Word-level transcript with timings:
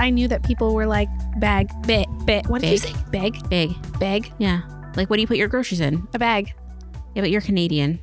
I 0.00 0.10
knew 0.10 0.26
that 0.28 0.42
people 0.42 0.74
were 0.74 0.86
like 0.86 1.08
bag, 1.38 1.68
bit, 1.86 2.08
bit. 2.24 2.46
What 2.48 2.62
did 2.62 2.70
you 2.70 2.78
say? 2.78 2.92
Bag, 3.12 3.48
Big. 3.48 3.70
bag, 3.98 4.32
Yeah. 4.38 4.62
Like, 4.96 5.08
what 5.08 5.16
do 5.16 5.20
you 5.22 5.28
put 5.28 5.36
your 5.36 5.46
groceries 5.48 5.80
in? 5.80 6.08
a 6.14 6.18
bag. 6.18 6.52
Yeah, 7.14 7.22
but 7.22 7.30
you're 7.30 7.40
Canadian. 7.40 8.00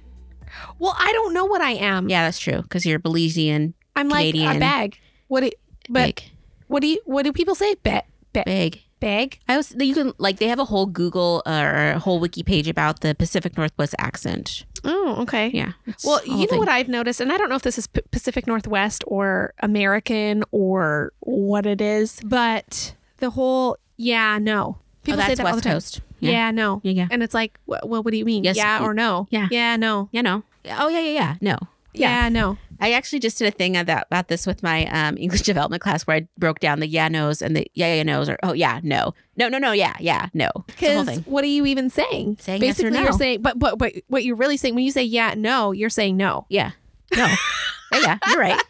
Well, 0.79 0.95
I 0.97 1.11
don't 1.11 1.33
know 1.33 1.45
what 1.45 1.61
I 1.61 1.71
am. 1.71 2.07
Yeah, 2.09 2.23
that's 2.25 2.39
true. 2.39 2.61
Because 2.61 2.86
you're 2.86 2.99
Belizean. 2.99 3.73
I'm 3.95 4.07
like 4.09 4.27
a 4.27 4.31
Canadian. 4.31 4.59
bag. 4.59 4.97
What? 5.27 5.41
Do, 5.41 5.49
but 5.89 6.15
big. 6.15 6.23
what 6.68 6.81
do 6.81 6.87
you? 6.87 7.01
What 7.05 7.23
do 7.23 7.33
people 7.33 7.55
say? 7.55 7.75
Bit, 7.83 8.05
bit, 8.32 8.45
Big. 8.45 8.83
bag. 9.00 9.39
I 9.50 9.57
was 9.57 9.75
you 9.77 9.93
can 9.93 10.14
like 10.18 10.37
they 10.37 10.47
have 10.47 10.59
a 10.59 10.65
whole 10.65 10.86
Google 10.86 11.41
uh, 11.45 11.61
or 11.61 11.91
a 11.91 12.00
whole 12.00 12.19
wiki 12.19 12.43
page 12.43 12.68
about 12.69 13.01
the 13.01 13.15
Pacific 13.15 13.57
Northwest 13.57 13.95
accent. 14.00 14.65
Oh, 14.87 15.18
okay. 15.23 15.50
Yeah. 15.54 15.73
Well, 16.04 16.21
you 16.25 16.37
know 16.37 16.46
thing. 16.46 16.59
what 16.59 16.69
I've 16.69 16.87
noticed, 16.87 17.19
and 17.21 17.32
I 17.32 17.37
don't 17.37 17.50
know 17.50 17.55
if 17.55 17.61
this 17.61 17.77
is 17.77 17.87
P- 17.87 18.01
Pacific 18.09 18.47
Northwest 18.47 19.04
or 19.05 19.54
American 19.60 20.43
or 20.51 21.11
what 21.19 21.65
it 21.65 21.82
is, 21.82 22.19
but 22.23 22.96
the 23.18 23.29
whole 23.32 23.77
yeah, 23.97 24.37
no. 24.39 24.77
Oh, 24.79 24.82
People 25.04 25.21
say 25.21 25.27
that's 25.27 25.37
that 25.39 25.46
all 25.46 25.51
the 25.51 25.55
West 25.57 25.63
time. 25.63 25.73
Coast. 25.73 26.01
Yeah. 26.19 26.51
no. 26.51 26.82
Yeah, 26.83 26.91
yeah. 26.93 27.07
And 27.11 27.21
it's 27.21 27.33
like, 27.33 27.60
well, 27.65 28.01
what 28.04 28.11
do 28.11 28.18
you 28.18 28.25
mean? 28.25 28.43
Yes, 28.43 28.57
yeah 28.57 28.82
or 28.83 28.93
no? 28.93 29.27
yeah. 29.29 29.47
Yeah, 29.51 29.75
no. 29.75 30.10
Yeah, 30.11 30.21
no. 30.21 30.43
Oh 30.69 30.89
yeah, 30.89 30.99
yeah, 30.99 31.11
yeah. 31.11 31.35
No. 31.41 31.57
Yeah, 31.93 32.23
Yeah. 32.23 32.30
no. 32.30 32.58
I 32.80 32.94
actually 32.94 33.19
just 33.19 33.38
did 33.38 33.47
a 33.47 33.52
thing 33.52 33.75
about 33.77 34.05
about 34.08 34.27
this 34.27 34.45
with 34.45 34.63
my 34.63 34.85
um, 34.88 35.17
English 35.17 35.41
development 35.52 35.81
class 35.81 36.03
where 36.03 36.17
I 36.17 36.27
broke 36.38 36.59
down 36.59 36.80
the 36.80 36.88
yeah 36.88 37.08
nos 37.08 37.41
and 37.41 37.55
the 37.55 37.69
yeah 37.73 37.94
yeah 37.95 38.03
nos 38.03 38.30
or 38.30 38.38
oh 38.44 38.53
yeah 38.53 38.80
no 38.83 39.13
no 39.35 39.49
no 39.49 39.58
no 39.58 39.72
yeah 39.72 39.95
yeah 39.99 40.27
no 40.33 40.49
It's 40.67 40.80
the 40.80 40.94
whole 40.94 41.05
Because 41.05 41.25
what 41.25 41.44
are 41.44 41.47
you 41.47 41.66
even 41.66 41.89
saying? 41.89 42.38
Saying 42.39 42.61
yes 42.61 42.80
or 42.80 42.83
Basically, 42.83 43.03
you're 43.03 43.11
saying, 43.13 43.41
but 43.41 43.59
but 43.59 43.77
but 43.77 43.94
what 44.08 44.23
you're 44.23 44.35
really 44.35 44.58
saying 44.58 44.75
when 44.75 44.83
you 44.83 44.91
say 44.91 45.03
yeah, 45.03 45.33
no, 45.38 45.71
you're 45.71 45.89
saying 45.89 46.17
no. 46.17 46.45
Yeah. 46.49 46.71
No. 47.15 47.27
yeah, 47.93 48.17
you're 48.27 48.39
right. 48.39 48.61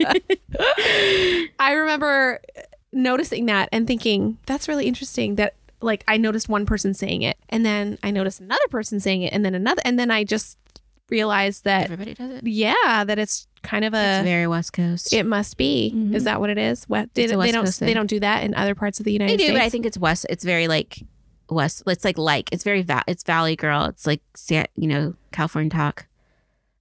I 1.58 1.72
remember 1.72 2.40
noticing 2.92 3.46
that 3.46 3.68
and 3.72 3.86
thinking 3.86 4.38
that's 4.46 4.68
really 4.68 4.86
interesting 4.86 5.34
that 5.36 5.54
like 5.82 6.02
I 6.08 6.16
noticed 6.16 6.48
one 6.48 6.64
person 6.64 6.94
saying 6.94 7.22
it 7.22 7.36
and 7.50 7.64
then 7.66 7.98
I 8.02 8.10
noticed 8.10 8.40
another 8.40 8.66
person 8.70 9.00
saying 9.00 9.22
it 9.22 9.32
and 9.32 9.44
then 9.44 9.54
another 9.54 9.82
and 9.84 9.98
then 9.98 10.10
I 10.10 10.24
just 10.24 10.56
realized 11.08 11.64
that 11.64 11.84
Everybody 11.84 12.14
does 12.14 12.30
it. 12.32 12.46
yeah 12.46 13.04
that 13.04 13.18
it's 13.18 13.46
kind 13.62 13.84
of 13.84 13.94
It's 13.94 14.20
a 14.20 14.24
very 14.24 14.46
West 14.46 14.72
Coast. 14.72 15.12
it 15.12 15.24
must 15.24 15.56
be 15.56 15.92
Mhm. 15.94 16.14
is 16.14 16.24
that 16.24 16.40
what 16.40 16.50
it 16.50 16.58
is 16.58 16.84
what 16.88 17.04
It's 17.04 17.12
they, 17.14 17.26
they 17.26 17.36
West 17.36 17.52
don't 17.52 17.64
Coast 17.64 17.80
they 17.80 17.86
thing. 17.86 17.94
don't 17.94 18.06
do 18.08 18.20
that 18.20 18.42
in 18.44 18.54
other 18.54 18.74
parts 18.74 18.98
of 18.98 19.04
the 19.04 19.10
they 19.10 19.24
United 19.24 19.36
do, 19.38 19.44
States 19.44 19.58
but 19.58 19.62
I 19.64 19.68
think 19.68 19.86
it's 19.86 19.98
West. 19.98 20.26
It's 20.28 20.44
very 20.44 20.66
like 20.68 21.02
West. 21.48 21.82
It's 21.86 22.04
like 22.04 22.18
like 22.18 22.48
it's 22.52 22.64
very 22.64 22.82
va- 22.82 23.04
it's 23.06 23.22
Valley 23.22 23.54
Girl. 23.56 23.84
It's 23.84 24.06
like 24.06 24.20
you 24.76 24.88
know 24.88 25.14
California 25.32 25.70
talk. 25.70 26.06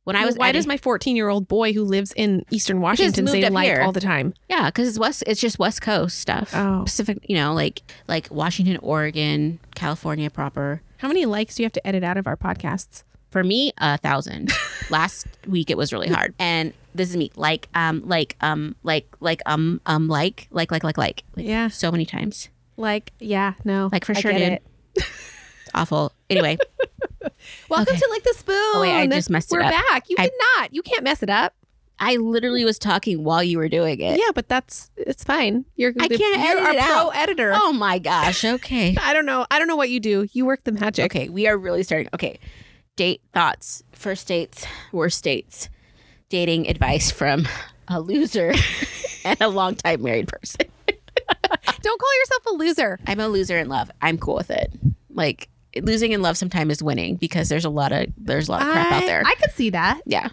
When 0.06 0.16
I 0.16 0.24
was 0.26 0.36
why 0.38 0.52
does 0.52 0.68
my 0.68 0.78
14 0.78 1.16
year 1.16 1.30
old 1.30 1.48
boy 1.48 1.74
who 1.74 1.84
lives 1.84 2.12
in 2.16 2.46
Eastern 2.52 2.80
Washington 2.82 3.26
say 3.28 3.48
like 3.50 3.66
here. 3.66 3.82
all 3.82 3.92
the 3.92 4.00
time 4.02 4.34
Yeah, 4.50 4.68
because 4.68 4.88
it's 4.88 5.00
west. 5.00 5.24
It's 5.26 5.42
just 5.42 5.58
West 5.58 5.82
Coast 5.82 6.20
stuff. 6.20 6.52
Oh. 6.54 6.82
Pacific. 6.86 7.18
You 7.28 7.36
know, 7.36 7.54
like 7.56 7.82
like 8.08 8.28
Washington, 8.30 8.78
Oregon, 8.84 9.60
California 9.76 10.30
proper. 10.30 10.82
how 10.98 11.08
many 11.08 11.26
likes 11.26 11.56
do 11.56 11.64
you 11.64 11.66
have 11.66 11.74
to 11.74 11.86
edit 11.88 12.04
out 12.04 12.18
of 12.18 12.28
our 12.28 12.38
podcasts 12.38 13.04
For 13.36 13.44
me, 13.44 13.74
a 13.80 13.98
thousand. 13.98 14.54
Last 14.90 15.28
week 15.46 15.70
it 15.70 15.76
was 15.76 15.92
really 15.92 16.08
hard, 16.08 16.34
and 16.40 16.72
this 16.94 17.10
is 17.10 17.18
me. 17.18 17.32
Like 17.36 17.68
um 17.76 18.02
like 18.06 18.38
um 18.40 18.78
like 18.82 19.14
like 19.20 19.42
um 19.46 19.82
um 19.86 20.08
like 20.08 20.48
like 20.52 20.72
like 20.72 20.86
like 20.86 20.98
like 20.98 21.22
like 21.36 21.46
Yeah. 21.46 21.68
so 21.68 21.92
many 21.92 22.06
times. 22.06 22.48
like 22.78 23.12
yeah 23.20 23.56
no 23.66 23.90
Like 23.92 24.06
for 24.06 24.16
I 24.16 24.22
sure, 24.22 24.32
dude. 24.32 24.42
it. 24.42 24.64
It's 24.96 25.06
awful. 25.74 26.14
Anyway, 26.30 26.58
Welcome 27.70 27.92
Okay. 27.96 28.00
to 28.00 28.08
like 28.10 28.24
the 28.24 28.36
spoon. 28.38 28.56
Oh, 28.58 28.80
wait, 28.80 28.94
I 28.96 29.06
just 29.08 29.30
messed 29.30 29.52
it 29.52 29.58
We're 29.58 29.64
up. 29.64 29.72
back. 29.72 30.10
You 30.10 30.16
I- 30.18 30.30
cannot. 30.30 30.74
You 30.74 30.82
can't 30.82 31.04
mess 31.04 31.22
it 31.22 31.30
up. 31.30 31.54
I 32.00 32.16
literally 32.16 32.64
was 32.64 32.80
talking 32.80 33.22
while 33.26 33.44
you 33.44 33.58
were 33.58 33.68
doing 33.68 34.00
it. 34.00 34.18
Yeah, 34.18 34.32
but 34.34 34.48
that's 34.48 34.92
it's 34.96 35.26
fine. 35.26 35.66
You're 35.76 35.92
I 36.00 36.08
the- 36.08 36.18
can't 36.18 36.40
you're 36.42 36.58
edit 36.60 36.76
a 36.76 36.78
it 36.78 36.86
pro 36.86 36.96
out. 36.96 37.16
editor. 37.18 37.52
Oh 37.54 37.74
my 37.74 38.00
gosh. 38.00 38.46
Okay. 38.46 38.96
I 39.02 39.14
don't 39.14 39.26
know. 39.26 39.46
I 39.52 39.60
don't 39.60 39.68
know 39.68 39.76
what 39.76 39.90
you 39.90 40.00
do. 40.00 40.26
You 40.32 40.46
work 40.46 40.64
the 40.64 40.72
magic. 40.72 41.06
Okay, 41.12 41.28
we 41.28 41.48
are 41.48 41.58
really 41.58 41.84
starting. 41.84 42.08
Okay, 42.14 42.40
date 42.96 43.22
thoughts, 43.34 43.84
first 43.92 44.28
dates, 44.28 44.66
worst 44.92 45.24
dates, 45.24 45.70
dating 46.30 46.68
advice 46.68 47.12
from 47.12 47.48
a 47.88 48.00
loser 48.00 48.54
and 49.26 49.40
a 49.42 49.48
longtime 49.48 50.02
married 50.02 50.28
person. 50.28 50.70
Don't 51.82 52.00
call 52.00 52.20
yourself 52.20 52.46
a 52.48 52.54
loser. 52.54 53.00
I'm 53.08 53.20
a 53.20 53.28
loser 53.28 53.58
in 53.58 53.70
love. 53.70 53.92
I'm 54.02 54.18
cool 54.18 54.36
with 54.36 54.50
it. 54.50 54.72
Like 55.10 55.50
losing 55.82 56.12
in 56.12 56.22
love 56.22 56.38
sometimes 56.38 56.74
is 56.74 56.84
winning 56.84 57.16
because 57.16 57.50
there's 57.50 57.66
a 57.66 57.70
lot 57.70 57.92
of 57.92 58.08
there's 58.18 58.48
a 58.48 58.52
lot 58.52 58.62
of 58.62 58.72
crap 58.72 58.92
out 58.92 59.06
there. 59.06 59.24
I 59.26 59.36
could 59.36 59.52
see 59.52 59.70
that. 59.72 60.02
yeah, 60.06 60.30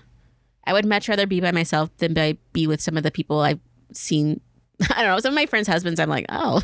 I 0.65 0.73
would 0.73 0.87
much 0.87 1.09
rather 1.09 1.27
be 1.27 1.41
by 1.41 1.53
myself 1.53 1.91
than 1.99 2.15
by, 2.15 2.39
be 2.53 2.67
with 2.67 2.81
some 2.81 2.97
of 2.97 3.03
the 3.03 3.11
people 3.11 3.41
I've 3.41 3.61
seen. 3.93 4.41
I 4.91 5.03
don't 5.03 5.13
know. 5.13 5.19
Some 5.19 5.33
of 5.33 5.37
my 5.37 5.47
friends' 5.47 5.69
husbands, 5.69 6.01
I'm 6.01 6.09
like, 6.09 6.27
oh, 6.29 6.63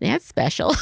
that's 0.00 0.26
special. 0.26 0.74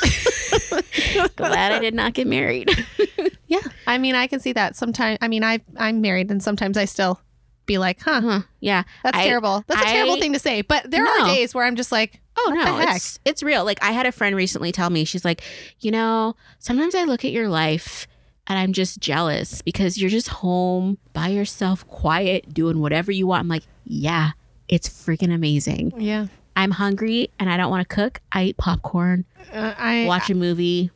Glad 1.36 1.72
I 1.72 1.78
did 1.78 1.94
not 1.94 2.14
get 2.14 2.26
married. 2.26 2.70
Yeah. 3.46 3.58
I 3.84 3.98
mean, 3.98 4.14
I 4.14 4.28
can 4.28 4.38
see 4.38 4.52
that. 4.52 4.76
Sometimes. 4.76 5.18
I 5.20 5.26
mean, 5.26 5.42
I 5.42 5.58
I'm 5.76 6.00
married, 6.00 6.30
and 6.30 6.40
sometimes 6.40 6.76
I 6.76 6.84
still 6.84 7.20
be 7.66 7.78
like, 7.78 8.00
huh, 8.00 8.20
Huh. 8.20 8.40
Yeah. 8.60 8.84
that's 9.02 9.18
I- 9.18 9.24
terrible. 9.26 9.64
That's 9.66 9.80
a 9.82 9.84
terrible 9.86 10.18
thing 10.18 10.32
to 10.34 10.38
say. 10.38 10.62
But 10.62 10.88
there 10.88 11.02
No. 11.04 11.10
are 11.10 11.26
days 11.26 11.52
where 11.52 11.64
I'm 11.64 11.74
just 11.74 11.90
like, 11.90 12.20
Oh 12.36 12.52
no, 12.54 12.78
it's 12.78 13.18
it's 13.24 13.42
real. 13.42 13.64
Like 13.64 13.82
I 13.82 13.90
had 13.90 14.06
a 14.06 14.12
friend 14.12 14.36
recently 14.36 14.70
tell 14.70 14.88
me, 14.88 15.04
she's 15.04 15.24
like, 15.24 15.42
you 15.80 15.90
know, 15.90 16.36
sometimes 16.60 16.94
I 16.94 17.02
look 17.02 17.24
at 17.24 17.32
your 17.32 17.48
life 17.48 18.06
and 18.46 18.56
I'm 18.56 18.72
just 18.72 19.00
jealous 19.00 19.62
because 19.62 19.98
you're 20.00 20.10
just 20.10 20.28
home 20.28 20.98
by 21.12 21.26
yourself, 21.28 21.84
quiet, 21.88 22.54
doing 22.54 22.78
whatever 22.80 23.10
you 23.10 23.26
want. 23.26 23.40
I'm 23.40 23.48
like, 23.48 23.64
yeah, 23.84 24.30
it's 24.68 24.88
freaking 24.88 25.34
amazing. 25.34 25.92
yeah. 26.00 26.28
I'm 26.56 26.72
hungry 26.72 27.30
and 27.38 27.48
I 27.50 27.56
don't 27.56 27.70
want 27.70 27.88
to 27.88 27.94
cook. 27.94 28.20
I 28.32 28.44
eat 28.44 28.56
popcorn, 28.56 29.24
Uh, 29.52 29.74
I 29.78 30.04
watch 30.06 30.28
a 30.30 30.34
movie, 30.34 30.90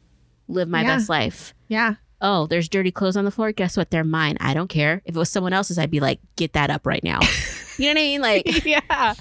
live 0.48 0.68
my 0.68 0.82
Yeah. 0.82 0.96
best 0.96 1.08
life. 1.08 1.54
Yeah. 1.68 1.94
Oh, 2.20 2.46
there's 2.46 2.68
dirty 2.68 2.90
clothes 2.90 3.16
on 3.16 3.24
the 3.24 3.30
floor. 3.30 3.52
Guess 3.52 3.76
what? 3.76 3.90
They're 3.90 4.04
mine. 4.04 4.36
I 4.40 4.54
don't 4.54 4.68
care. 4.68 5.02
If 5.04 5.14
it 5.14 5.18
was 5.18 5.28
someone 5.30 5.52
else's, 5.52 5.78
I'd 5.78 5.90
be 5.90 6.00
like, 6.00 6.20
get 6.36 6.54
that 6.54 6.70
up 6.70 6.86
right 6.86 7.02
now. 7.04 7.20
you 7.78 7.84
know 7.86 7.90
what 7.90 7.98
I 7.98 8.02
mean? 8.02 8.20
Like, 8.22 8.64
yeah. 8.66 9.14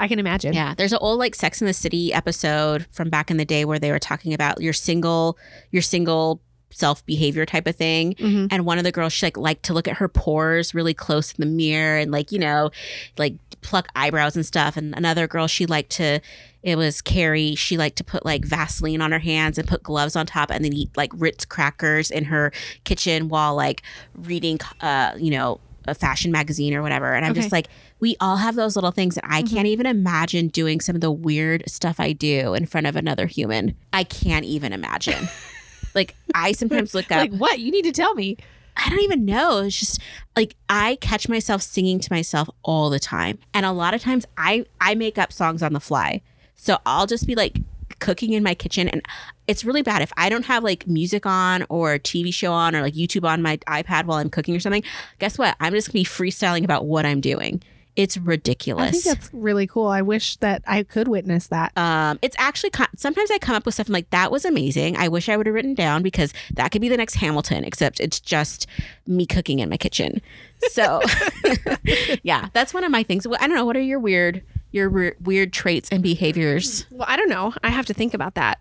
I 0.00 0.08
can 0.08 0.18
imagine. 0.18 0.54
Yeah, 0.54 0.74
there's 0.74 0.92
an 0.92 0.98
old 1.00 1.18
like 1.18 1.34
Sex 1.34 1.60
in 1.60 1.66
the 1.66 1.72
City 1.74 2.12
episode 2.12 2.86
from 2.90 3.10
back 3.10 3.30
in 3.30 3.36
the 3.36 3.44
day 3.44 3.64
where 3.64 3.78
they 3.78 3.90
were 3.92 3.98
talking 4.00 4.34
about 4.34 4.60
your 4.60 4.72
single, 4.72 5.38
your 5.70 5.82
single 5.82 6.40
self 6.70 7.04
behavior 7.06 7.46
type 7.46 7.66
of 7.66 7.76
thing. 7.76 8.14
Mhm. 8.14 8.48
And 8.50 8.66
one 8.66 8.78
of 8.78 8.84
the 8.84 8.92
girls, 8.92 9.12
she 9.12 9.24
like 9.26 9.36
liked 9.36 9.62
to 9.64 9.72
look 9.74 9.86
at 9.88 9.96
her 9.98 10.08
pores 10.08 10.74
really 10.74 10.94
close 10.94 11.32
in 11.32 11.36
the 11.40 11.46
mirror 11.46 11.96
and 11.98 12.10
like 12.10 12.30
you 12.32 12.38
know, 12.38 12.70
like 13.18 13.34
pluck 13.62 13.88
eyebrows 13.96 14.36
and 14.36 14.44
stuff. 14.46 14.76
And 14.76 14.94
another 14.96 15.26
girl, 15.26 15.46
she 15.46 15.66
liked 15.66 15.90
to. 15.92 16.20
It 16.62 16.76
was 16.76 17.00
Carrie. 17.00 17.54
She 17.54 17.76
liked 17.76 17.96
to 17.96 18.04
put 18.04 18.24
like 18.24 18.44
Vaseline 18.44 19.00
on 19.00 19.12
her 19.12 19.18
hands 19.20 19.58
and 19.58 19.66
put 19.68 19.82
gloves 19.82 20.16
on 20.16 20.26
top, 20.26 20.50
and 20.50 20.64
then 20.64 20.72
eat 20.72 20.90
like 20.96 21.10
Ritz 21.14 21.44
crackers 21.44 22.10
in 22.10 22.24
her 22.24 22.52
kitchen 22.84 23.28
while 23.28 23.54
like 23.54 23.82
reading, 24.14 24.58
uh, 24.80 25.12
you 25.16 25.30
know, 25.30 25.60
a 25.86 25.94
fashion 25.94 26.30
magazine 26.32 26.74
or 26.74 26.82
whatever. 26.82 27.14
And 27.14 27.24
I'm 27.24 27.30
Okay. 27.32 27.40
just 27.40 27.52
like, 27.52 27.68
we 28.00 28.14
all 28.20 28.36
have 28.36 28.56
those 28.56 28.76
little 28.76 28.90
things, 28.90 29.16
and 29.16 29.26
I 29.32 29.42
can't 29.42 29.66
even 29.66 29.86
imagine 29.86 30.48
doing 30.48 30.80
some 30.80 30.94
of 30.94 31.00
the 31.00 31.10
weird 31.10 31.62
stuff 31.68 31.98
I 32.00 32.12
do 32.12 32.54
in 32.54 32.66
front 32.66 32.86
of 32.86 32.94
another 32.96 33.26
human. 33.26 33.74
I 33.92 34.04
can't 34.04 34.44
even 34.44 34.72
imagine. 34.72 35.28
like 35.94 36.14
I 36.34 36.52
sometimes 36.52 36.92
look 36.94 37.10
up. 37.10 37.18
Like 37.18 37.32
what? 37.32 37.58
You 37.60 37.70
need 37.70 37.84
to 37.84 37.92
tell 37.92 38.14
me. 38.14 38.36
I 38.78 38.88
don't 38.88 39.02
even 39.02 39.24
know. 39.24 39.58
It's 39.58 39.78
just 39.78 40.00
like 40.36 40.54
I 40.68 40.96
catch 41.00 41.28
myself 41.28 41.62
singing 41.62 41.98
to 42.00 42.12
myself 42.12 42.48
all 42.62 42.90
the 42.90 43.00
time. 43.00 43.38
And 43.52 43.66
a 43.66 43.72
lot 43.72 43.92
of 43.92 44.00
times 44.00 44.24
I 44.36 44.64
I 44.80 44.94
make 44.94 45.18
up 45.18 45.32
songs 45.32 45.62
on 45.62 45.72
the 45.72 45.80
fly. 45.80 46.22
So 46.54 46.78
I'll 46.86 47.06
just 47.06 47.26
be 47.26 47.34
like 47.34 47.58
cooking 47.98 48.32
in 48.32 48.42
my 48.42 48.54
kitchen 48.54 48.88
and 48.88 49.02
it's 49.48 49.64
really 49.64 49.82
bad 49.82 50.02
if 50.02 50.12
I 50.16 50.28
don't 50.28 50.44
have 50.44 50.62
like 50.62 50.86
music 50.86 51.26
on 51.26 51.64
or 51.68 51.94
a 51.94 51.98
TV 51.98 52.32
show 52.32 52.52
on 52.52 52.76
or 52.76 52.82
like 52.82 52.94
YouTube 52.94 53.28
on 53.28 53.42
my 53.42 53.56
iPad 53.66 54.04
while 54.04 54.18
I'm 54.18 54.30
cooking 54.30 54.54
or 54.54 54.60
something. 54.60 54.84
Guess 55.18 55.38
what? 55.38 55.56
I'm 55.58 55.72
just 55.72 55.92
going 55.92 56.04
to 56.04 56.10
be 56.10 56.30
freestyling 56.30 56.64
about 56.64 56.84
what 56.84 57.06
I'm 57.06 57.20
doing. 57.20 57.62
It's 57.98 58.16
ridiculous. 58.16 58.86
I 58.86 58.90
think 58.92 59.04
that's 59.04 59.30
really 59.32 59.66
cool. 59.66 59.88
I 59.88 60.02
wish 60.02 60.36
that 60.36 60.62
I 60.68 60.84
could 60.84 61.08
witness 61.08 61.48
that. 61.48 61.76
Um, 61.76 62.20
it's 62.22 62.36
actually 62.38 62.70
sometimes 62.96 63.28
I 63.32 63.38
come 63.38 63.56
up 63.56 63.66
with 63.66 63.74
stuff. 63.74 63.88
I'm 63.88 63.92
like, 63.92 64.08
that 64.10 64.30
was 64.30 64.44
amazing. 64.44 64.96
I 64.96 65.08
wish 65.08 65.28
I 65.28 65.36
would 65.36 65.46
have 65.46 65.54
written 65.54 65.74
down 65.74 66.04
because 66.04 66.32
that 66.54 66.70
could 66.70 66.80
be 66.80 66.88
the 66.88 66.96
next 66.96 67.14
Hamilton. 67.14 67.64
Except 67.64 67.98
it's 67.98 68.20
just 68.20 68.68
me 69.08 69.26
cooking 69.26 69.58
in 69.58 69.68
my 69.68 69.76
kitchen. 69.76 70.22
So, 70.68 71.02
yeah, 72.22 72.50
that's 72.52 72.72
one 72.72 72.84
of 72.84 72.92
my 72.92 73.02
things. 73.02 73.26
Well, 73.26 73.36
I 73.40 73.48
don't 73.48 73.56
know. 73.56 73.64
What 73.64 73.76
are 73.76 73.80
your 73.80 73.98
weird, 73.98 74.44
your 74.70 74.88
weird, 74.90 75.16
weird 75.26 75.52
traits 75.52 75.88
and 75.90 76.00
behaviors? 76.00 76.86
Well, 76.92 77.06
I 77.10 77.16
don't 77.16 77.28
know. 77.28 77.52
I 77.64 77.70
have 77.70 77.86
to 77.86 77.94
think 77.94 78.14
about 78.14 78.36
that. 78.36 78.58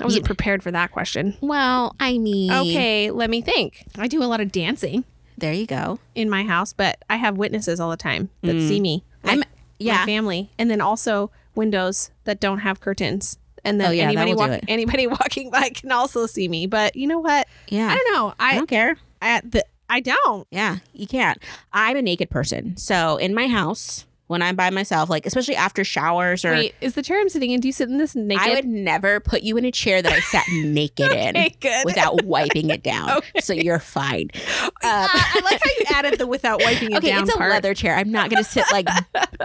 I 0.00 0.04
wasn't 0.04 0.24
prepared 0.24 0.62
for 0.62 0.70
that 0.70 0.92
question. 0.92 1.36
Well, 1.42 1.94
I 2.00 2.16
mean, 2.16 2.52
Okay, 2.52 3.10
let 3.10 3.28
me 3.28 3.42
think. 3.42 3.84
I 3.98 4.08
do 4.08 4.22
a 4.22 4.26
lot 4.26 4.40
of 4.40 4.50
dancing 4.50 5.04
there 5.38 5.52
you 5.52 5.66
go. 5.66 5.98
in 6.14 6.28
my 6.30 6.42
house, 6.44 6.72
but 6.72 6.98
I 7.08 7.16
have 7.16 7.36
witnesses 7.36 7.80
all 7.80 7.90
the 7.90 7.96
time 7.96 8.30
that 8.42 8.56
Mm. 8.56 8.68
see 8.68 8.80
me. 8.80 9.04
I'm, 9.24 9.40
my 9.40 9.44
yeah, 9.78 10.04
family, 10.06 10.50
and 10.58 10.70
then 10.70 10.80
also 10.80 11.30
windows 11.54 12.10
that 12.24 12.40
don't 12.40 12.58
have 12.58 12.80
curtains. 12.80 13.38
And 13.64 13.80
then 13.80 13.88
Oh, 13.88 13.90
yeah, 13.90 14.04
that 14.04 14.12
anybody 14.12 14.34
will 14.34 14.44
do 14.46 14.50
walk, 14.52 14.58
it. 14.62 14.64
anybody 14.68 15.06
walking 15.18 15.50
by 15.50 15.70
can 15.70 15.90
also 15.92 16.26
see 16.26 16.48
me. 16.48 16.66
But 16.66 16.96
you 16.96 17.06
know 17.06 17.18
what? 17.18 17.46
yeah. 17.68 17.88
I 17.90 17.96
don't 17.96 18.12
know. 18.12 18.34
I 18.38 18.52
I 18.52 18.54
don't 18.56 18.68
care. 18.68 18.96
I, 19.20 19.40
the, 19.44 19.64
I 19.90 20.00
don't. 20.00 20.46
Yeah, 20.50 20.78
you 20.92 21.06
can't. 21.06 21.38
I'm 21.72 21.96
a 21.96 22.02
naked 22.02 22.30
person. 22.30 22.76
So 22.76 23.16
in 23.16 23.34
my 23.34 23.48
house, 23.48 24.06
when 24.28 24.42
I'm 24.42 24.54
by 24.56 24.70
myself, 24.70 25.10
like 25.10 25.26
especially 25.26 25.56
after 25.56 25.82
showers 25.84 26.44
or 26.44 26.52
Wait, 26.52 26.74
is 26.80 26.94
the 26.94 27.02
chair 27.02 27.18
I'm 27.18 27.28
sitting 27.28 27.50
in? 27.50 27.60
Do 27.60 27.66
you 27.68 27.72
sit 27.72 27.88
in 27.88 27.98
this 27.98 28.14
naked? 28.14 28.46
I 28.46 28.54
would 28.54 28.66
never 28.66 29.20
put 29.20 29.42
you 29.42 29.56
in 29.56 29.64
a 29.64 29.72
chair 29.72 30.00
that 30.00 30.12
I 30.12 30.20
sat 30.20 30.44
naked 30.52 31.10
in 31.10 31.34
good. 31.60 31.84
without 31.84 32.22
wiping 32.24 32.70
it 32.70 32.82
down. 32.82 33.08
Okay. 33.18 33.40
So 33.40 33.52
you're 33.52 33.78
fine. 33.78 34.28
Um, 34.62 34.70
I 34.82 35.40
like 35.42 35.60
how 35.62 35.70
you 35.78 35.84
added 35.96 36.18
the 36.18 36.26
without 36.26 36.60
wiping 36.62 36.92
it 36.92 36.98
okay, 36.98 37.08
down 37.08 37.22
it's 37.24 37.34
a 37.34 37.38
part. 37.38 37.50
leather 37.50 37.74
chair. 37.74 37.96
I'm 37.96 38.12
not 38.12 38.30
going 38.30 38.42
to 38.42 38.48
sit 38.48 38.64
like, 38.70 38.86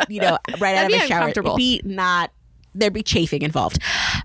you 0.09 0.19
know, 0.19 0.38
right 0.59 0.75
out 0.75 0.89
That'd 0.89 0.94
of 0.94 1.00
be 1.00 1.06
a 1.06 1.07
shower. 1.07 1.29
It'd 1.29 1.56
be 1.56 1.81
not. 1.86 2.31
There'd 2.75 2.94
be 2.94 3.03
chafing 3.03 3.41
involved. 3.41 3.79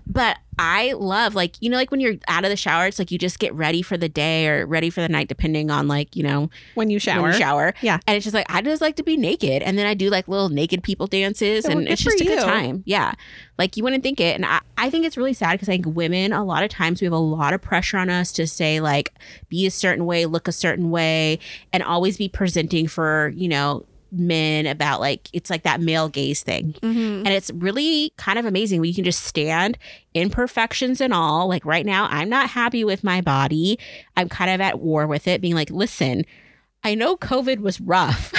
But 0.05 0.37
I 0.61 0.91
love 0.91 1.35
like 1.35 1.55
you 1.61 1.69
know 1.69 1.77
like 1.77 1.89
when 1.89 2.01
you're 2.01 2.15
out 2.27 2.43
of 2.43 2.49
the 2.49 2.57
shower, 2.57 2.85
it's 2.85 2.99
like 2.99 3.11
you 3.11 3.17
just 3.17 3.39
get 3.39 3.53
ready 3.53 3.81
for 3.81 3.95
the 3.95 4.09
day 4.09 4.49
or 4.49 4.65
ready 4.65 4.89
for 4.89 4.99
the 4.99 5.07
night, 5.07 5.29
depending 5.29 5.71
on 5.71 5.87
like 5.87 6.17
you 6.17 6.23
know 6.23 6.49
when 6.75 6.89
you 6.89 6.99
shower. 6.99 7.21
when 7.21 7.31
you 7.31 7.39
shower. 7.39 7.73
Yeah. 7.81 7.99
And 8.05 8.17
it's 8.17 8.25
just 8.25 8.33
like 8.33 8.45
I 8.49 8.61
just 8.61 8.81
like 8.81 8.97
to 8.97 9.03
be 9.03 9.15
naked. 9.15 9.63
And 9.63 9.77
then 9.77 9.85
I 9.85 9.93
do 9.93 10.09
like 10.09 10.27
little 10.27 10.49
naked 10.49 10.83
people 10.83 11.07
dances 11.07 11.65
Oh, 11.65 11.71
and 11.71 11.87
it's 11.87 12.03
just 12.03 12.19
a 12.19 12.25
good 12.25 12.41
time. 12.41 12.83
Yeah. 12.85 13.13
Like 13.57 13.77
you 13.77 13.83
wouldn't 13.83 14.03
think 14.03 14.19
it. 14.19 14.35
And 14.35 14.45
I, 14.45 14.59
I 14.77 14.89
think 14.89 15.05
it's 15.05 15.15
really 15.15 15.33
sad 15.33 15.53
because 15.53 15.69
I 15.69 15.73
think 15.73 15.85
women, 15.85 16.33
a 16.33 16.43
lot 16.43 16.63
of 16.63 16.69
times 16.69 16.99
we 17.01 17.05
have 17.05 17.13
a 17.13 17.17
lot 17.17 17.53
of 17.53 17.61
pressure 17.61 17.97
on 17.97 18.09
us 18.09 18.33
to 18.33 18.45
say 18.45 18.81
like 18.81 19.13
be 19.47 19.65
a 19.65 19.71
certain 19.71 20.05
way, 20.05 20.25
look 20.25 20.49
a 20.49 20.51
certain 20.51 20.91
way, 20.91 21.39
and 21.71 21.83
always 21.83 22.17
be 22.17 22.27
presenting 22.27 22.87
for, 22.87 23.29
you 23.35 23.47
know, 23.47 23.85
men 24.11 24.65
about 24.65 24.99
like 24.99 25.29
it's 25.33 25.49
like 25.49 25.63
that 25.63 25.81
male 25.81 26.09
gaze 26.09 26.43
thing. 26.43 26.73
Mhm. 26.81 27.19
And 27.19 27.27
it's 27.29 27.51
really 27.51 28.13
kind 28.17 28.37
of 28.39 28.45
amazing 28.45 28.79
when 28.81 28.87
you 28.89 28.95
can 28.95 29.03
just 29.03 29.23
stand 29.23 29.77
imperfections 30.13 31.01
and 31.01 31.13
all. 31.13 31.47
Like 31.47 31.65
right 31.65 31.85
now, 31.85 32.07
I'm 32.11 32.29
not 32.29 32.49
happy 32.49 32.83
with 32.83 33.03
my 33.03 33.21
body. 33.21 33.79
I'm 34.17 34.29
kind 34.29 34.49
of 34.51 34.61
at 34.61 34.79
war 34.79 35.07
with 35.07 35.27
it, 35.27 35.41
being 35.41 35.55
like, 35.55 35.69
listen, 35.71 36.25
I 36.83 36.95
know 36.95 37.17
COVID 37.17 37.59
was 37.59 37.81
rough, 37.81 38.31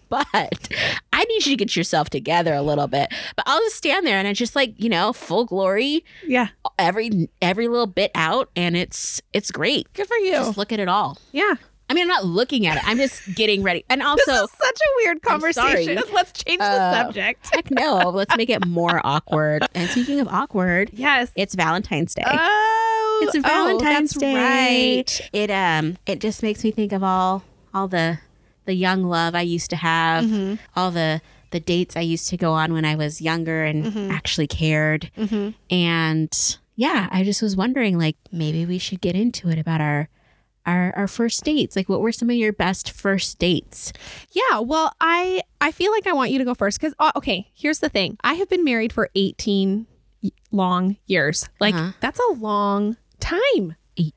but 0.10 0.68
I 1.12 1.24
need 1.24 1.46
you 1.46 1.52
to 1.52 1.56
get 1.56 1.74
yourself 1.76 2.10
together 2.10 2.52
a 2.52 2.60
little 2.62 2.86
bit. 2.88 3.08
But 3.36 3.44
I'll 3.48 3.60
just 3.60 3.76
stand 3.76 4.06
there 4.06 4.18
and 4.18 4.28
it's 4.28 4.38
just 4.38 4.54
like, 4.54 4.74
you 4.76 4.88
know, 4.90 5.12
full 5.14 5.46
glory, 5.46 6.04
Yeah. 6.26 6.48
every 6.78 7.28
every 7.40 7.68
little 7.68 7.86
bit 7.86 8.10
out, 8.14 8.50
and 8.54 8.76
it's 8.76 9.22
it's 9.32 9.50
great. 9.50 9.90
Good 9.94 10.06
for 10.08 10.16
you. 10.18 10.32
Just 10.32 10.58
look 10.58 10.72
at 10.72 10.80
it 10.80 10.88
all. 10.88 11.18
yeah. 11.32 11.54
I 11.88 11.94
mean, 11.94 12.02
I'm 12.02 12.08
not 12.08 12.24
looking 12.24 12.66
at 12.66 12.76
it. 12.78 12.82
I'm 12.88 12.96
just 12.96 13.22
getting 13.34 13.62
ready. 13.62 13.84
And 13.88 14.02
also, 14.02 14.32
such 14.46 14.78
a 14.80 14.88
weird 15.04 15.22
conversation. 15.22 16.02
Let's 16.12 16.32
change 16.32 16.58
the 16.58 16.64
Uh, 16.64 17.04
subject. 17.04 17.48
heck 17.54 17.70
no, 17.70 18.10
let's 18.10 18.36
make 18.36 18.50
it 18.50 18.66
more 18.66 19.00
awkward. 19.04 19.64
And 19.74 19.88
speaking 19.90 20.18
of 20.20 20.28
awkward, 20.28 20.90
Yes. 20.92 21.30
it's 21.36 21.54
Valentine's 21.54 22.14
Day. 22.14 22.24
Oh, 22.26 23.20
It's 23.22 23.36
oh, 23.36 23.40
Valentine's 23.40 24.10
that's 24.10 24.20
Day. 24.20 24.96
Right. 24.96 25.20
It 25.32 25.50
um 25.50 25.96
it 26.06 26.20
just 26.20 26.42
makes 26.42 26.64
me 26.64 26.70
think 26.72 26.92
of 26.92 27.02
all 27.02 27.44
all 27.72 27.86
the 27.88 28.18
the 28.64 28.74
young 28.74 29.04
love 29.04 29.34
I 29.36 29.42
used 29.42 29.70
to 29.70 29.76
have, 29.76 30.24
Mhm. 30.24 30.58
all 30.74 30.90
the 30.90 31.20
the 31.52 31.60
dates 31.60 31.96
I 31.96 32.00
used 32.00 32.28
to 32.30 32.36
go 32.36 32.52
on 32.52 32.72
when 32.72 32.84
I 32.84 32.96
was 32.96 33.20
younger 33.22 33.62
and 33.64 33.84
Mhm. 33.86 34.10
actually 34.12 34.48
cared. 34.48 35.10
Mhm. 35.16 35.54
And 35.70 36.58
yeah, 36.74 37.08
I 37.12 37.22
just 37.22 37.40
was 37.40 37.54
wondering 37.56 37.96
like 37.96 38.16
maybe 38.32 38.66
we 38.66 38.78
should 38.78 39.00
get 39.00 39.14
into 39.14 39.48
it 39.50 39.58
about 39.58 39.80
our 39.80 40.08
our 40.66 40.92
our 40.96 41.06
first 41.08 41.42
dates. 41.44 41.76
Like 41.76 41.88
what 41.88 42.00
were 42.00 42.12
some 42.12 42.28
of 42.30 42.36
your 42.36 42.52
best 42.52 42.90
first 42.90 43.38
dates? 43.38 43.92
Yeah, 44.32 44.58
well, 44.60 44.92
I 45.00 45.42
I 45.60 45.70
feel 45.72 45.92
like 45.92 46.06
I 46.06 46.12
want 46.12 46.30
you 46.30 46.38
to 46.38 46.44
go 46.44 46.54
first 46.54 46.80
because 46.80 46.94
okay, 47.16 47.50
here's 47.54 47.78
the 47.78 47.88
thing. 47.88 48.18
I 48.22 48.34
have 48.34 48.48
been 48.48 48.64
married 48.64 48.92
for 48.92 49.08
18 49.14 49.86
long 50.52 50.96
years. 51.06 51.48
Like 51.60 51.74
Uh-huh. 51.74 51.92
that's 52.00 52.20
a 52.20 52.32
long 52.34 52.96
time. 53.20 53.76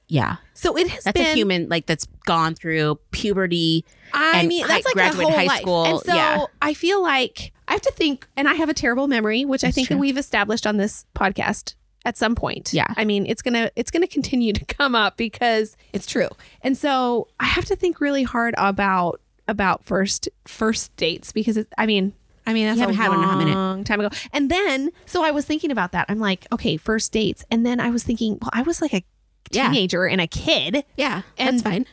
Yeah. 0.10 0.38
So 0.54 0.76
it 0.78 0.90
has 0.90 1.06
That's 1.06 1.18
been 1.18 1.28
a 1.32 1.34
human 1.34 1.70
like 1.70 1.86
that's 1.86 2.06
gone 2.26 2.54
through 2.54 3.00
puberty. 3.12 3.86
I 4.14 4.40
and 4.40 4.48
mean, 4.50 4.64
high- 4.64 4.68
that's 4.82 4.86
like 4.86 4.92
a 4.94 4.96
graduate 4.98 5.28
whole 5.28 5.38
high 5.38 5.46
life. 5.46 5.62
school, 5.62 5.86
And 5.86 6.00
so 6.02 6.14
yeah. 6.14 6.46
I 6.62 6.74
feel 6.74 7.02
like 7.02 7.54
I 7.68 7.74
have 7.74 7.82
to 7.84 7.92
think, 7.92 8.28
and 8.36 8.50
I 8.50 8.56
have 8.56 8.68
a 8.68 8.74
terrible 8.74 9.08
memory, 9.08 9.46
which 9.46 9.64
I 9.64 9.72
think 9.72 9.88
true. 9.88 9.96
that 9.96 10.00
we've 10.00 10.18
established 10.18 10.66
on 10.68 10.76
this 10.78 11.06
podcast 11.16 11.76
at 12.06 12.18
some 12.18 12.36
point. 12.36 12.74
Yeah. 12.74 12.88
I 12.96 13.06
mean, 13.06 13.26
it's 13.26 13.42
gonna 13.42 13.70
it's 13.76 13.92
gonna 13.92 14.08
continue 14.08 14.54
to 14.54 14.66
come 14.78 14.96
up 14.96 15.18
because 15.18 15.76
it's 15.94 16.06
true. 16.06 16.30
And 16.62 16.78
so 16.78 17.28
I 17.40 17.46
have 17.46 17.66
to 17.66 17.76
think 17.76 18.00
really 18.02 18.24
hard 18.24 18.54
about 18.58 19.22
about 19.48 19.84
first 19.84 20.30
first 20.46 20.96
dates 20.98 21.32
because 21.32 21.58
it's, 21.58 21.72
I 21.78 21.86
mean. 21.86 22.14
I 22.48 22.54
mean, 22.54 22.66
that's 22.66 22.78
You 22.80 22.86
a 22.88 22.94
haven't 22.94 22.96
had 22.96 23.10
one 23.10 23.24
in 23.24 23.30
a 23.30 23.38
minute. 23.38 23.54
long 23.54 23.84
time 23.84 24.00
ago. 24.00 24.10
And 24.34 24.50
then, 24.50 24.90
so 25.06 25.24
I 25.24 25.30
was 25.30 25.46
thinking 25.46 25.70
about 25.70 25.92
that. 25.92 26.08
I'm 26.10 26.18
like, 26.18 26.48
okay, 26.52 26.78
first 26.78 27.12
dates. 27.12 27.46
And 27.52 27.64
then 27.64 27.80
I 27.80 27.92
was 27.92 28.04
thinking, 28.04 28.40
well, 28.42 28.50
I 28.54 28.64
was 28.64 28.82
like 28.82 28.92
a 28.94 29.04
Yeah. 29.52 29.68
teenager 29.68 30.08
and 30.08 30.20
a 30.20 30.26
kid. 30.26 30.84
Yeah, 30.98 31.22
And- 31.38 31.60
that's 31.60 31.62
fine. 31.62 31.86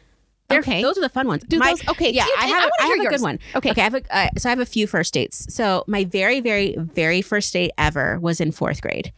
Okay. 0.51 0.81
those 0.81 0.97
are 0.97 1.03
the 1.03 1.11
fun 1.11 1.27
ones. 1.27 1.43
Do 1.47 1.59
My- 1.59 1.71
those? 1.73 1.87
Okay. 1.89 2.11
Yeah, 2.11 2.25
you- 2.25 2.35
I 2.39 2.47
have, 2.47 2.71
I 2.81 2.87
hear 2.87 2.97
have 2.97 3.07
a 3.07 3.09
good 3.11 3.21
one. 3.21 3.39
Okay. 3.57 3.71
Okay, 3.73 3.81
I 3.83 3.85
have 3.85 3.95
a 3.97 4.17
uh, 4.17 4.29
so 4.39 4.49
I 4.49 4.51
have 4.51 4.61
a 4.61 4.65
few 4.65 4.87
first 4.87 5.13
dates. 5.13 5.53
So 5.53 5.85
my 5.89 6.05
very, 6.05 6.41
very, 6.41 6.75
very 6.79 7.21
first 7.21 7.53
date 7.53 7.73
ever 7.77 8.19
was 8.21 8.41
in 8.41 8.51
fourth 8.53 8.81
grade, 8.81 9.13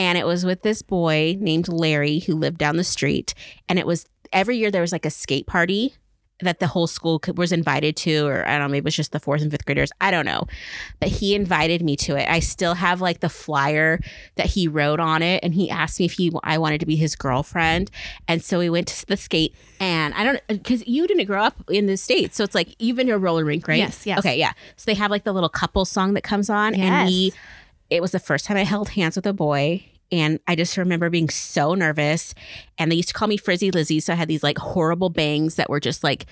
and 0.00 0.16
it 0.16 0.24
was 0.24 0.46
with 0.46 0.62
this 0.62 0.80
boy 0.80 1.36
named 1.40 1.68
Larry 1.68 2.20
who 2.20 2.34
lived 2.34 2.56
down 2.56 2.78
the 2.78 2.84
street. 2.84 3.34
And 3.68 3.78
it 3.78 3.86
was 3.86 4.06
every 4.32 4.56
year 4.56 4.70
there 4.70 4.80
was 4.80 4.92
like 4.92 5.04
a 5.04 5.10
skate 5.10 5.46
party 5.46 5.92
that 6.40 6.58
the 6.58 6.68
whole 6.68 6.86
school 6.86 7.18
could, 7.18 7.36
was 7.36 7.52
invited 7.52 7.96
to, 7.98 8.24
or 8.24 8.48
I 8.48 8.52
don't 8.52 8.60
know, 8.60 8.68
maybe 8.68 8.78
it 8.78 8.84
was 8.86 8.96
just 8.96 9.12
the 9.12 9.20
fourth 9.20 9.42
and 9.42 9.50
fifth 9.50 9.66
graders. 9.66 9.92
I 10.00 10.10
don't 10.10 10.24
know, 10.24 10.46
but 11.00 11.10
he 11.10 11.34
invited 11.34 11.82
me 11.82 11.96
to 11.96 12.16
it. 12.16 12.26
I 12.30 12.40
still 12.40 12.72
have 12.72 13.02
like 13.02 13.20
the 13.20 13.28
flyer 13.28 14.00
that 14.36 14.46
he 14.46 14.68
wrote 14.68 15.00
on 15.00 15.20
it, 15.20 15.44
and 15.44 15.52
he 15.52 15.68
asked 15.68 16.00
me 16.00 16.06
if 16.06 16.12
he 16.12 16.32
I 16.44 16.56
wanted 16.56 16.80
to 16.80 16.86
be 16.86 16.96
his 16.96 17.14
girlfriend. 17.14 17.90
And 18.26 18.42
so 18.42 18.58
we 18.58 18.70
went 18.70 18.88
to 18.88 19.04
the 19.04 19.18
skate, 19.18 19.54
and 19.80 20.14
I 20.14 20.24
don't 20.24 20.40
because 20.48 20.86
you 20.88 21.06
didn't 21.06 21.26
grow 21.26 21.42
up 21.42 21.62
in 21.68 21.84
the 21.84 21.98
states, 21.98 22.38
so 22.38 22.44
it's 22.44 22.54
like 22.54 22.74
you've 22.78 22.96
been 22.96 23.08
to 23.08 23.12
a 23.12 23.18
roller 23.18 23.44
rink, 23.44 23.68
right? 23.68 23.76
Yes, 23.76 24.06
yes. 24.06 24.20
Okay, 24.20 24.38
yeah. 24.38 24.54
So 24.76 24.84
they 24.86 24.94
have 24.94 25.10
like 25.10 25.24
the 25.24 25.34
little 25.34 25.50
couple 25.50 25.84
song 25.84 26.14
that 26.14 26.22
comes 26.22 26.48
on, 26.48 26.74
and 26.74 27.06
we. 27.06 27.34
It 27.90 28.00
was 28.00 28.12
the 28.12 28.18
first 28.18 28.44
time 28.44 28.56
I 28.56 28.64
held 28.64 28.90
hands 28.90 29.16
with 29.16 29.26
a 29.26 29.32
boy. 29.32 29.84
And 30.12 30.40
I 30.46 30.56
just 30.56 30.76
remember 30.76 31.08
being 31.10 31.28
so 31.28 31.74
nervous. 31.74 32.34
And 32.78 32.90
they 32.90 32.96
used 32.96 33.08
to 33.08 33.14
call 33.14 33.28
me 33.28 33.36
Frizzy 33.36 33.70
Lizzy. 33.70 34.00
So 34.00 34.12
I 34.12 34.16
had 34.16 34.28
these 34.28 34.42
like 34.42 34.58
horrible 34.58 35.10
bangs 35.10 35.54
that 35.56 35.70
were 35.70 35.80
just 35.80 36.02
like, 36.02 36.26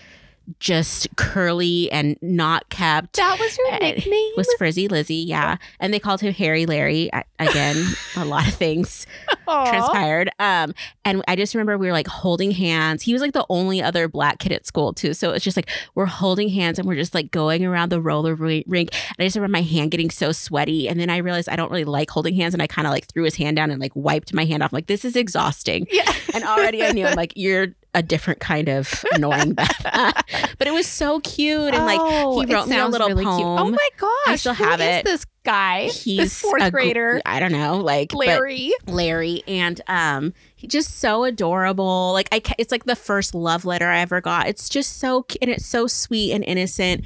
just 0.61 1.09
curly 1.17 1.91
and 1.91 2.17
not 2.23 2.69
kept. 2.69 3.17
That 3.17 3.39
was 3.39 3.57
your 3.59 3.79
nickname. 3.79 4.33
Was 4.37 4.49
Frizzy 4.59 4.89
Lizzy, 4.89 5.15
yeah. 5.17 5.57
And 5.81 5.93
they 5.93 5.99
called 5.99 6.21
him 6.21 6.33
Harry 6.35 6.67
Larry. 6.67 7.13
I, 7.13 7.25
again, 7.39 7.85
a 8.17 8.25
lot 8.25 8.49
of 8.49 8.55
things 8.55 9.07
Aw. 9.47 9.71
transpired. 9.71 10.31
Um, 10.39 10.75
and 11.05 11.23
I 11.29 11.37
just 11.37 11.55
remember 11.55 11.77
we 11.79 11.87
were 11.87 11.93
like 11.93 12.09
holding 12.09 12.51
hands. 12.51 13.03
He 13.03 13.13
was 13.13 13.23
like 13.23 13.33
the 13.33 13.47
only 13.49 13.83
other 13.83 14.09
black 14.09 14.39
kid 14.39 14.53
at 14.53 14.67
school 14.67 14.93
too. 14.93 15.15
So 15.15 15.33
it's 15.33 15.45
just 15.45 15.57
like 15.57 15.71
we're 15.95 16.07
holding 16.07 16.49
hands 16.49 16.79
and 16.79 16.87
we're 16.89 16.97
just 16.97 17.15
like 17.15 17.31
going 17.31 17.65
around 17.65 17.91
the 17.91 18.01
roller 18.01 18.35
rink. 18.35 18.67
And 18.69 19.17
I 19.19 19.25
just 19.25 19.37
remember 19.37 19.53
my 19.53 19.63
hand 19.63 19.91
getting 19.91 20.11
so 20.11 20.33
sweaty. 20.33 20.89
And 20.89 20.99
then 20.99 21.11
I 21.11 21.19
realized 21.19 21.49
I 21.49 21.57
don't 21.57 21.71
really 21.71 21.85
like 21.85 22.11
holding 22.11 22.35
hands. 22.35 22.55
And 22.55 22.63
I 22.63 22.67
kind 22.67 22.87
of 22.87 22.93
like 22.93 23.07
threw 23.07 23.25
his 23.25 23.37
hand 23.37 23.57
down 23.57 23.71
and 23.71 23.81
like 23.81 23.93
wiped 23.95 24.33
my 24.35 24.45
hand 24.45 24.63
off. 24.63 24.73
like, 24.73 24.87
this 24.87 25.05
is 25.05 25.17
exhausting. 25.17 25.87
Yeah. 25.91 26.11
And 26.35 26.45
already 26.45 26.83
I 26.83 26.93
knew 26.93 27.07
I'm 27.07 27.17
like, 27.17 27.33
you're 27.37 27.69
a 27.95 28.03
different 28.03 28.39
kind 28.41 28.69
of 28.69 29.05
annoying 29.13 29.55
Beth. 29.55 29.83
but 30.59 30.67
it 30.67 30.73
was 30.73 30.87
so 30.87 31.21
cute. 31.21 31.75
And 31.75 31.85
like 31.87 31.99
Oh, 32.01 32.41
he 32.41 32.53
wrote 32.53 32.69
me 32.69 32.77
a 32.79 32.87
little 32.87 33.09
really 33.09 33.25
cute. 33.25 33.35
poem. 33.37 33.59
Oh 33.59 33.71
my 33.71 33.89
gosh. 33.97 34.11
I 34.27 34.37
still 34.37 34.55
who 34.55 34.65
have 34.65 34.81
is 34.81 34.87
it. 34.99 35.05
this 35.05 35.25
guy. 35.45 35.85
He's 35.89 36.19
this 36.19 36.41
fourth 36.41 36.63
a 36.63 36.71
grader. 36.71 37.21
I 37.25 37.41
don't 37.41 37.53
know, 37.53 37.79
like 37.79 38.13
Larry. 38.15 38.73
Larry, 38.87 39.43
and 39.49 39.81
um, 39.89 40.35
he's 40.57 40.71
just 40.71 40.99
so 40.99 41.25
adorable. 41.25 42.13
Like 42.13 42.29
I, 42.31 42.43
it's 42.59 42.71
like 42.71 42.85
the 42.85 42.97
first 42.97 43.35
love 43.35 43.65
letter 43.65 43.89
I 43.89 44.01
ever 44.01 44.21
got. 44.21 44.47
It's 44.49 44.69
just 44.69 44.99
so, 44.99 45.25
and 45.41 45.51
it's 45.51 45.67
so 45.67 45.87
sweet 45.87 46.33
and 46.33 46.45
innocent, 46.45 47.05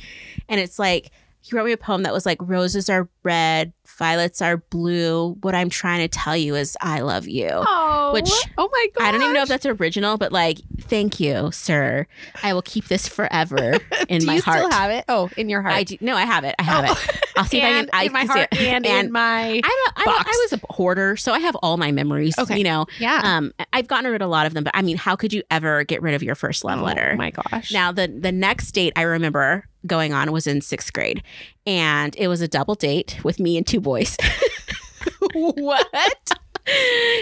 and 0.49 0.59
it's 0.61 0.79
like 0.79 1.11
he 1.41 1.57
wrote 1.57 1.67
me 1.67 1.73
a 1.73 1.77
poem 1.77 2.03
that 2.05 2.12
was 2.12 2.27
like 2.27 2.39
roses 2.41 2.89
are 2.91 3.09
red, 3.23 3.73
violets 3.99 4.41
are 4.43 4.57
blue. 4.59 5.37
What 5.43 5.55
I'm 5.55 5.69
trying 5.69 6.01
to 6.01 6.09
tell 6.09 6.37
you 6.37 6.55
is 6.55 6.77
I 6.81 7.01
love 7.01 7.27
you. 7.29 7.49
Oh, 7.53 8.11
Which- 8.13 8.31
oh 8.59 8.69
my 8.73 8.87
god. 8.97 9.05
I 9.05 9.13
don't 9.13 9.23
even 9.23 9.35
know 9.35 9.43
if 9.43 9.49
that's 9.49 9.67
original, 9.67 10.17
but 10.19 10.33
like, 10.33 10.59
thank 10.81 11.21
you, 11.21 11.51
sir. 11.53 12.07
I 12.43 12.53
will 12.55 12.63
keep 12.63 12.89
this 12.89 13.07
forever 13.09 13.79
in 14.09 14.21
Do 14.21 14.27
my 14.27 14.35
you 14.37 14.43
heart. 14.43 14.59
still 14.59 14.71
have 14.71 14.91
it? 14.91 15.05
Oh, 15.09 15.31
in 15.37 15.49
your 15.49 15.63
heart. 15.63 15.75
I 15.75 15.85
do. 15.85 15.97
No, 16.01 16.17
I 16.17 16.23
have 16.25 16.45
it. 16.45 16.55
I 16.59 16.63
have 16.63 16.85
Oh. 16.89 16.93
it. 16.93 17.19
I'll 17.37 17.45
see 17.45 17.59
if 17.59 17.65
I 17.65 17.69
can. 17.71 17.91
I 17.93 18.05
in 18.05 18.13
my 18.13 18.25
heart 18.25 18.49
and, 18.53 18.85
And 18.87 19.07
in 19.07 19.13
my 19.13 19.61
I'm 19.65 19.65
a, 19.65 19.93
I'm 19.97 20.05
box. 20.05 20.25
I 20.29 20.49
was 20.51 20.61
a 20.61 20.73
hoarder, 20.73 21.17
so 21.17 21.33
I 21.33 21.39
have 21.39 21.57
all 21.57 21.77
my 21.77 21.93
memories. 21.93 22.39
Okay. 22.39 22.59
You 22.59 22.65
know, 22.65 22.87
yeah. 22.99 23.21
um, 23.25 23.53
I've 23.73 23.89
gotten 23.89 24.11
rid 24.11 24.21
of 24.21 24.27
a 24.27 24.31
lot 24.31 24.47
of 24.47 24.55
them, 24.55 24.65
but 24.65 24.73
I 24.77 24.83
mean, 24.83 24.97
how 24.97 25.17
could 25.17 25.33
you 25.33 25.43
ever 25.51 25.85
get 25.85 26.03
rid 26.03 26.15
of 26.15 26.23
your 26.23 26.35
first 26.35 26.65
love 26.65 26.81
Oh 26.81 26.85
letter? 26.85 27.15
my 27.17 27.31
gosh. 27.31 27.73
Now, 27.73 27.93
the 27.93 28.07
the 28.09 28.33
next 28.33 28.73
date 28.73 28.93
I 28.97 29.03
remember 29.03 29.67
going 29.87 30.12
on 30.12 30.33
was 30.33 30.47
in 30.47 30.61
sixth 30.61 30.93
grade, 30.93 31.23
and 31.67 32.15
it 32.17 32.29
was 32.29 32.41
a 32.41 32.49
double 32.49 32.75
date 32.75 33.19
with 33.25 33.39
me 33.41 33.57
and 33.57 33.67
two 33.67 33.81
boys. 33.81 34.17
what? 35.35 36.33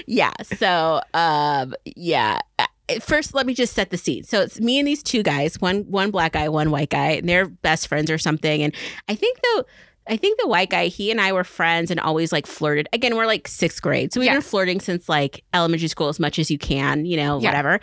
yeah. 0.07 0.33
So, 0.57 1.01
um, 1.15 1.75
yeah. 1.85 2.41
Uh, 2.59 2.67
First, 3.01 3.35
let 3.35 3.47
me 3.47 3.55
just 3.55 3.75
set 3.75 3.91
the 3.91 3.97
scene. 3.97 4.25
So 4.25 4.41
it's 4.41 4.59
me 4.61 4.81
and 4.81 4.89
these 4.89 5.01
two 5.05 5.23
guys, 5.23 5.61
one 5.61 5.83
one 5.83 6.11
black 6.11 6.33
guy, 6.33 6.49
one 6.49 6.73
white 6.73 6.91
guy, 6.91 7.11
and 7.13 7.29
they're 7.29 7.47
best 7.47 7.87
friends 7.87 8.11
or 8.11 8.19
something. 8.19 8.65
And 8.65 8.75
I 9.09 9.15
think 9.15 9.39
the 9.41 9.65
I 10.09 10.17
think 10.17 10.41
the 10.41 10.49
white 10.49 10.71
guy, 10.71 10.87
he 10.89 11.13
and 11.13 11.21
I 11.21 11.33
were 11.33 11.45
friends 11.45 11.93
and 11.93 12.01
always 12.01 12.33
like 12.33 12.49
flirted. 12.49 12.89
Again, 12.93 13.15
we're 13.15 13.27
like 13.27 13.47
sixth 13.47 13.81
grade, 13.81 14.13
so 14.13 14.19
we've 14.19 14.27
Yeah. 14.27 14.33
been 14.35 14.43
flirting 14.43 14.81
since 14.81 15.09
like 15.09 15.45
elementary 15.55 15.87
school 15.87 16.09
as 16.09 16.19
much 16.19 16.41
as 16.41 16.51
you 16.51 16.59
can, 16.59 17.07
you 17.07 17.17
know, 17.17 17.39
Yeah. 17.39 17.51
whatever. 17.51 17.79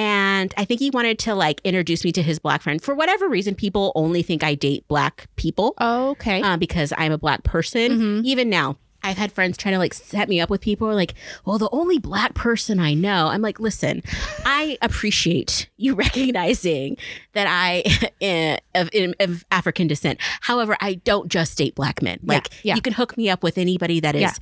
And 0.00 0.54
I 0.56 0.64
think 0.64 0.80
he 0.80 0.88
wanted 0.88 1.18
to 1.20 1.34
like 1.34 1.60
introduce 1.62 2.04
me 2.06 2.12
to 2.12 2.22
his 2.22 2.38
black 2.38 2.62
friend. 2.62 2.80
For 2.80 2.94
whatever 2.94 3.28
reason, 3.28 3.54
people 3.54 3.92
only 3.94 4.22
think 4.22 4.42
I 4.42 4.54
date 4.54 4.88
black 4.88 5.26
people 5.36 5.74
Okay. 5.78 6.40
uh, 6.40 6.56
because 6.56 6.94
I'm 6.96 7.12
a 7.12 7.18
black 7.18 7.42
person. 7.44 7.98
Mhm. 8.22 8.24
Even 8.24 8.48
now, 8.48 8.78
I've 9.02 9.16
had 9.16 9.32
friends 9.32 9.56
try 9.56 9.70
to 9.70 9.78
like 9.78 9.94
set 9.94 10.28
me 10.28 10.40
up 10.40 10.50
with 10.50 10.60
people 10.60 10.92
like, 10.94 11.14
well, 11.44 11.58
the 11.58 11.68
only 11.72 11.98
black 11.98 12.34
person 12.34 12.78
I 12.78 12.94
know. 12.94 13.28
I'm 13.28 13.42
like, 13.42 13.58
listen, 13.60 14.02
I 14.44 14.78
appreciate 14.82 15.68
you 15.76 15.94
recognizing 15.96 16.96
that 17.32 17.46
I 17.48 17.82
am 18.20 18.58
of, 18.74 18.90
of 19.20 19.44
African 19.50 19.86
descent. 19.86 20.18
However, 20.42 20.76
I 20.80 20.94
don't 20.94 21.28
just 21.28 21.56
date 21.58 21.74
black 21.74 22.02
men. 22.02 22.20
Like, 22.22 22.48
yeah. 22.64 22.74
you 22.74 22.82
can 22.82 22.92
hook 22.92 23.16
me 23.16 23.30
up 23.30 23.42
with 23.42 23.58
anybody 23.58 24.00
that 24.00 24.14
is 24.14 24.22
Yeah. 24.22 24.32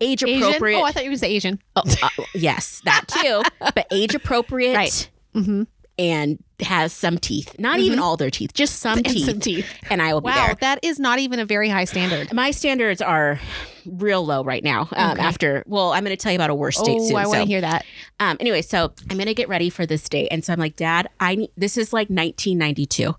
age 0.00 0.22
Asian? 0.24 0.48
appropriate. 0.48 0.78
Oh, 0.78 0.84
I 0.84 0.92
thought 0.92 1.04
you 1.04 1.10
were 1.10 1.16
say 1.16 1.30
Asian. 1.30 1.60
Oh, 1.76 1.82
uh, 2.02 2.08
yes, 2.34 2.80
that 2.84 3.06
too. 3.08 3.42
but 3.74 3.86
age 3.90 4.14
appropriate 4.14 4.74
Right. 4.74 5.10
Mm-hmm. 5.34 5.62
And 5.98 6.38
has 6.60 6.92
some 6.92 7.18
teeth. 7.18 7.54
Not 7.58 7.80
even 7.80 7.98
all 7.98 8.16
their 8.16 8.30
teeth, 8.30 8.52
just 8.54 8.76
some, 8.80 8.98
And 9.04 9.06
teeth. 9.06 9.26
some 9.26 9.40
teeth. 9.40 9.66
And 9.90 10.00
I 10.00 10.12
will 10.14 10.20
be 10.20 10.26
Wow, 10.26 10.54
that 10.60 10.78
is 10.82 10.98
not 11.00 11.18
even 11.18 11.38
a 11.40 11.44
very 11.44 11.68
high 11.68 11.84
standard. 11.84 12.32
My 12.32 12.50
standards 12.52 13.00
are 13.02 13.40
real 13.84 14.24
low 14.24 14.44
right 14.44 14.62
now. 14.62 14.88
Um, 14.92 15.12
Okay. 15.12 15.22
After, 15.22 15.64
well, 15.66 15.92
I'm 15.92 16.04
going 16.04 16.16
to 16.16 16.20
tell 16.22 16.30
you 16.32 16.36
about 16.36 16.50
a 16.50 16.54
worse 16.54 16.80
date 16.80 16.96
Oh, 17.00 17.06
soon. 17.08 17.16
I 17.16 17.26
want 17.26 17.36
to 17.38 17.42
so, 17.42 17.46
hear 17.46 17.60
that. 17.62 17.84
um, 18.20 18.36
anyway, 18.40 18.62
so 18.62 18.92
I'm 19.10 19.16
going 19.16 19.26
to 19.26 19.34
get 19.34 19.48
ready 19.48 19.70
for 19.70 19.86
this 19.86 20.08
date, 20.08 20.28
and 20.30 20.44
so 20.44 20.52
I'm 20.52 20.58
like, 20.58 20.76
Dad, 20.76 21.08
I 21.20 21.34
need. 21.36 21.50
This 21.56 21.76
is 21.78 21.92
like 21.92 22.08
1992, 22.08 23.14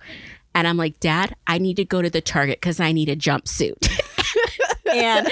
and 0.56 0.68
I'm 0.68 0.78
like, 0.78 1.00
Dad, 1.00 1.36
I 1.48 1.58
need 1.58 1.76
to 1.78 1.86
go 1.86 2.02
to 2.02 2.10
the 2.10 2.22
Target 2.22 2.60
because 2.62 2.80
I 2.80 2.92
need 2.92 3.10
a 3.10 3.16
jumpsuit. 3.16 3.76
and 4.94 5.28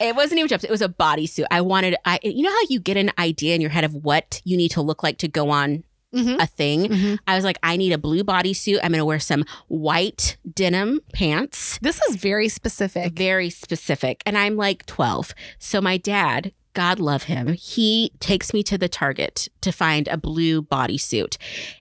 it 0.00 0.14
wasn't 0.16 0.38
even 0.40 0.52
a 0.52 0.56
jumpsuit; 0.58 0.64
it 0.64 0.70
was 0.70 0.82
a 0.82 0.88
bodysuit. 0.88 1.46
I 1.50 1.60
wanted. 1.60 1.96
I, 2.04 2.18
you 2.22 2.42
know 2.42 2.50
how 2.50 2.60
you 2.68 2.80
get 2.80 2.96
an 2.96 3.10
idea 3.18 3.54
in 3.54 3.60
your 3.60 3.70
head 3.70 3.84
of 3.84 3.94
what 3.94 4.40
you 4.44 4.56
need 4.56 4.70
to 4.72 4.82
look 4.82 5.02
like 5.02 5.18
to 5.18 5.28
go 5.28 5.50
on 5.50 5.84
Mhm. 6.14 6.40
a 6.42 6.46
thing. 6.46 6.88
Mhm. 6.88 7.18
I 7.26 7.34
was 7.34 7.44
like, 7.44 7.58
I 7.62 7.76
need 7.76 7.92
a 7.92 7.98
blue 7.98 8.24
bodysuit. 8.24 8.78
I'm 8.82 8.92
going 8.92 8.98
to 8.98 9.04
wear 9.04 9.18
some 9.20 9.44
white 9.68 10.36
denim 10.54 11.00
pants 11.12 11.78
This 11.82 12.00
is 12.08 12.16
very 12.16 12.48
specific. 12.48 13.12
very 13.12 13.50
specific. 13.50 14.22
And 14.24 14.36
I'm 14.38 14.56
like 14.56 14.86
12. 14.86 15.34
So 15.58 15.80
my 15.80 15.98
dad, 15.98 16.52
God 16.74 16.98
love 17.00 17.24
him, 17.24 17.54
he 17.54 18.12
takes 18.20 18.54
me 18.54 18.62
to 18.64 18.78
the 18.78 18.88
Target 18.88 19.48
to 19.62 19.72
find 19.72 20.06
a 20.08 20.16
blue 20.16 20.62
bodysuit. 20.62 21.36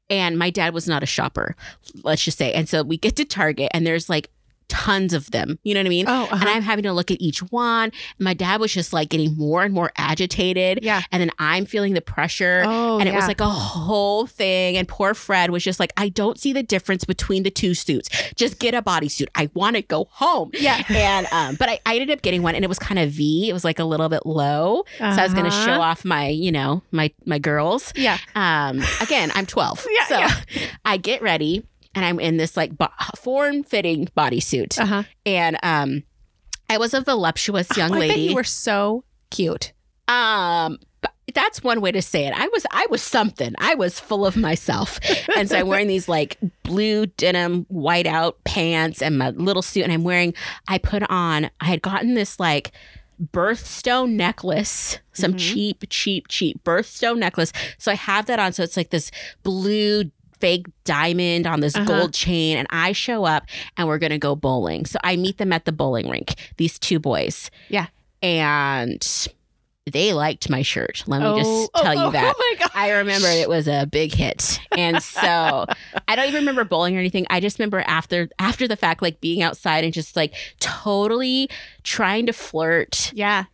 And 0.10 0.38
my 0.38 0.50
dad 0.50 0.74
was 0.74 0.88
not 0.88 1.04
a 1.04 1.06
shopper, 1.06 1.56
let's 2.04 2.24
just 2.24 2.38
say. 2.38 2.52
And 2.54 2.68
so 2.68 2.84
we 2.84 2.98
get 2.98 3.16
to 3.18 3.26
Target 3.26 3.70
and 3.74 3.86
there's 3.86 4.10
like 4.10 4.30
tons 4.70 5.14
of 5.14 5.32
them. 5.32 5.60
You 5.64 5.74
know 5.74 5.80
what 5.82 5.86
I 5.86 5.90
mean? 5.90 6.06
Oh, 6.08 6.24
uh-huh. 6.24 6.38
And 6.40 6.50
I'm 6.50 6.62
having 6.62 6.84
to 6.84 6.94
look 6.94 7.10
at 7.12 7.22
each 7.22 7.40
one. 7.52 7.92
My 8.20 8.34
dad 8.34 8.60
was 8.60 8.74
just 8.74 8.94
like 8.94 9.10
getting 9.10 9.36
more 9.38 9.64
and 9.64 9.74
more 9.74 9.92
agitated. 9.98 10.80
yeah. 10.84 11.02
And 11.12 11.22
then 11.22 11.32
I'm 11.40 11.66
feeling 11.66 11.94
the 11.94 12.02
pressure. 12.02 12.64
Oh, 12.66 13.00
and 13.00 13.08
it 13.08 13.14
was 13.16 13.28
like 13.28 13.40
a 13.42 13.50
whole 13.50 14.26
thing. 14.28 14.78
And 14.78 14.88
poor 14.88 15.14
Fred 15.14 15.50
was 15.52 15.64
just 15.64 15.80
like, 15.80 15.94
I 15.98 16.10
don't 16.10 16.40
see 16.40 16.54
the 16.54 16.64
difference 16.64 17.04
between 17.06 17.44
the 17.44 17.52
two 17.52 17.74
suits. 17.74 18.10
Just 18.36 18.60
get 18.60 18.74
a 18.74 18.82
bodysuit. 18.82 19.28
I 19.36 19.50
want 19.54 19.76
to 19.76 19.82
go 19.82 20.08
home. 20.12 20.52
Yeah. 20.54 20.84
And 20.90 21.28
um, 21.32 21.56
but 21.56 21.70
I, 21.70 21.80
I 21.86 21.94
ended 21.98 22.12
up 22.12 22.22
getting 22.22 22.42
one, 22.42 22.56
and 22.56 22.64
it 22.64 22.68
was 22.68 22.80
kind 22.80 23.00
of 23.00 23.10
V. 23.12 23.50
It 23.50 23.54
was 23.54 23.64
like 23.64 23.80
a 23.80 23.84
little 23.86 24.10
bit 24.10 24.26
low, 24.26 24.84
so 24.98 25.06
I 25.06 25.24
was 25.24 25.34
going 25.34 25.46
to 25.46 25.52
Uh-huh. 25.52 25.66
show 25.66 25.82
off 25.82 26.04
my, 26.06 26.28
you 26.28 26.52
know, 26.52 26.82
my 26.92 27.12
my 27.26 27.40
girls. 27.40 27.94
Yeah. 27.96 28.18
Um, 28.36 28.82
again, 29.02 29.32
I'm 29.36 29.46
12, 29.46 29.86
Yeah, 29.92 30.06
so 30.08 30.18
yeah. 30.20 30.68
I 30.86 30.98
get 30.98 31.22
ready, 31.22 31.66
and 31.98 32.06
I'm 32.06 32.20
in 32.20 32.38
this 32.38 32.56
like 32.56 32.78
bo- 32.78 32.88
form 33.18 33.64
fitting 33.64 34.08
bodysuit, 34.16 34.80
Uh 34.80 34.86
huh. 34.86 35.04
and 35.26 35.58
um, 35.64 36.04
I 36.70 36.78
was 36.78 36.94
a 36.94 37.02
voluptuous 37.02 37.76
young 37.76 37.92
bet 37.92 38.00
lady. 38.00 38.22
you 38.22 38.36
were 38.36 38.44
so 38.44 39.04
cute. 39.32 39.74
Um, 40.08 40.78
that's 41.34 41.62
one 41.62 41.82
way 41.82 41.92
to 41.92 42.02
say 42.02 42.26
it. 42.26 42.34
I 42.36 42.48
was 42.48 42.66
I 42.72 42.88
was 42.90 43.02
something. 43.02 43.54
I 43.60 43.76
was 43.76 44.00
full 44.00 44.26
of 44.26 44.38
myself, 44.38 45.00
and 45.36 45.50
so 45.50 45.58
I'm 45.58 45.68
wearing 45.74 45.88
these 45.88 46.08
like 46.08 46.38
blue 46.64 47.08
denim 47.08 47.66
whiteout 47.66 48.36
pants 48.46 49.02
and 49.02 49.18
my 49.18 49.32
little 49.32 49.62
suit, 49.62 49.84
and 49.84 49.92
I'm 49.92 50.04
wearing. 50.06 50.34
I 50.70 50.78
put 50.78 51.04
on. 51.10 51.50
I 51.60 51.66
had 51.66 51.82
gotten 51.82 52.14
this 52.14 52.40
like 52.40 52.72
birthstone 53.34 54.12
necklace, 54.12 55.00
some 55.14 55.34
Mhm. 55.34 55.40
cheap, 55.40 55.84
cheap, 55.90 56.28
cheap 56.28 56.64
birthstone 56.64 57.18
necklace. 57.18 57.52
So 57.78 57.92
I 57.92 57.96
have 57.96 58.26
that 58.28 58.40
on. 58.40 58.54
So 58.54 58.64
it's 58.64 58.78
like 58.78 58.92
this 58.92 59.12
blue 59.44 60.06
fake 60.40 60.66
diamond 60.84 61.48
on 61.48 61.60
this 61.60 61.76
Uh-huh. 61.76 61.86
gold 61.86 62.14
chain 62.14 62.58
and 62.58 62.68
I 62.70 62.92
show 62.92 63.26
up 63.26 63.46
and 63.76 63.88
we're 63.88 63.98
going 63.98 64.12
to 64.12 64.18
go 64.18 64.36
bowling. 64.36 64.86
So 64.86 65.00
I 65.04 65.16
meet 65.16 65.38
them 65.38 65.52
at 65.54 65.66
the 65.66 65.72
bowling 65.72 66.10
rink, 66.10 66.36
these 66.58 66.78
two 66.80 67.00
boys. 67.00 67.50
Yeah. 67.70 67.88
And 68.22 69.28
they 69.92 70.12
liked 70.14 70.50
my 70.50 70.62
shirt. 70.64 71.04
Let 71.08 71.22
me 71.22 71.28
oh, 71.28 71.38
just 71.38 71.74
tell 71.76 71.98
oh, 72.00 72.06
you 72.08 72.12
that. 72.14 72.36
Oh 72.36 72.40
my 72.40 72.60
god. 72.60 72.72
I 72.76 72.92
remember 72.92 73.28
it 73.28 73.48
was 73.48 73.68
a 73.68 73.86
big 73.86 74.14
hit. 74.14 74.60
And 74.78 75.02
so 75.02 75.66
I 76.08 76.16
don't 76.16 76.28
even 76.28 76.42
remember 76.42 76.66
bowling 76.66 76.96
or 76.98 77.00
anything. 77.00 77.26
I 77.30 77.40
just 77.40 77.58
remember 77.58 77.84
after 77.88 78.28
after 78.38 78.68
the 78.68 78.76
fact 78.76 79.02
like 79.02 79.22
being 79.22 79.42
outside 79.42 79.84
and 79.84 79.94
just 79.94 80.16
like 80.16 80.34
totally 80.60 81.50
trying 81.84 82.26
to 82.26 82.34
flirt 82.34 83.12
Yeah. 83.16 83.46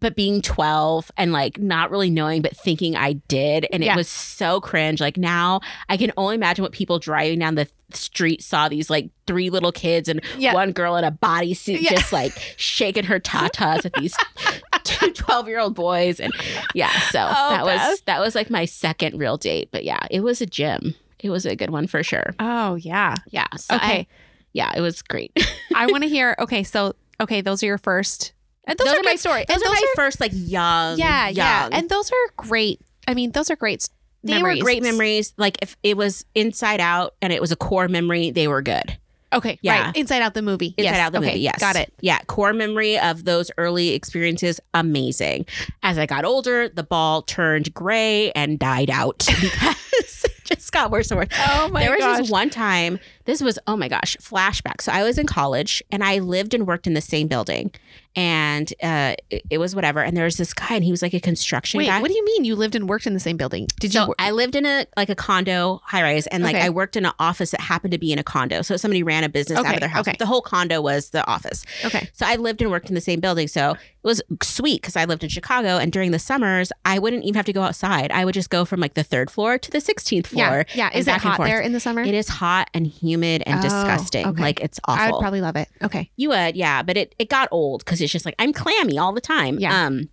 But 0.00 0.16
being 0.16 0.40
12 0.42 1.10
and 1.16 1.32
like 1.32 1.58
not 1.58 1.90
really 1.90 2.10
knowing 2.10 2.42
but 2.42 2.56
thinking 2.56 2.96
I 2.96 3.14
did 3.28 3.66
and 3.72 3.84
Yeah. 3.84 3.92
it 3.92 3.96
was 3.96 4.08
so 4.08 4.60
cringe 4.60 5.00
like 5.00 5.16
now 5.16 5.60
I 5.88 5.96
can 5.96 6.10
only 6.16 6.34
imagine 6.34 6.62
what 6.62 6.72
people 6.72 6.98
driving 6.98 7.38
down 7.38 7.54
the 7.54 7.68
street 7.92 8.42
saw 8.42 8.68
these 8.68 8.88
like 8.88 9.10
three 9.26 9.50
little 9.50 9.72
kids 9.72 10.08
and 10.08 10.20
Yeah. 10.38 10.54
one 10.54 10.72
girl 10.72 10.96
in 10.96 11.04
a 11.04 11.12
bodysuit 11.12 11.80
Yeah. 11.82 11.90
just 11.90 12.12
like 12.12 12.32
shaking 12.56 13.04
her 13.04 13.20
tatas 13.20 13.84
at 13.84 13.92
these 13.94 14.16
two 14.84 15.12
12 15.12 15.48
year 15.48 15.58
old 15.60 15.74
boys 15.74 16.18
and 16.20 16.32
yeah 16.74 16.90
so 17.10 17.20
Oh, 17.20 17.50
that 17.50 17.64
was 17.64 18.00
that 18.06 18.20
was 18.20 18.34
like 18.34 18.48
my 18.50 18.64
second 18.64 19.18
real 19.18 19.36
date 19.36 19.68
but 19.70 19.84
yeah 19.84 20.00
it 20.10 20.20
was 20.20 20.40
a 20.40 20.46
gym 20.46 20.94
it 21.18 21.30
was 21.30 21.44
a 21.46 21.54
good 21.54 21.70
one 21.70 21.86
for 21.86 22.02
sure 22.02 22.34
Oh 22.38 22.76
yeah. 22.76 23.16
yeah 23.30 23.46
so 23.56 23.74
Okay. 23.76 23.98
I- 24.00 24.06
yeah 24.52 24.72
it 24.74 24.80
was 24.80 25.02
great 25.02 25.32
I 25.74 25.86
want 25.86 26.02
to 26.02 26.08
hear. 26.16 26.34
Okay, 26.38 26.62
so 26.64 26.94
okay, 27.20 27.40
those 27.42 27.62
are 27.62 27.66
your 27.66 27.78
first. 27.78 28.32
And 28.66 28.78
those, 28.78 28.88
are, 28.88 28.96
my 28.96 29.02
great 29.02 29.20
stories. 29.20 29.46
those 29.48 29.56
and 29.62 29.66
are 29.66 29.70
my 29.72 29.86
first 29.96 30.20
like 30.20 30.32
young 30.34 30.98
yeah, 30.98 31.28
yeah, 31.28 31.68
and 31.72 31.88
those 31.88 32.10
are 32.10 32.32
great. 32.36 32.80
I 33.08 33.14
mean, 33.14 33.32
those 33.32 33.50
are 33.50 33.56
great. 33.56 33.88
they 34.22 34.34
memories. 34.34 34.58
were 34.58 34.64
great 34.64 34.82
memories. 34.82 35.32
Like 35.36 35.58
if 35.62 35.76
it 35.82 35.96
was 35.96 36.24
Inside 36.34 36.80
Out 36.80 37.14
and 37.22 37.32
it 37.32 37.40
was 37.40 37.50
a 37.52 37.56
core 37.56 37.88
memory, 37.88 38.30
they 38.30 38.46
were 38.48 38.62
good. 38.62 38.96
Okay, 39.32 39.58
Yeah. 39.62 39.86
right. 39.86 39.96
Inside 39.96 40.22
Out 40.22 40.34
the 40.34 40.42
movie. 40.42 40.74
Inside 40.76 40.90
yes. 40.90 40.98
Out 40.98 41.12
the 41.12 41.18
okay, 41.18 41.26
movie, 41.28 41.40
yes, 41.40 41.60
got 41.60 41.76
it. 41.76 41.92
Yeah, 42.00 42.18
core 42.26 42.52
memory 42.52 42.98
of 42.98 43.24
those 43.24 43.50
early 43.58 43.90
experiences, 43.90 44.60
amazing. 44.74 45.46
As 45.84 45.98
I 45.98 46.06
got 46.06 46.24
older, 46.24 46.68
the 46.68 46.82
ball 46.82 47.22
turned 47.22 47.72
gray 47.72 48.32
and 48.32 48.58
died 48.58 48.90
out 48.90 49.18
because 49.40 50.24
it 50.24 50.32
just 50.44 50.72
got 50.72 50.90
worse 50.90 51.10
and 51.12 51.18
worse. 51.18 51.28
Oh 51.48 51.68
my 51.68 51.80
gosh. 51.80 51.86
there 51.86 51.90
was 51.92 52.00
gosh. 52.04 52.18
this 52.18 52.30
one 52.30 52.50
time. 52.50 52.98
This 53.24 53.40
was 53.40 53.56
oh 53.68 53.76
my 53.76 53.86
gosh, 53.88 54.16
flashback. 54.16 54.80
So 54.80 54.90
I 54.90 55.04
was 55.04 55.16
in 55.16 55.26
college 55.26 55.80
and 55.92 56.02
I 56.02 56.18
lived 56.18 56.52
and 56.52 56.66
worked 56.66 56.88
in 56.88 56.94
the 56.94 57.00
same 57.00 57.28
building, 57.28 57.70
and 58.16 58.72
uh, 58.82 59.14
it, 59.30 59.42
it 59.50 59.58
was 59.58 59.74
whatever. 59.74 60.00
And 60.02 60.16
there 60.16 60.24
was 60.24 60.36
this 60.36 60.52
guy, 60.52 60.74
and 60.74 60.84
he 60.84 60.90
was 60.90 61.02
like 61.02 61.14
a 61.14 61.20
construction 61.20 61.78
Wait, 61.78 61.86
guy. 61.86 62.00
what 62.00 62.08
do 62.08 62.14
you 62.16 62.24
mean 62.24 62.44
you 62.44 62.56
lived 62.56 62.74
and 62.74 62.88
worked 62.88 63.06
in 63.06 63.14
the 63.14 63.20
same 63.20 63.36
building? 63.36 63.66
Did 63.78 63.92
so 63.92 64.00
you? 64.02 64.06
wor- 64.08 64.16
I 64.18 64.30
lived 64.32 64.54
in 64.56 64.66
a 64.66 64.86
like 64.96 65.08
a 65.08 65.14
condo 65.14 65.80
high 65.84 66.02
rise, 66.02 66.26
and 66.28 66.42
like 66.42 66.56
Okay. 66.56 66.66
I 66.66 66.70
worked 66.70 66.96
in 66.96 67.06
an 67.06 67.12
office 67.18 67.50
that 67.52 67.60
happened 67.60 67.92
to 67.92 67.98
be 67.98 68.12
in 68.12 68.18
a 68.18 68.24
condo. 68.24 68.62
So 68.62 68.76
somebody 68.76 69.02
ran 69.02 69.24
a 69.24 69.28
business 69.28 69.58
out 69.58 69.74
of 69.74 69.80
their 69.80 69.88
house. 69.88 70.06
okay. 70.08 70.16
The 70.18 70.26
whole 70.26 70.42
condo 70.42 70.80
was 70.80 71.10
the 71.10 71.24
office. 71.26 71.64
okay. 71.84 72.08
So 72.12 72.26
I 72.26 72.36
lived 72.36 72.60
and 72.62 72.70
worked 72.70 72.88
in 72.88 72.94
the 72.94 73.00
same 73.00 73.20
building. 73.20 73.46
So 73.48 73.72
it 73.72 73.78
was 74.06 74.22
sweet 74.42 74.80
because 74.82 74.96
I 74.96 75.04
lived 75.04 75.22
in 75.22 75.28
Chicago, 75.30 75.76
and 75.78 75.92
during 75.92 76.10
the 76.10 76.18
summers, 76.18 76.72
I 76.84 76.98
wouldn't 76.98 77.22
even 77.24 77.34
have 77.36 77.46
to 77.46 77.52
go 77.52 77.62
outside. 77.62 78.10
I 78.10 78.24
would 78.24 78.34
just 78.34 78.50
go 78.50 78.64
from 78.64 78.80
like 78.80 78.94
the 78.94 79.04
third 79.04 79.30
floor 79.30 79.58
to 79.58 79.70
the 79.70 79.78
16th 79.78 80.26
floor. 80.28 80.64
Yeah, 80.74 80.90
yeah. 80.90 80.98
Is 80.98 81.06
it 81.06 81.12
hot 81.18 81.38
there 81.44 81.60
in 81.60 81.72
the 81.72 81.80
summer? 81.80 82.02
It 82.02 82.14
is 82.14 82.28
hot 82.28 82.70
and 82.74 82.86
humid 82.86 83.42
and 83.46 83.60
Oh, 83.60 83.62
disgusting. 83.62 84.26
okay. 84.26 84.42
Like 84.42 84.60
it's 84.60 84.80
awful. 84.86 85.02
I 85.04 85.10
would 85.10 85.20
probably 85.20 85.40
love 85.42 85.56
it. 85.56 85.68
Okay. 85.82 86.10
You 86.16 86.30
would, 86.30 86.56
yeah, 86.56 86.82
but 86.82 86.96
it, 86.96 87.14
it 87.18 87.28
got 87.28 87.48
old 87.50 87.84
because 87.84 87.99
it's 88.00 88.12
just 88.12 88.24
like 88.24 88.34
I'm 88.38 88.52
clammy 88.52 88.98
all 88.98 89.12
the 89.12 89.20
time. 89.20 89.58
Yeah. 89.58 89.86
Um. 89.86 90.08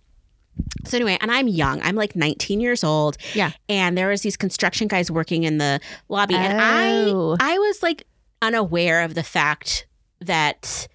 So 0.84 0.96
anyway, 0.96 1.16
and 1.20 1.30
I'm 1.30 1.46
young. 1.46 1.80
I'm 1.82 1.94
like 1.94 2.16
19 2.16 2.60
years 2.60 2.82
old. 2.82 3.16
Yeah. 3.34 3.52
And 3.68 3.96
there 3.96 4.08
was 4.08 4.22
these 4.22 4.36
construction 4.36 4.88
guys 4.88 5.10
working 5.10 5.44
in 5.44 5.58
the 5.58 5.80
lobby, 6.08 6.34
and 6.34 6.58
Oh. 6.60 7.36
I 7.40 7.54
I 7.54 7.58
was 7.58 7.82
like 7.82 8.04
unaware 8.42 9.02
of 9.02 9.14
the 9.14 9.22
fact 9.22 9.86
that 10.20 10.88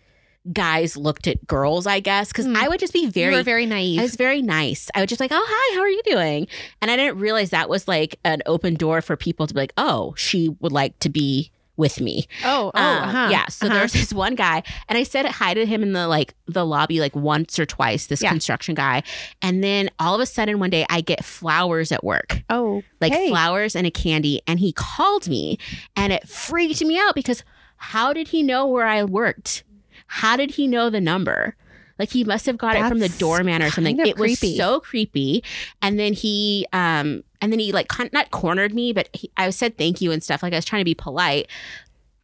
guys 0.51 0.97
looked 0.97 1.25
at 1.27 1.47
girls. 1.47 1.87
I 1.87 2.01
guess 2.01 2.27
because 2.27 2.45
Hmm. 2.45 2.57
I 2.57 2.67
would 2.67 2.79
just 2.81 2.91
be 2.93 3.05
very. 3.07 3.41
very 3.43 3.65
naive. 3.65 3.99
I 3.99 4.03
was 4.03 4.15
very 4.17 4.41
nice. 4.41 4.89
I 4.93 4.99
was 4.99 5.07
just 5.07 5.21
like, 5.21 5.31
oh 5.33 5.45
hi, 5.47 5.75
how 5.75 5.81
are 5.81 5.87
you 5.89 6.01
doing? 6.03 6.47
And 6.81 6.91
I 6.91 6.97
didn't 6.97 7.17
realize 7.19 7.51
that 7.51 7.69
was 7.69 7.87
like 7.87 8.19
an 8.25 8.41
open 8.45 8.75
door 8.75 9.01
for 9.01 9.15
people 9.15 9.47
to 9.47 9.53
be 9.53 9.59
like, 9.61 9.73
oh, 9.77 10.13
she 10.17 10.49
would 10.59 10.73
like 10.73 10.99
to 10.99 11.09
be 11.09 11.51
with 11.75 11.99
me. 11.99 12.27
oh, 12.45 12.71
oh, 12.73 12.79
Um, 12.79 13.09
uh-huh. 13.09 13.27
yeah. 13.31 13.47
So 13.47 13.65
uh-huh. 13.65 13.75
there's 13.75 13.93
this 13.99 14.13
one 14.13 14.35
guy, 14.35 14.63
and 14.87 14.97
I 14.97 15.03
said 15.03 15.25
hi 15.25 15.53
to 15.53 15.65
him 15.65 15.81
in 15.83 15.93
the 15.93 16.07
like 16.07 16.33
the 16.45 16.65
lobby 16.65 16.99
like 16.99 17.15
once 17.15 17.57
or 17.57 17.65
twice. 17.65 18.07
This 18.07 18.21
Yeah. 18.21 18.29
construction 18.29 18.75
guy, 18.75 19.03
and 19.41 19.63
then 19.63 19.89
all 19.99 20.13
of 20.15 20.21
a 20.21 20.25
sudden 20.25 20.59
one 20.59 20.69
day 20.69 20.85
I 20.89 21.01
get 21.01 21.25
flowers 21.25 21.91
at 21.91 22.03
work, 22.03 22.43
Oh, 22.49 22.83
like 23.01 23.13
hey. 23.13 23.29
flowers 23.29 23.75
and 23.75 23.87
a 23.87 23.91
candy, 23.91 24.41
and 24.47 24.59
he 24.59 24.71
called 24.73 25.27
me, 25.27 25.57
and 25.95 26.13
it 26.13 26.27
freaked 26.27 26.83
me 26.83 26.97
out 26.99 27.15
because 27.15 27.43
how 27.77 28.13
did 28.13 28.29
he 28.29 28.43
know 28.43 28.67
where 28.67 28.85
I 28.85 29.03
worked? 29.03 29.63
How 30.07 30.37
did 30.37 30.51
he 30.51 30.67
know 30.67 30.89
the 30.89 31.01
number? 31.01 31.55
Like 32.03 32.11
he 32.11 32.25
must 32.25 32.45
have 32.47 32.57
got 32.57 32.75
it 32.75 32.85
from 32.89 32.99
the 32.99 33.07
doorman 33.07 33.63
or 33.63 33.69
something. 33.71 33.97
It 34.05 34.17
was 34.19 34.37
so 34.57 34.81
creepy. 34.81 35.41
And 35.81 35.97
then 35.97 36.11
he, 36.11 36.67
um, 36.73 37.23
and 37.39 37.49
then 37.53 37.59
he 37.59 37.71
like 37.71 37.87
con- 37.87 38.09
not 38.11 38.29
cornered 38.31 38.73
me, 38.73 38.91
but 38.91 39.07
he, 39.13 39.31
I 39.37 39.49
said 39.51 39.77
thank 39.77 40.01
you 40.01 40.11
and 40.11 40.21
stuff. 40.21 40.43
Like 40.43 40.51
I 40.51 40.57
was 40.57 40.65
trying 40.65 40.81
to 40.81 40.85
be 40.85 40.95
polite. 40.95 41.47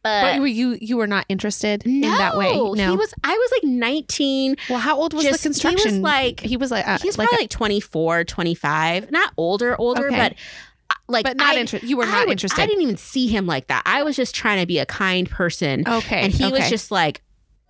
But, 0.02 0.22
But 0.34 0.40
were 0.40 0.46
you 0.46 0.76
you 0.80 0.96
were 0.98 1.06
not 1.06 1.24
interested 1.30 1.84
in 1.86 2.00
that 2.02 2.36
way? 2.36 2.52
no, 2.54 2.74
No. 2.74 2.90
he 2.90 2.96
was. 2.96 3.14
I 3.24 3.32
was 3.36 3.50
like 3.52 3.64
19. 3.70 4.56
well, 4.68 4.78
how 4.78 4.96
old 4.98 5.14
was 5.14 5.24
just- 5.24 5.42
the 5.42 5.48
he 5.48 5.50
was 5.50 5.60
construction? 5.60 6.02
like- 6.02 6.40
he 6.40 6.56
was 6.58 6.70
like 6.70 6.86
uh, 6.86 6.98
He 6.98 7.08
was 7.08 7.16
like 7.18 7.28
probably 7.28 7.44
like 7.44 7.50
24, 7.50 8.24
25. 8.24 9.10
Not 9.10 9.32
older, 9.38 9.76
older, 9.80 10.06
Okay. 10.08 10.16
but 10.16 10.32
uh, 10.90 10.94
like 11.08 11.24
but 11.24 11.36
not 11.36 11.56
interested. 11.56 11.88
You 11.88 11.96
were 11.98 12.04
I 12.04 12.10
not 12.12 12.26
would- 12.26 12.32
interested. 12.32 12.60
I 12.62 12.66
didn't 12.66 12.82
even 12.82 12.96
see 12.96 13.28
him 13.28 13.46
like 13.46 13.66
that. 13.68 13.82
I 13.86 14.02
was 14.02 14.16
just 14.16 14.34
trying 14.34 14.60
to 14.60 14.66
be 14.66 14.78
a 14.78 14.86
kind 14.86 15.28
person. 15.28 15.84
okay, 15.86 16.22
and 16.22 16.32
he 16.32 16.50
was 16.50 16.68
just 16.70 16.90
like 16.90 17.20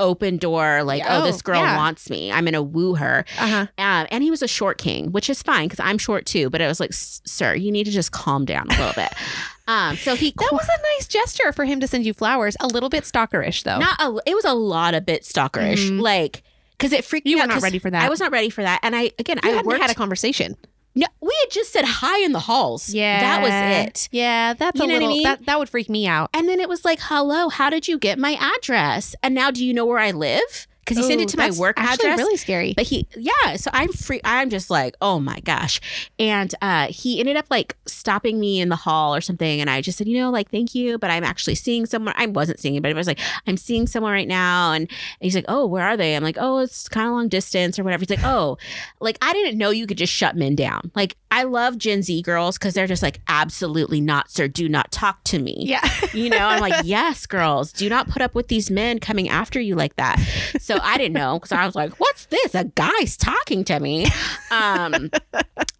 open 0.01 0.37
door, 0.39 0.83
like, 0.83 1.03
oh, 1.07 1.21
oh, 1.23 1.25
this 1.25 1.41
girl 1.43 1.61
yeah. 1.61 1.77
wants 1.77 2.11
me. 2.11 2.33
I'm 2.33 2.45
gonna 2.45 2.63
woo 2.63 2.95
her. 2.97 3.25
uh 3.39 3.47
huh. 3.49 3.67
Um, 3.79 4.07
and 4.11 4.25
he 4.25 4.31
was 4.31 4.43
a 4.43 4.49
short 4.49 4.79
king, 4.79 5.13
which 5.13 5.31
is 5.31 5.43
fine 5.43 5.69
because 5.69 5.79
I'm 5.79 5.99
short 5.99 6.27
too. 6.27 6.51
But 6.51 6.61
it 6.61 6.67
was 6.67 6.81
like, 6.81 6.91
sir, 6.93 7.55
you 7.55 7.71
need 7.71 7.85
to 7.85 7.91
just 7.93 8.11
calm 8.11 8.45
down 8.45 8.67
a 8.69 8.77
little 8.77 8.95
bit. 8.95 9.13
Um, 9.69 9.95
so 9.99 10.17
he 10.17 10.33
That 10.37 10.49
was 10.51 10.67
a 10.69 10.83
nice 10.97 11.07
gesture 11.07 11.53
for 11.53 11.65
him 11.65 11.79
to 11.79 11.87
send 11.87 12.05
you 12.05 12.13
flowers. 12.13 12.57
A 12.59 12.67
little 12.67 12.89
bit 12.89 13.05
stalkerish 13.05 13.63
though. 13.63 13.79
not 13.79 14.01
a, 14.01 14.21
it 14.29 14.35
was 14.35 14.45
a 14.45 14.53
lot 14.53 14.95
a 14.95 15.01
bit 15.01 15.23
stalkerish, 15.23 15.89
Mhm. 15.91 16.01
like 16.01 16.43
because 16.73 16.93
it 16.93 17.05
freaked 17.05 17.29
you 17.29 17.37
me 17.37 17.41
were 17.41 17.43
out. 17.45 17.49
not 17.51 17.55
'cause 17.55 17.63
ready 17.63 17.79
for 17.79 17.89
that. 17.89 18.03
I 18.03 18.09
was 18.09 18.19
not 18.19 18.33
ready 18.33 18.51
for 18.51 18.63
that, 18.63 18.81
and 18.83 18.97
I 18.97 19.13
again 19.21 19.39
You 19.45 19.49
I 19.49 19.53
hadn't 19.53 19.67
worked. 19.67 19.81
had 19.83 19.91
a 19.93 19.95
conversation. 19.95 20.57
No, 21.01 21.07
we 21.23 21.35
had 21.43 21.51
just 21.51 21.73
said 21.73 21.85
hi 21.87 22.23
in 22.23 22.33
the 22.33 22.41
halls. 22.41 22.91
Yeah. 22.91 23.21
That 23.21 23.41
was 23.43 23.87
it. 23.89 24.09
Yeah, 24.13 24.53
that's 24.53 24.79
You 24.79 24.85
a 24.85 24.87
what 24.87 24.93
I 24.95 24.99
little. 24.99 25.09
mean? 25.09 25.23
That 25.23 25.47
that 25.47 25.59
would 25.59 25.71
freak 25.71 25.89
me 25.89 26.07
out. 26.07 26.29
And 26.35 26.47
then 26.49 26.61
it 26.61 26.69
was 26.69 26.85
like, 26.85 26.99
hello, 27.01 27.49
how 27.49 27.71
did 27.71 27.89
you 27.89 27.99
get 27.99 28.19
my 28.19 28.35
address? 28.39 29.15
And 29.23 29.35
now 29.35 29.51
do 29.51 29.65
you 29.65 29.73
know 29.73 29.87
where 29.87 29.99
I 29.99 30.11
live? 30.11 30.67
Because 30.81 30.97
he 30.97 31.03
sent 31.05 31.21
it 31.21 31.29
to 31.29 31.37
my 31.37 31.51
work 31.53 31.79
actually 31.79 32.11
address. 32.11 32.19
Really 32.19 32.37
scary. 32.37 32.73
But 32.75 32.87
he, 32.87 33.07
yeah, 33.17 33.57
so 33.57 33.71
I'm 33.73 33.93
free. 33.93 34.21
I'm 34.25 34.51
just 34.51 34.71
like, 34.71 34.97
oh 35.01 35.21
my 35.21 35.39
gosh. 35.41 35.81
And 36.19 36.55
uh, 36.63 36.89
he 36.89 37.21
ended 37.21 37.37
up 37.37 37.47
like 37.51 37.77
stopping 37.87 38.41
me 38.41 38.61
in 38.61 38.69
the 38.69 38.77
hall 38.77 39.15
or 39.15 39.21
something. 39.21 39.61
And 39.61 39.71
I 39.71 39.81
just 39.81 39.99
said, 39.99 40.09
you 40.09 40.19
know, 40.19 40.31
like, 40.31 40.51
thank 40.51 40.75
you, 40.75 40.99
but 40.99 41.11
I'm 41.11 41.25
actually 41.25 41.55
seeing 41.55 41.87
someone. 41.87 42.15
I 42.17 42.27
wasn't 42.27 42.59
seeing 42.61 42.75
it, 42.75 42.83
but 42.83 42.91
I 42.91 42.95
was 42.95 43.07
like, 43.07 43.21
I'm 43.47 43.57
seeing 43.57 43.87
someone 43.87 44.13
right 44.13 44.29
now. 44.29 44.73
And 44.73 44.91
he's 45.21 45.35
like, 45.35 45.45
oh, 45.49 45.67
where 45.67 45.85
are 45.87 45.97
they? 45.97 46.17
I'm 46.17 46.25
like, 46.25 46.37
oh, 46.39 46.59
it's 46.59 46.89
kind 46.89 47.07
of 47.07 47.13
long 47.13 47.29
distance 47.29 47.79
or 47.79 47.85
whatever. 47.85 48.01
He's 48.01 48.11
like, 48.11 48.25
oh, 48.25 48.59
like, 49.01 49.19
I 49.23 49.33
didn't 49.33 49.59
know 49.59 49.71
you 49.71 49.87
could 49.87 49.99
just 49.99 50.13
shut 50.13 50.37
men 50.37 50.55
down. 50.57 50.91
Like, 50.95 51.17
I 51.31 51.45
love 51.45 51.79
Gen 51.79 52.03
Z 52.03 52.23
girls 52.23 52.59
because 52.59 52.75
they're 52.75 52.89
just 52.89 53.03
like, 53.03 53.21
absolutely 53.29 54.01
not, 54.01 54.31
sir. 54.31 54.49
Do 54.49 54.69
not 54.69 54.91
talk 54.91 55.23
to 55.25 55.39
me. 55.39 55.57
yeah. 55.61 55.89
You 56.13 56.29
know, 56.31 56.39
I'm 56.39 56.61
like, 56.61 56.81
yes, 56.85 57.27
girls, 57.27 57.73
do 57.73 57.89
not 57.89 58.09
put 58.09 58.21
up 58.23 58.35
with 58.35 58.49
these 58.49 58.71
men 58.71 58.99
coming 58.99 59.29
after 59.29 59.61
you 59.61 59.77
like 59.77 59.95
that. 59.97 60.19
So 60.59 60.70
I 60.81 60.97
didn't 60.97 61.15
know 61.15 61.39
because 61.39 61.53
I 61.53 61.65
was 61.67 61.75
like, 61.75 61.95
what's 62.01 62.27
this? 62.27 62.55
A 62.55 62.65
guy's 62.65 63.17
talking 63.17 63.65
to 63.65 63.81
me. 63.81 64.07
Um, 64.51 65.11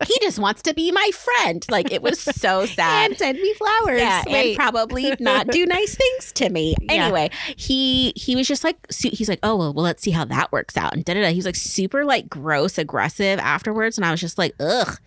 he 0.07 0.19
just 0.21 0.39
wants 0.39 0.63
to 0.63 0.75
be 0.75 0.91
my 0.93 1.11
friend. 1.13 1.65
Like 1.69 1.93
it 1.93 2.03
was 2.03 2.21
so 2.21 2.67
sad. 2.67 3.11
and 3.11 3.19
send 3.19 3.39
me 3.39 3.53
flowers. 3.55 4.01
Yeah, 4.01 4.23
and 4.27 4.57
probably 4.57 5.15
not 5.21 5.49
do 5.49 5.67
nice 5.67 5.95
things 5.95 6.33
to 6.33 6.51
me. 6.51 6.75
Yeah. 6.81 6.93
Anyway, 7.05 7.31
he 7.57 8.13
he 8.17 8.37
was 8.37 8.47
just 8.49 8.65
like 8.65 8.77
he's 8.93 9.29
like, 9.29 9.41
oh 9.43 9.57
well, 9.57 9.73
well, 9.75 9.85
let's 9.85 10.03
see 10.03 10.11
how 10.13 10.25
that 10.27 10.53
works 10.53 10.77
out. 10.77 10.95
And 10.95 11.05
da 11.05 11.15
da 11.15 11.23
da. 11.23 11.29
He 11.31 11.37
was 11.37 11.47
like 11.47 11.57
super 11.57 12.05
like 12.05 12.29
gross, 12.29 12.79
aggressive 12.79 13.39
afterwards, 13.39 13.99
and 13.99 14.05
I 14.05 14.11
was 14.11 14.21
just 14.21 14.39
like, 14.39 14.55
ugh. 14.61 14.99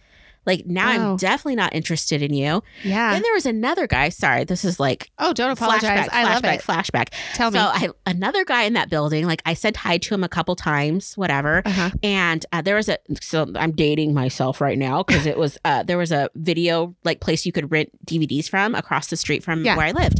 Like 0.46 0.66
now, 0.66 0.88
Wow. 0.98 1.12
I'm 1.12 1.18
definitely 1.18 1.56
not 1.56 1.74
interested 1.74 2.22
in 2.22 2.34
you. 2.34 2.62
yeah. 2.84 3.14
Then 3.14 3.22
there 3.22 3.34
was 3.34 3.46
another 3.46 3.88
guy. 3.88 4.10
Sorry, 4.10 4.44
this 4.44 4.66
is 4.66 4.80
like 4.80 5.10
oh, 5.20 5.34
don't 5.34 5.52
apologize. 5.52 6.08
Flashback, 6.08 6.10
I 6.12 6.24
love 6.34 6.44
flashback, 6.44 6.56
it. 6.56 6.62
flashback. 6.62 7.08
Tell 7.36 7.52
me. 7.52 7.60
So 7.60 7.66
I, 7.66 7.90
another 8.06 8.44
guy 8.46 8.64
in 8.64 8.74
that 8.74 8.90
building, 8.90 9.26
like 9.26 9.42
I 9.46 9.54
said 9.54 9.78
hi 9.78 9.98
to 10.00 10.14
him 10.14 10.24
a 10.24 10.30
couple 10.30 10.56
times, 10.56 11.16
whatever. 11.18 11.62
uh-huh. 11.66 11.90
And 12.04 12.46
uh, 12.52 12.62
there 12.62 12.76
was 12.76 12.90
a, 12.90 12.98
so 13.22 13.52
I'm 13.56 13.72
dating 13.72 14.14
myself 14.14 14.60
right 14.62 14.78
now 14.78 15.04
because 15.04 15.26
it 15.26 15.38
was, 15.38 15.58
uh, 15.66 15.84
there 15.84 15.98
was 15.98 16.12
a 16.12 16.30
video 16.36 16.96
like 17.04 17.20
place 17.22 17.46
you 17.46 17.52
could 17.52 17.72
rent 17.72 17.90
DVDs 18.06 18.50
from 18.50 18.76
across 18.76 19.08
the 19.08 19.18
street 19.18 19.44
from 19.44 19.64
Yeah. 19.64 19.78
where 19.78 19.86
I 19.88 19.92
lived. 19.92 20.20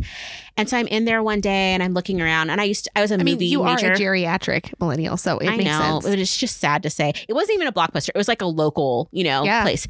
And 0.56 0.70
so 0.70 0.78
I'm 0.78 0.86
in 0.88 1.06
there 1.06 1.24
one 1.24 1.42
day 1.42 1.74
and 1.74 1.82
I'm 1.82 1.94
looking 1.96 2.22
around 2.22 2.52
and 2.52 2.62
I 2.62 2.66
used 2.66 2.86
to, 2.86 2.92
I 2.96 3.02
was 3.02 3.10
a 3.10 3.16
I 3.16 3.18
mean, 3.18 3.36
movie 3.36 3.48
you 3.48 3.64
major. 3.64 3.88
are 3.88 3.94
a 3.94 3.96
geriatric 3.98 4.72
millennial, 4.80 5.18
so 5.18 5.40
it 5.40 5.48
I 5.50 5.58
makes 5.58 5.70
know. 5.70 6.00
sense. 6.02 6.14
It 6.14 6.20
was 6.20 6.38
just 6.38 6.60
sad 6.60 6.84
to 6.84 6.92
say. 6.92 7.12
It 7.28 7.34
wasn't 7.34 7.56
even 7.56 7.68
a 7.68 7.72
blockbuster. 7.72 8.10
It 8.10 8.18
was 8.18 8.28
like 8.28 8.44
a 8.44 8.46
local, 8.46 9.10
you 9.12 9.24
know, 9.24 9.44
Yeah. 9.44 9.64
place. 9.64 9.88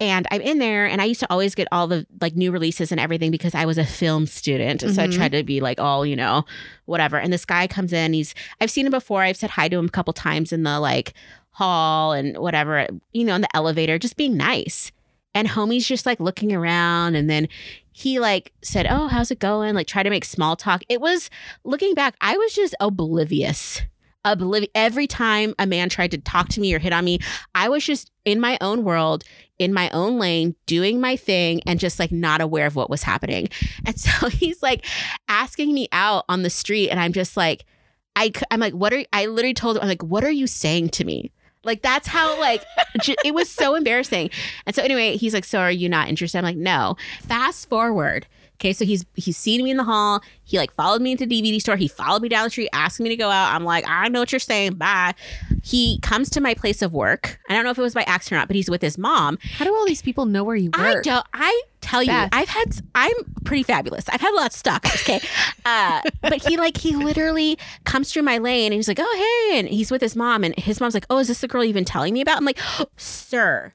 And 0.00 0.26
I'm 0.30 0.40
in 0.40 0.58
there 0.58 0.86
and 0.86 1.00
I 1.00 1.04
used 1.04 1.20
to 1.20 1.30
always 1.30 1.54
get 1.54 1.68
all 1.72 1.86
the 1.86 2.06
like 2.20 2.36
new 2.36 2.52
releases 2.52 2.92
and 2.92 3.00
everything 3.00 3.30
because 3.30 3.54
I 3.54 3.64
was 3.64 3.78
a 3.78 3.84
film 3.84 4.26
student. 4.26 4.82
So 4.82 4.88
I 4.88 5.06
tried 5.06 5.32
mm-hmm. 5.32 5.38
to 5.38 5.42
be 5.44 5.60
like 5.60 5.80
all, 5.80 6.04
you 6.04 6.16
know, 6.16 6.44
whatever. 6.84 7.18
And 7.18 7.32
this 7.32 7.44
guy 7.44 7.66
comes 7.66 7.92
in, 7.92 8.12
he's 8.12 8.34
I've 8.60 8.70
seen 8.70 8.86
him 8.86 8.90
before. 8.90 9.22
I've 9.22 9.36
said 9.36 9.50
hi 9.50 9.68
to 9.68 9.78
him 9.78 9.86
a 9.86 9.90
couple 9.90 10.12
times 10.12 10.52
in 10.52 10.62
the 10.62 10.80
like 10.80 11.14
hall 11.50 12.12
and 12.12 12.36
whatever, 12.36 12.86
you 13.12 13.24
know, 13.24 13.34
in 13.34 13.40
the 13.40 13.56
elevator, 13.56 13.98
just 13.98 14.16
being 14.16 14.36
nice. 14.36 14.92
And 15.34 15.48
homie's 15.48 15.86
just 15.86 16.06
like 16.06 16.20
looking 16.20 16.52
around 16.52 17.14
and 17.14 17.28
then 17.28 17.48
he 17.92 18.20
like 18.20 18.52
said, 18.62 18.86
Oh, 18.88 19.08
how's 19.08 19.30
it 19.30 19.38
going? 19.38 19.74
Like 19.74 19.86
try 19.86 20.02
to 20.02 20.10
make 20.10 20.24
small 20.24 20.56
talk. 20.56 20.82
It 20.88 21.00
was 21.00 21.30
looking 21.64 21.94
back, 21.94 22.14
I 22.20 22.36
was 22.36 22.54
just 22.54 22.74
oblivious. 22.80 23.82
Oblivious. 24.26 24.70
Every 24.74 25.06
time 25.06 25.54
a 25.58 25.66
man 25.66 25.88
tried 25.88 26.10
to 26.10 26.18
talk 26.18 26.48
to 26.50 26.60
me 26.60 26.74
or 26.74 26.78
hit 26.78 26.92
on 26.92 27.04
me, 27.04 27.20
I 27.54 27.68
was 27.68 27.84
just 27.84 28.10
in 28.24 28.40
my 28.40 28.58
own 28.60 28.84
world, 28.84 29.24
in 29.58 29.72
my 29.72 29.88
own 29.90 30.18
lane, 30.18 30.56
doing 30.66 31.00
my 31.00 31.16
thing, 31.16 31.62
and 31.64 31.80
just 31.80 31.98
like 31.98 32.12
not 32.12 32.40
aware 32.40 32.66
of 32.66 32.76
what 32.76 32.90
was 32.90 33.04
happening. 33.04 33.48
And 33.86 33.98
so 33.98 34.28
he's 34.28 34.62
like 34.62 34.84
asking 35.28 35.72
me 35.72 35.88
out 35.92 36.24
on 36.28 36.42
the 36.42 36.50
street, 36.50 36.90
and 36.90 36.98
I'm 36.98 37.12
just 37.12 37.36
like, 37.36 37.64
I, 38.16 38.32
I'm 38.50 38.58
like, 38.58 38.72
what 38.72 38.92
are 38.92 39.04
I 39.12 39.26
literally 39.26 39.54
told 39.54 39.76
him, 39.76 39.82
I'm 39.82 39.88
like, 39.88 40.02
what 40.02 40.24
are 40.24 40.30
you 40.30 40.46
saying 40.46 40.88
to 40.90 41.04
me? 41.04 41.30
Like 41.62 41.82
that's 41.82 42.08
how 42.08 42.38
like 42.40 42.64
j- 43.02 43.16
it 43.24 43.34
was 43.34 43.50
so 43.50 43.74
embarrassing. 43.74 44.30
And 44.66 44.74
so 44.74 44.82
anyway, 44.82 45.16
he's 45.16 45.34
like, 45.34 45.44
so 45.44 45.58
are 45.58 45.70
you 45.70 45.88
not 45.88 46.08
interested? 46.08 46.38
I'm 46.38 46.44
like, 46.44 46.56
no. 46.56 46.96
Fast 47.22 47.68
forward. 47.68 48.26
Okay, 48.56 48.72
so 48.72 48.86
he's 48.86 49.04
he's 49.14 49.36
seen 49.36 49.62
me 49.62 49.70
in 49.70 49.76
the 49.76 49.84
hall. 49.84 50.22
He 50.44 50.56
like 50.56 50.72
followed 50.72 51.02
me 51.02 51.12
into 51.12 51.26
the 51.26 51.42
DVD 51.42 51.60
store. 51.60 51.76
He 51.76 51.88
followed 51.88 52.22
me 52.22 52.28
down 52.28 52.44
the 52.44 52.50
street, 52.50 52.70
asking 52.72 53.04
me 53.04 53.10
to 53.10 53.16
go 53.16 53.30
out. 53.30 53.54
I'm 53.54 53.64
like, 53.64 53.84
I 53.86 54.08
know 54.08 54.20
what 54.20 54.32
you're 54.32 54.38
saying. 54.38 54.74
Bye. 54.74 55.14
He 55.62 55.98
comes 56.00 56.30
to 56.30 56.40
my 56.40 56.54
place 56.54 56.80
of 56.80 56.94
work. 56.94 57.38
I 57.50 57.54
don't 57.54 57.64
know 57.64 57.70
if 57.70 57.78
it 57.78 57.82
was 57.82 57.92
by 57.92 58.04
accident 58.04 58.38
or 58.38 58.40
not, 58.40 58.48
but 58.48 58.56
he's 58.56 58.70
with 58.70 58.80
his 58.80 58.96
mom. 58.96 59.38
How 59.42 59.66
do 59.66 59.74
all 59.74 59.84
these 59.84 60.00
people 60.00 60.24
know 60.24 60.42
where 60.42 60.56
you 60.56 60.70
work? 60.70 60.98
I 60.98 61.00
don't. 61.02 61.26
I 61.34 61.62
tell 61.82 62.02
you, 62.02 62.08
Beth. 62.08 62.30
I've 62.32 62.48
had. 62.48 62.80
I'm 62.94 63.12
pretty 63.44 63.62
fabulous. 63.62 64.08
I've 64.08 64.22
had 64.22 64.32
a 64.32 64.36
lot 64.36 64.46
of 64.46 64.52
stalkers. 64.52 65.02
Okay, 65.02 65.20
uh, 65.66 66.00
but 66.22 66.42
he 66.42 66.56
like 66.56 66.78
he 66.78 66.96
literally 66.96 67.58
comes 67.84 68.10
through 68.10 68.22
my 68.22 68.38
lane 68.38 68.72
and 68.72 68.74
he's 68.74 68.88
like, 68.88 69.00
oh 69.00 69.48
hey, 69.50 69.58
and 69.58 69.68
he's 69.68 69.90
with 69.90 70.00
his 70.00 70.16
mom, 70.16 70.44
and 70.44 70.58
his 70.58 70.80
mom's 70.80 70.94
like, 70.94 71.06
oh, 71.10 71.18
is 71.18 71.28
this 71.28 71.42
the 71.42 71.48
girl 71.48 71.62
you've 71.62 71.74
been 71.74 71.84
telling 71.84 72.14
me 72.14 72.22
about? 72.22 72.38
I'm 72.38 72.46
like, 72.46 72.60
sir, 72.96 73.74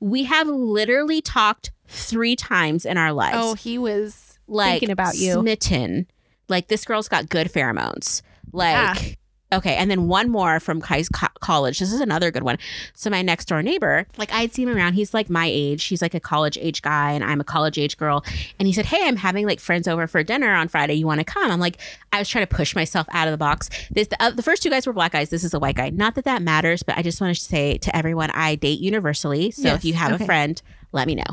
we 0.00 0.24
have 0.24 0.48
literally 0.48 1.20
talked 1.20 1.70
three 1.92 2.36
times 2.36 2.84
in 2.84 2.96
our 2.96 3.12
lives. 3.12 3.36
Oh, 3.38 3.54
he 3.54 3.78
was 3.78 4.38
like 4.48 4.72
thinking 4.80 4.90
about 4.90 5.14
you. 5.14 5.34
smitten. 5.40 6.06
Like 6.48 6.68
this 6.68 6.84
girl's 6.84 7.08
got 7.08 7.28
good 7.28 7.52
pheromones. 7.52 8.22
Like. 8.52 8.74
Yeah. 9.02 9.14
Okay, 9.54 9.74
and 9.76 9.90
then 9.90 10.08
one 10.08 10.30
more 10.30 10.60
from 10.60 10.80
Kai's 10.80 11.10
co- 11.10 11.26
college. 11.42 11.78
This 11.78 11.92
is 11.92 12.00
another 12.00 12.30
good 12.30 12.42
one. 12.42 12.56
So 12.94 13.10
my 13.10 13.20
next 13.20 13.48
door 13.48 13.62
neighbor, 13.62 14.06
like 14.16 14.32
I'd 14.32 14.54
seen 14.54 14.66
him 14.66 14.74
around. 14.78 14.94
He's 14.94 15.12
like 15.12 15.28
my 15.28 15.44
age. 15.46 15.84
He's 15.84 16.00
like 16.00 16.14
a 16.14 16.20
college 16.20 16.56
age 16.58 16.80
guy, 16.80 17.12
and 17.12 17.22
I'm 17.22 17.38
a 17.38 17.44
college 17.44 17.76
age 17.76 17.98
girl. 17.98 18.24
And 18.58 18.66
he 18.66 18.72
said, 18.72 18.86
"Hey, 18.86 19.06
I'm 19.06 19.16
having 19.16 19.44
like 19.46 19.60
friends 19.60 19.86
over 19.86 20.06
for 20.06 20.22
dinner 20.22 20.54
on 20.54 20.68
Friday. 20.68 20.94
You 20.94 21.06
want 21.06 21.20
to 21.20 21.24
come?" 21.24 21.50
I'm 21.50 21.60
like, 21.60 21.76
I 22.14 22.18
was 22.18 22.30
trying 22.30 22.46
to 22.46 22.54
push 22.56 22.74
myself 22.74 23.06
out 23.12 23.28
of 23.28 23.32
the 23.32 23.36
box. 23.36 23.68
This 23.90 24.08
the, 24.08 24.22
uh, 24.22 24.30
the 24.30 24.42
first 24.42 24.62
two 24.62 24.70
guys 24.70 24.86
were 24.86 24.94
black 24.94 25.12
guys. 25.12 25.28
This 25.28 25.44
is 25.44 25.52
a 25.52 25.58
white 25.58 25.76
guy. 25.76 25.90
Not 25.90 26.14
that 26.14 26.24
that 26.24 26.40
matters, 26.40 26.82
but 26.82 26.96
I 26.96 27.02
just 27.02 27.20
want 27.20 27.36
to 27.36 27.42
say 27.42 27.76
to 27.76 27.94
everyone, 27.94 28.30
I 28.30 28.54
date 28.54 28.80
universally. 28.80 29.50
So 29.50 29.64
Yes, 29.64 29.76
if 29.80 29.84
you 29.84 29.92
have 29.92 30.12
okay. 30.14 30.24
a 30.24 30.26
friend, 30.26 30.62
let 30.92 31.06
me 31.06 31.14
know. 31.14 31.24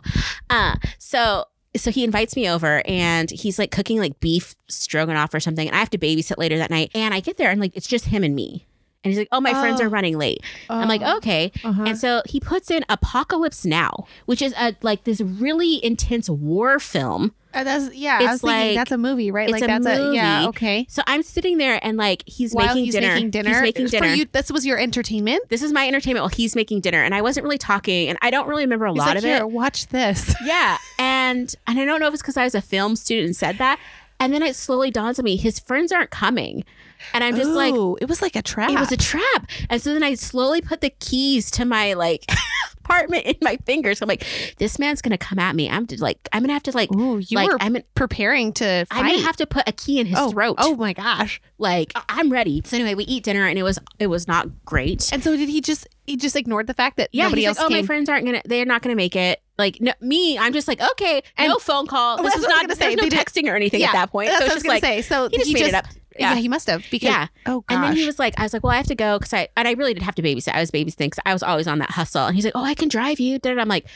Uh, 0.49 0.75
so 0.97 1.45
so 1.77 1.91
he 1.91 2.03
invites 2.03 2.35
me 2.35 2.49
over 2.49 2.81
and 2.85 3.29
he's 3.29 3.59
like 3.59 3.71
cooking 3.71 3.99
like 3.99 4.19
beef 4.19 4.55
stroganoff 4.67 5.33
or 5.33 5.39
something 5.39 5.67
and 5.67 5.75
i 5.75 5.79
have 5.79 5.89
to 5.89 5.99
babysit 5.99 6.37
later 6.37 6.57
that 6.57 6.71
night 6.71 6.89
and 6.95 7.13
i 7.13 7.19
get 7.19 7.37
there 7.37 7.51
and 7.51 7.61
like 7.61 7.75
it's 7.75 7.87
just 7.87 8.05
him 8.05 8.23
and 8.23 8.35
me 8.35 8.65
and 9.03 9.11
he's 9.11 9.17
like 9.17 9.27
oh 9.31 9.39
my 9.39 9.53
friends 9.53 9.79
Oh. 9.79 9.85
are 9.85 9.89
running 9.89 10.17
late 10.17 10.43
i'm 10.69 10.87
like 10.89 11.01
okay 11.01 11.51
Uh-huh. 11.63 11.83
and 11.83 11.97
so 11.97 12.21
he 12.27 12.39
puts 12.39 12.69
in 12.69 12.83
apocalypse 12.89 13.65
now 13.65 14.05
which 14.25 14.41
is 14.41 14.53
a 14.57 14.75
like 14.81 15.03
this 15.05 15.21
really 15.21 15.83
intense 15.83 16.29
war 16.29 16.79
film 16.79 17.33
Uh, 17.53 17.63
that's 17.63 17.95
yeah. 17.95 18.19
It's 18.21 18.31
was 18.33 18.41
thinking 18.41 18.67
like- 18.67 18.75
that's 18.75 18.91
a 18.91 18.97
movie, 18.97 19.31
right? 19.31 19.49
it's 19.49 19.53
like 19.59 19.63
a 19.63 19.67
that's 19.81 19.85
a 19.99 20.13
yeah. 20.13 20.47
Okay. 20.49 20.85
so 20.89 21.01
i'm 21.07 21.23
sitting 21.23 21.57
there 21.57 21.79
and 21.81 21.97
like 21.97 22.23
he's 22.27 22.53
While 22.53 22.67
making 22.67 22.85
he's 22.85 22.93
dinner 22.93 23.13
making 23.15 23.29
dinner, 23.31 23.49
he's 23.49 23.61
making 23.61 23.85
For 23.87 23.91
dinner 23.91 24.13
you, 24.13 24.25
this 24.31 24.51
was 24.51 24.65
your 24.65 24.77
entertainment. 24.77 25.41
this 25.49 25.61
is 25.63 25.71
my 25.73 25.87
entertainment 25.87 26.21
while 26.23 26.29
he's 26.29 26.55
making 26.55 26.81
dinner 26.81 27.01
and 27.01 27.15
i 27.15 27.21
wasn't 27.21 27.43
really 27.45 27.57
talking 27.57 28.09
and 28.09 28.17
i 28.21 28.29
don't 28.29 28.47
really 28.47 28.63
remember 28.65 28.85
a 28.85 28.91
He's 28.91 28.99
lot 28.99 29.07
like, 29.07 29.17
of 29.17 29.23
Here, 29.23 29.37
it 29.37 29.49
watch 29.51 29.87
this. 29.87 30.35
yeah 30.45 30.77
and 30.99 31.55
and 31.65 31.79
i 31.79 31.85
don't 31.85 31.99
know 31.99 32.07
if 32.07 32.13
it's 32.13 32.21
because 32.21 32.37
i 32.37 32.43
was 32.43 32.53
a 32.53 32.61
film 32.61 32.95
student 32.95 33.27
and 33.27 33.35
said 33.35 33.57
that 33.59 33.79
And 34.19 34.33
then 34.33 34.43
it 34.43 34.55
slowly 34.55 34.91
dawns 34.91 35.17
on 35.17 35.23
me 35.25 35.37
his 35.37 35.59
friends 35.59 35.91
aren't 35.93 36.11
coming. 36.11 36.65
And 37.13 37.23
I'm 37.23 37.35
just 37.35 37.49
like, 37.51 37.73
it 38.01 38.07
was 38.07 38.21
like 38.21 38.35
a 38.35 38.41
trap. 38.41 38.71
it 38.71 38.79
was 38.79 38.91
a 38.91 38.97
trap. 38.97 39.47
And 39.69 39.81
so 39.81 39.93
then 39.93 40.03
I 40.03 40.15
slowly 40.15 40.61
put 40.61 40.81
the 40.81 40.89
keys 40.89 41.51
to 41.51 41.65
my 41.65 41.93
like 41.93 42.25
apartment 42.89 43.25
in 43.25 43.35
my 43.41 43.57
fingers. 43.65 44.01
I'm 44.01 44.07
like, 44.07 44.25
this 44.57 44.79
man's 44.79 45.01
gonna 45.01 45.17
come 45.17 45.39
at 45.39 45.55
me. 45.55 45.69
I'm 45.69 45.87
like, 45.99 46.27
I'm 46.33 46.43
gonna 46.43 46.53
have 46.53 46.63
to 46.63 46.71
like, 46.71 46.91
Ooh, 46.91 47.19
you 47.19 47.35
like 47.35 47.49
were 47.49 47.57
I'm, 47.59 47.77
preparing 47.95 48.53
to 48.53 48.85
I'm 48.91 49.05
gonna 49.05 49.23
have 49.23 49.37
to 49.37 49.45
put 49.45 49.67
a 49.67 49.71
key 49.71 49.99
in 49.99 50.07
his 50.07 50.17
oh, 50.19 50.31
throat. 50.31 50.55
Oh 50.59 50.75
my 50.75 50.93
gosh! 50.93 51.41
like 51.57 51.91
I- 51.95 52.03
I'm 52.09 52.31
ready. 52.31 52.61
So 52.65 52.77
anyway, 52.77 52.95
we 52.95 53.03
eat 53.05 53.23
dinner 53.23 53.45
and 53.45 53.57
it 53.59 53.63
was 53.63 53.79
it 53.99 54.07
was 54.07 54.27
not 54.27 54.65
great. 54.65 55.11
And 55.13 55.23
so 55.23 55.35
did 55.35 55.49
he 55.49 55.61
just 55.61 55.87
he 56.05 56.17
just 56.17 56.35
ignored 56.35 56.67
the 56.67 56.73
fact 56.73 56.97
that 56.97 57.09
Yeah, 57.11 57.25
nobody 57.25 57.45
else 57.45 57.59
like, 57.59 57.67
oh, 57.67 57.69
my 57.69 57.83
friends 57.83 58.09
aren't 58.09 58.25
gonna, 58.25 58.41
they're 58.45 58.65
not 58.65 58.81
gonna 58.81 58.95
make 58.95 59.15
it. 59.15 59.41
Like 59.57 59.79
no, 59.81 59.93
me, 60.01 60.37
I'm 60.37 60.53
just 60.53 60.67
like, 60.67 60.81
okay, 60.81 61.21
And- 61.37 61.49
no 61.49 61.59
phone 61.59 61.85
call. 61.85 62.17
This 62.29 62.35
is 62.35 62.41
was 62.41 62.49
not 62.49 62.61
gonna 62.61 62.75
say. 62.75 62.95
no 62.95 63.03
texting 63.03 63.49
or 63.49 63.55
anything 63.55 63.81
yeah, 63.81 63.87
at 63.87 63.93
that 63.93 64.11
point. 64.11 64.29
That's 64.29 64.39
so 64.39 64.45
what 64.45 64.51
I 64.51 64.55
it's 64.55 64.55
was 64.55 64.63
just 64.63 64.65
gonna 64.65 64.73
like, 64.75 64.83
say. 64.83 65.01
So 65.01 65.29
he 65.29 65.37
just 65.37 65.53
made 65.53 65.63
it 65.63 65.73
up. 65.73 65.85
Yeah. 66.19 66.33
Yeah. 66.33 66.39
he 66.41 66.47
must 66.47 66.67
have 66.67 66.85
because 66.91 67.09
Yeah. 67.09 67.27
oh 67.45 67.61
gosh. 67.61 67.75
And 67.75 67.83
then 67.83 67.95
he 67.95 68.05
was 68.05 68.19
like, 68.19 68.33
I 68.39 68.43
was 68.43 68.53
like, 68.53 68.63
well, 68.63 68.73
I 68.73 68.77
have 68.77 68.87
to 68.87 68.95
go 68.95 69.17
because 69.17 69.33
I 69.33 69.47
and 69.55 69.67
I 69.67 69.71
really 69.73 69.93
did 69.93 70.03
have 70.03 70.15
to 70.15 70.21
babysit. 70.21 70.53
I 70.53 70.59
was 70.59 70.71
babysitting 70.71 71.11
because 71.11 71.19
I 71.25 71.33
was 71.33 71.43
always 71.43 71.67
on 71.67 71.79
that 71.79 71.91
hustle. 71.91 72.25
And 72.25 72.35
he's 72.35 72.45
like, 72.45 72.55
oh, 72.55 72.63
I 72.63 72.73
can 72.73 72.89
drive 72.89 73.19
you. 73.19 73.39
Da-da-da. 73.39 73.61
I'm 73.61 73.67
like, 73.67 73.87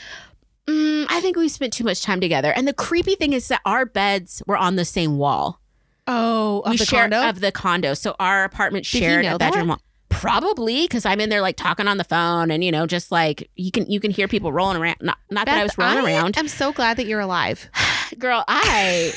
mm, 0.68 1.06
I 1.10 1.20
think 1.22 1.36
we 1.38 1.50
spent 1.50 1.74
too 1.74 1.84
much 1.84 2.02
time 2.02 2.22
together. 2.22 2.52
And 2.54 2.68
the 2.68 2.74
creepy 2.74 3.16
thing 3.16 3.34
is 3.34 3.48
that 3.50 3.62
our 3.66 3.86
beds 3.86 4.42
were 4.48 4.58
on 4.58 4.76
the 4.78 4.86
same 4.86 5.18
wall. 5.18 5.60
oh 6.08 6.62
of 6.66 6.72
we 6.72 6.78
the 6.78 6.86
share 6.86 7.04
condo. 7.10 7.28
of 7.30 7.40
the 7.40 7.52
condo. 7.52 7.94
So 7.94 8.16
our 8.20 8.44
apartment 8.44 8.86
Did 8.86 9.00
shared 9.00 9.26
know 9.26 9.36
a 9.36 9.40
bedroom 9.40 9.68
wall. 9.70 9.82
Probably 10.10 10.84
because 10.84 11.06
I'm 11.06 11.20
in 11.20 11.30
there 11.30 11.42
like 11.42 11.58
talking 11.58 11.88
on 11.88 11.98
the 11.98 12.04
phone 12.06 12.50
and 12.52 12.64
you 12.64 12.72
know 12.72 12.86
just 12.86 13.12
like 13.12 13.50
you 13.56 13.72
can 13.72 13.90
you 13.90 14.00
can 14.00 14.12
hear 14.12 14.28
people 14.28 14.54
rolling 14.54 14.78
around. 14.78 14.98
Not 15.02 15.18
not 15.30 15.48
that 15.48 15.58
I 15.58 15.64
was 15.64 15.76
Beth, 15.76 15.96
rolling 15.98 16.14
around, 16.16 16.38
I'm 16.38 16.48
so 16.48 16.72
glad 16.72 16.98
that 16.98 17.08
you're 17.08 17.20
alive. 17.20 17.70
girl. 18.20 18.44
I 18.48 19.12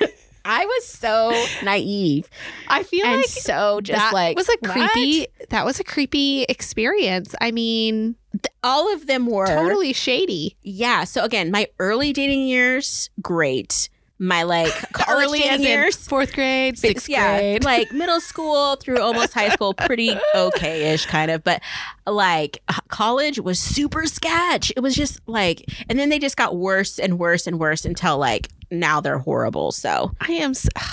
I 0.44 0.64
was 0.66 0.86
so 0.86 1.30
naive 1.62 2.28
I 2.68 2.82
feel 2.82 3.06
and 3.06 3.16
like 3.18 3.26
so 3.26 3.80
just 3.80 3.98
that 3.98 4.12
like 4.12 4.36
was 4.36 4.48
a 4.48 4.56
what? 4.60 4.72
creepy. 4.72 5.26
That 5.50 5.64
was 5.64 5.80
a 5.80 5.84
creepy 5.84 6.44
experience. 6.44 7.34
I 7.40 7.50
mean, 7.50 8.16
All 8.62 8.92
of 8.92 9.06
them 9.06 9.26
were 9.26 9.46
totally 9.46 9.92
shady. 9.92 10.56
Yeah. 10.62 11.04
So 11.04 11.22
again, 11.22 11.50
my 11.50 11.68
early 11.78 12.12
dating 12.12 12.46
years, 12.46 13.10
great. 13.20 13.88
My 14.22 14.44
like 14.44 14.72
college 14.92 15.24
Early 15.26 15.42
as 15.48 15.60
years, 15.60 15.96
fourth 15.96 16.32
grade, 16.32 16.78
sixth 16.78 17.08
yeah, 17.08 17.38
grade. 17.38 17.64
like 17.64 17.90
middle 18.02 18.20
school 18.20 18.76
through 18.76 19.00
almost 19.00 19.32
high 19.34 19.48
school, 19.48 19.74
pretty 19.74 20.16
okay-ish 20.32 21.06
kind 21.06 21.28
of. 21.32 21.42
But 21.42 21.60
like 22.06 22.62
college 22.86 23.40
was 23.40 23.58
super 23.58 24.06
sketch. 24.06 24.72
It 24.76 24.80
was 24.80 24.94
just 24.94 25.18
like, 25.26 25.64
and 25.88 25.98
then 25.98 26.08
they 26.08 26.20
just 26.20 26.36
got 26.36 26.54
worse 26.56 27.00
and 27.00 27.18
worse 27.18 27.48
and 27.48 27.58
worse 27.58 27.84
until 27.84 28.16
like 28.16 28.46
now 28.70 29.00
they're 29.00 29.18
horrible. 29.18 29.72
So 29.72 30.12
I 30.20 30.32
am. 30.34 30.52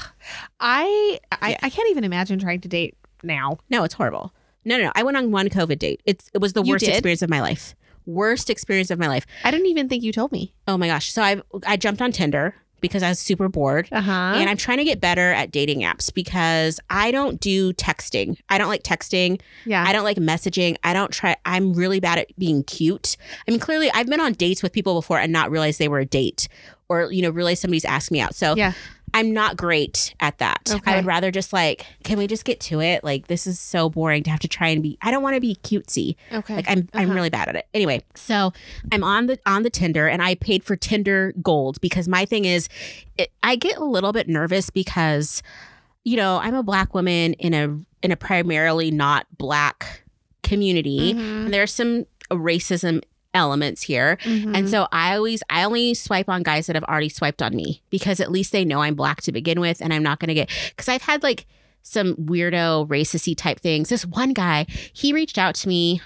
I 0.60 1.20
I 1.32 1.56
I 1.62 1.70
can't 1.70 1.90
even 1.92 2.04
imagine 2.04 2.40
trying 2.40 2.62
to 2.62 2.68
date 2.68 2.98
now. 3.22 3.60
no, 3.70 3.84
it's 3.84 3.94
horrible. 3.94 4.34
No, 4.66 4.78
no, 4.78 4.86
no. 4.86 4.92
I 4.96 5.04
went 5.04 5.18
on 5.18 5.32
one 5.32 5.50
COVID 5.50 5.78
date. 5.78 6.02
It's 6.06 6.32
it 6.34 6.40
was 6.42 6.54
the 6.54 6.64
You 6.64 6.74
worst 6.74 6.86
did? 6.86 6.94
experience 6.96 7.22
of 7.22 7.30
my 7.30 7.42
life. 7.42 7.76
Worst 8.08 8.50
experience 8.50 8.90
of 8.90 8.98
my 8.98 9.08
life. 9.08 9.28
I 9.44 9.52
didn't 9.52 9.68
even 9.68 9.88
think 9.88 10.04
you 10.04 10.12
told 10.12 10.32
me. 10.32 10.54
Oh 10.68 10.78
my 10.80 10.88
gosh. 10.88 11.12
So 11.14 11.22
I 11.22 11.42
I 11.68 11.78
jumped 11.78 12.02
on 12.02 12.12
Tinder 12.12 12.56
because 12.82 13.04
I 13.04 13.10
was 13.10 13.20
super 13.20 13.50
bored. 13.50 13.88
Uh 13.92 14.02
huh. 14.02 14.34
And 14.36 14.50
I'm 14.50 14.58
trying 14.58 14.78
to 14.80 14.84
get 14.84 15.00
better 15.02 15.32
at 15.32 15.52
dating 15.52 15.82
apps 15.82 16.14
because 16.14 16.80
I 16.90 17.12
don't 17.12 17.40
do 17.40 17.74
texting. 17.74 18.38
I 18.50 18.58
don't 18.58 18.70
like 18.70 18.84
texting. 18.84 19.40
yeah. 19.66 19.84
I 19.88 19.92
don't 19.94 20.04
like 20.04 20.18
messaging. 20.18 20.78
I 20.84 20.94
don't 20.94 21.12
try. 21.12 21.36
I'm 21.46 21.74
really 21.74 22.00
bad 22.00 22.20
at 22.20 22.38
being 22.38 22.64
cute. 22.64 23.18
I 23.48 23.52
mean, 23.52 23.60
clearly, 23.60 23.92
I've 23.92 24.08
been 24.08 24.22
on 24.22 24.34
dates 24.34 24.64
with 24.64 24.72
people 24.74 24.94
before 24.96 25.20
and 25.20 25.32
not 25.32 25.52
realize 25.52 25.78
they 25.78 25.88
were 25.88 26.00
a 26.00 26.06
date 26.06 26.48
or, 26.90 27.12
you 27.12 27.22
know, 27.22 27.30
realize 27.30 27.60
somebody's 27.60 27.86
asked 27.86 28.12
me 28.12 28.20
out. 28.20 28.34
So 28.34 28.56
yeah. 28.56 28.74
I'm 29.14 29.34
not 29.34 29.58
great 29.58 30.14
at 30.20 30.38
that. 30.40 30.70
Okay. 30.70 30.92
I 30.92 30.96
would 30.98 31.06
rather 31.06 31.32
just 31.32 31.52
like, 31.54 31.86
can 32.04 32.18
we 32.18 32.28
just 32.28 32.46
get 32.46 32.60
to 32.62 32.82
it? 32.82 33.04
Like, 33.04 33.28
this 33.28 33.48
is 33.48 33.60
so 33.60 33.90
boring 33.90 34.24
to 34.24 34.30
have 34.30 34.40
to 34.42 34.48
try 34.48 34.68
and 34.70 34.82
be, 34.84 34.98
I 35.02 35.12
don't 35.12 35.24
want 35.24 35.36
to 35.36 35.42
be 35.42 35.56
cutesy. 35.64 36.16
Okay. 36.32 36.56
Like 36.58 36.70
I'm 36.70 36.88
I'm 36.94 37.06
Uh-huh. 37.06 37.14
really 37.16 37.30
bad 37.30 37.48
at 37.50 37.56
it. 37.56 37.68
Anyway, 37.74 38.04
so 38.16 38.54
I'm 38.92 39.04
on 39.04 39.26
the 39.28 39.40
on 39.46 39.64
the 39.64 39.70
Tinder 39.70 40.08
and 40.08 40.22
I 40.22 40.36
paid 40.36 40.64
for 40.64 40.76
Tinder 40.76 41.34
Gold 41.42 41.80
because 41.82 42.08
my 42.08 42.26
thing 42.26 42.46
is 42.46 42.70
it, 43.18 43.32
I 43.44 43.56
get 43.56 43.78
a 43.78 43.84
little 43.86 44.12
bit 44.14 44.28
nervous 44.28 44.70
because 44.70 45.42
you 46.06 46.16
know, 46.16 46.38
I'm 46.38 46.56
a 46.56 46.64
black 46.64 46.94
woman 46.94 47.34
in 47.34 47.54
a 47.54 47.78
in 48.04 48.12
a 48.12 48.16
primarily 48.16 48.90
not 48.92 49.28
black 49.38 50.04
community 50.44 51.14
Mhm. 51.14 51.46
and 51.46 51.54
there's 51.54 51.74
some 51.74 52.06
racism 52.32 53.02
elements 53.34 53.84
here. 53.84 54.18
Mhm. 54.24 54.58
And 54.58 54.70
so 54.70 54.88
I 54.92 55.16
always 55.16 55.44
I 55.50 55.64
only 55.64 55.94
swipe 55.94 56.30
on 56.30 56.44
guys 56.44 56.68
that 56.68 56.76
have 56.76 56.84
already 56.86 57.10
swiped 57.10 57.42
on 57.42 57.56
me 57.56 57.82
because 57.90 58.20
at 58.20 58.32
least 58.32 58.52
they 58.52 58.66
know 58.66 58.82
I'm 58.82 58.96
black 58.96 59.22
to 59.24 59.32
begin 59.32 59.60
with 59.60 59.82
and 59.82 59.94
I'm 59.94 60.04
not 60.04 60.20
going 60.20 60.30
to 60.30 60.34
get 60.34 60.50
cuz 60.78 60.90
I've 60.90 61.04
had 61.04 61.22
like 61.24 61.46
some 61.84 62.16
weirdo 62.16 62.88
racisty 62.88 63.36
type 63.38 63.60
things. 63.60 63.90
This 63.90 64.06
one 64.06 64.34
guy, 64.34 64.66
he 64.94 65.14
reached 65.14 65.38
out 65.38 65.56
to 65.56 65.68
me 65.68 66.02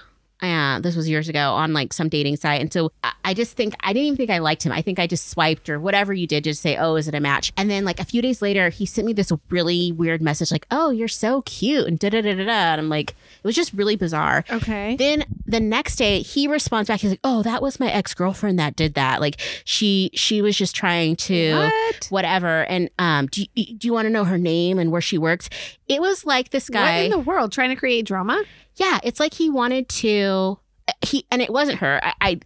uh, 0.52 0.80
this 0.80 0.96
was 0.96 1.08
years 1.08 1.28
ago 1.28 1.52
on 1.52 1.72
like 1.72 1.92
some 1.92 2.08
dating 2.08 2.36
site. 2.36 2.60
And 2.60 2.72
so 2.72 2.92
I, 3.02 3.12
I 3.26 3.34
just 3.34 3.56
think, 3.56 3.74
I 3.80 3.92
didn't 3.92 4.06
even 4.06 4.16
think 4.16 4.30
I 4.30 4.38
liked 4.38 4.64
him. 4.64 4.72
I 4.72 4.82
think 4.82 4.98
I 4.98 5.06
just 5.06 5.28
swiped 5.30 5.68
or 5.70 5.78
whatever 5.80 6.12
you 6.12 6.26
did, 6.26 6.44
just 6.44 6.60
say, 6.62 6.76
oh, 6.76 6.96
is 6.96 7.08
it 7.08 7.14
a 7.14 7.20
match? 7.20 7.52
And 7.56 7.70
then 7.70 7.84
like 7.84 8.00
a 8.00 8.04
few 8.04 8.20
days 8.22 8.42
later, 8.42 8.68
he 8.68 8.86
sent 8.86 9.06
me 9.06 9.12
this 9.12 9.32
really 9.50 9.92
weird 9.92 10.20
message 10.22 10.50
like, 10.50 10.66
oh, 10.70 10.90
you're 10.90 11.08
so 11.08 11.42
cute. 11.42 11.86
And 11.86 11.98
da 11.98 12.10
da 12.10 12.20
da 12.22 12.34
da. 12.34 12.42
And 12.44 12.80
I'm 12.80 12.88
like, 12.88 13.10
it 13.10 13.44
was 13.46 13.54
just 13.56 13.72
really 13.72 13.96
bizarre. 13.96 14.44
okay. 14.50 14.96
Then 14.96 15.24
the 15.46 15.60
next 15.60 15.96
day 15.96 16.20
he 16.22 16.46
responds 16.48 16.88
back. 16.88 17.00
He's 17.00 17.10
like, 17.10 17.20
"Oh, 17.24 17.42
that 17.42 17.60
was 17.62 17.78
my 17.78 17.90
ex 17.90 18.14
girlfriend 18.14 18.58
that 18.58 18.76
did 18.76 18.94
that. 18.94 19.20
Like 19.20 19.40
she 19.64 20.10
she 20.14 20.40
was 20.42 20.56
just 20.56 20.74
trying 20.74 21.16
to 21.16 21.54
What? 21.54 22.06
whatever. 22.10 22.64
And 22.64 22.88
um, 22.98 23.26
do 23.26 23.44
you, 23.54 23.76
do 23.76 23.86
you 23.86 23.92
want 23.92 24.06
to 24.06 24.10
know 24.10 24.24
her 24.24 24.38
name 24.38 24.78
and 24.78 24.90
where 24.90 25.00
she 25.00 25.18
works? 25.18 25.48
It 25.88 26.00
was 26.00 26.24
like 26.24 26.50
this 26.50 26.68
What 26.68 26.74
guy. 26.74 26.96
in 27.00 27.10
the 27.10 27.18
world? 27.18 27.52
Trying 27.52 27.70
to 27.70 27.76
create 27.76 28.06
drama? 28.06 28.42
Yeah, 28.76 28.98
it's 29.02 29.20
like 29.20 29.34
he 29.34 29.50
wanted 29.50 29.88
to. 29.88 30.58
He 31.02 31.26
and 31.30 31.40
it 31.42 31.50
wasn't 31.50 31.78
her. 31.78 32.00
I. 32.02 32.14
I 32.20 32.40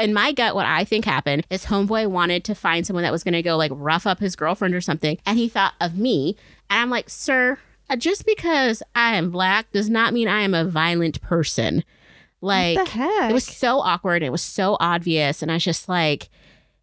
in 0.00 0.14
my 0.14 0.30
gut, 0.30 0.54
what 0.54 0.64
I 0.64 0.84
think 0.84 1.04
happened 1.04 1.44
is 1.50 1.64
Homeboy 1.64 2.06
wanted 2.08 2.44
to 2.44 2.54
find 2.54 2.86
someone 2.86 3.02
that 3.02 3.10
was 3.10 3.24
going 3.24 3.34
to 3.34 3.42
go 3.42 3.56
like 3.56 3.72
rough 3.74 4.06
up 4.06 4.20
his 4.20 4.36
girlfriend 4.36 4.72
or 4.72 4.80
something. 4.80 5.18
And 5.26 5.36
he 5.36 5.48
thought 5.48 5.74
of 5.80 5.98
me. 5.98 6.36
And 6.70 6.82
I'm 6.82 6.88
like, 6.88 7.10
sir, 7.10 7.58
uh, 7.90 7.96
just 7.96 8.24
because 8.26 8.80
I 8.94 9.16
am 9.16 9.30
black 9.30 9.72
does 9.72 9.90
not 9.90 10.12
mean 10.12 10.28
I 10.28 10.42
am 10.42 10.54
a 10.54 10.64
violent 10.64 11.20
person. 11.20 11.82
Like, 12.40 12.76
what 12.76 12.84
the 12.86 12.92
heck? 12.92 13.30
it 13.30 13.34
was 13.34 13.44
so 13.44 13.80
awkward. 13.80 14.22
It 14.22 14.30
was 14.30 14.42
so 14.42 14.76
obvious, 14.78 15.42
and 15.42 15.50
I 15.50 15.54
was 15.54 15.64
just 15.64 15.88
like, 15.88 16.28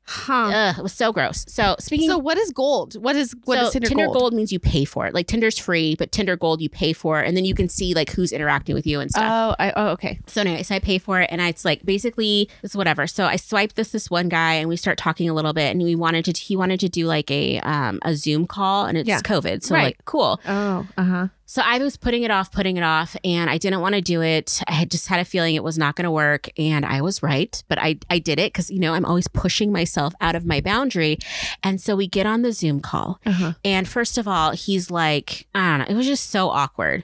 huh. 0.07 0.51
ugh, 0.53 0.75
it 0.79 0.81
was 0.83 0.93
so 0.93 1.11
gross. 1.11 1.45
So 1.47 1.75
speaking, 1.79 2.09
So 2.09 2.17
what 2.17 2.37
is 2.37 2.51
gold? 2.51 3.01
What 3.01 3.15
is 3.15 3.35
what 3.45 3.57
so 3.59 3.65
is 3.67 3.73
Tinder, 3.73 4.07
gold? 4.07 4.33
means 4.33 4.51
you 4.51 4.59
pay 4.59 4.85
for 4.85 5.05
it. 5.07 5.13
Like 5.13 5.27
Tinder's 5.27 5.57
free, 5.57 5.95
but 5.95 6.11
Tinder 6.11 6.35
Gold 6.35 6.61
you 6.61 6.69
pay 6.69 6.93
for, 6.93 7.21
it, 7.21 7.27
and 7.27 7.35
then 7.35 7.45
you 7.45 7.55
can 7.55 7.69
see 7.69 7.93
like 7.93 8.11
who's 8.11 8.31
interacting 8.31 8.75
with 8.75 8.85
you 8.85 8.99
and 8.99 9.09
stuff. 9.09 9.23
Oh, 9.25 9.55
I, 9.63 9.73
oh, 9.75 9.87
okay. 9.89 10.19
so 10.27 10.41
anyway, 10.41 10.63
so 10.63 10.75
I 10.75 10.79
pay 10.79 10.97
for 10.97 11.21
it, 11.21 11.29
and 11.31 11.41
I, 11.41 11.49
it's 11.49 11.65
like 11.65 11.85
basically 11.85 12.49
it's 12.63 12.75
whatever. 12.75 13.07
So 13.07 13.25
I 13.25 13.35
swipe 13.35 13.73
this 13.73 13.89
this 13.89 14.09
one 14.11 14.29
guy, 14.29 14.53
and 14.53 14.69
we 14.69 14.75
start 14.77 14.97
talking 14.97 15.29
a 15.29 15.33
little 15.33 15.53
bit, 15.53 15.71
and 15.71 15.81
we 15.81 15.95
wanted 15.95 16.25
to 16.25 16.31
he 16.39 16.55
wanted 16.55 16.79
to 16.81 16.89
do 16.89 17.05
like 17.07 17.29
a 17.31 17.59
um 17.61 17.99
a 18.03 18.15
Zoom 18.15 18.47
call, 18.47 18.85
and 18.85 18.97
it's 18.97 19.07
Yeah. 19.07 19.19
COVID, 19.21 19.63
so 19.63 19.75
Right. 19.75 19.83
like 19.85 20.05
cool. 20.05 20.39
Oh, 20.47 20.87
uh 20.97 21.03
huh. 21.03 21.27
So 21.47 21.61
I 21.63 21.77
was 21.77 21.95
putting 21.95 22.23
it 22.23 22.31
off, 22.31 22.51
putting 22.51 22.75
it 22.77 22.83
off, 22.83 23.15
and 23.23 23.49
I 23.51 23.59
didn't 23.59 23.79
want 23.81 23.93
to 23.93 24.01
do 24.01 24.21
it. 24.23 24.61
I 24.67 24.71
had 24.73 24.89
just 24.89 25.07
had 25.07 25.19
a 25.19 25.25
feeling 25.25 25.53
it 25.53 25.63
was 25.63 25.77
not 25.77 25.95
going 25.95 26.05
to 26.05 26.11
work, 26.11 26.49
and 26.57 26.83
I 26.85 27.01
was 27.01 27.21
right. 27.21 27.61
But 27.67 27.77
I 27.79 27.97
I 28.09 28.17
did 28.19 28.39
it 28.39 28.51
because 28.51 28.71
you 28.71 28.79
know 28.79 28.93
I'm 28.93 29.05
always 29.05 29.27
pushing 29.27 29.71
myself 29.71 30.13
out 30.19 30.35
of 30.35 30.45
my 30.45 30.59
boundary, 30.59 31.19
and 31.63 31.79
so 31.79 31.95
we 31.95 32.07
get 32.07 32.25
on 32.25 32.41
the 32.41 32.51
Zoom 32.51 32.79
call, 32.79 33.19
Uh 33.25 33.31
huh. 33.31 33.53
and 33.63 33.87
first 33.87 34.17
of 34.17 34.27
all, 34.27 34.51
he's 34.51 34.89
like, 34.89 35.45
I 35.53 35.77
don't 35.77 35.87
know, 35.87 35.93
it 35.93 35.97
was 35.97 36.07
just 36.07 36.29
so 36.31 36.49
awkward. 36.49 37.03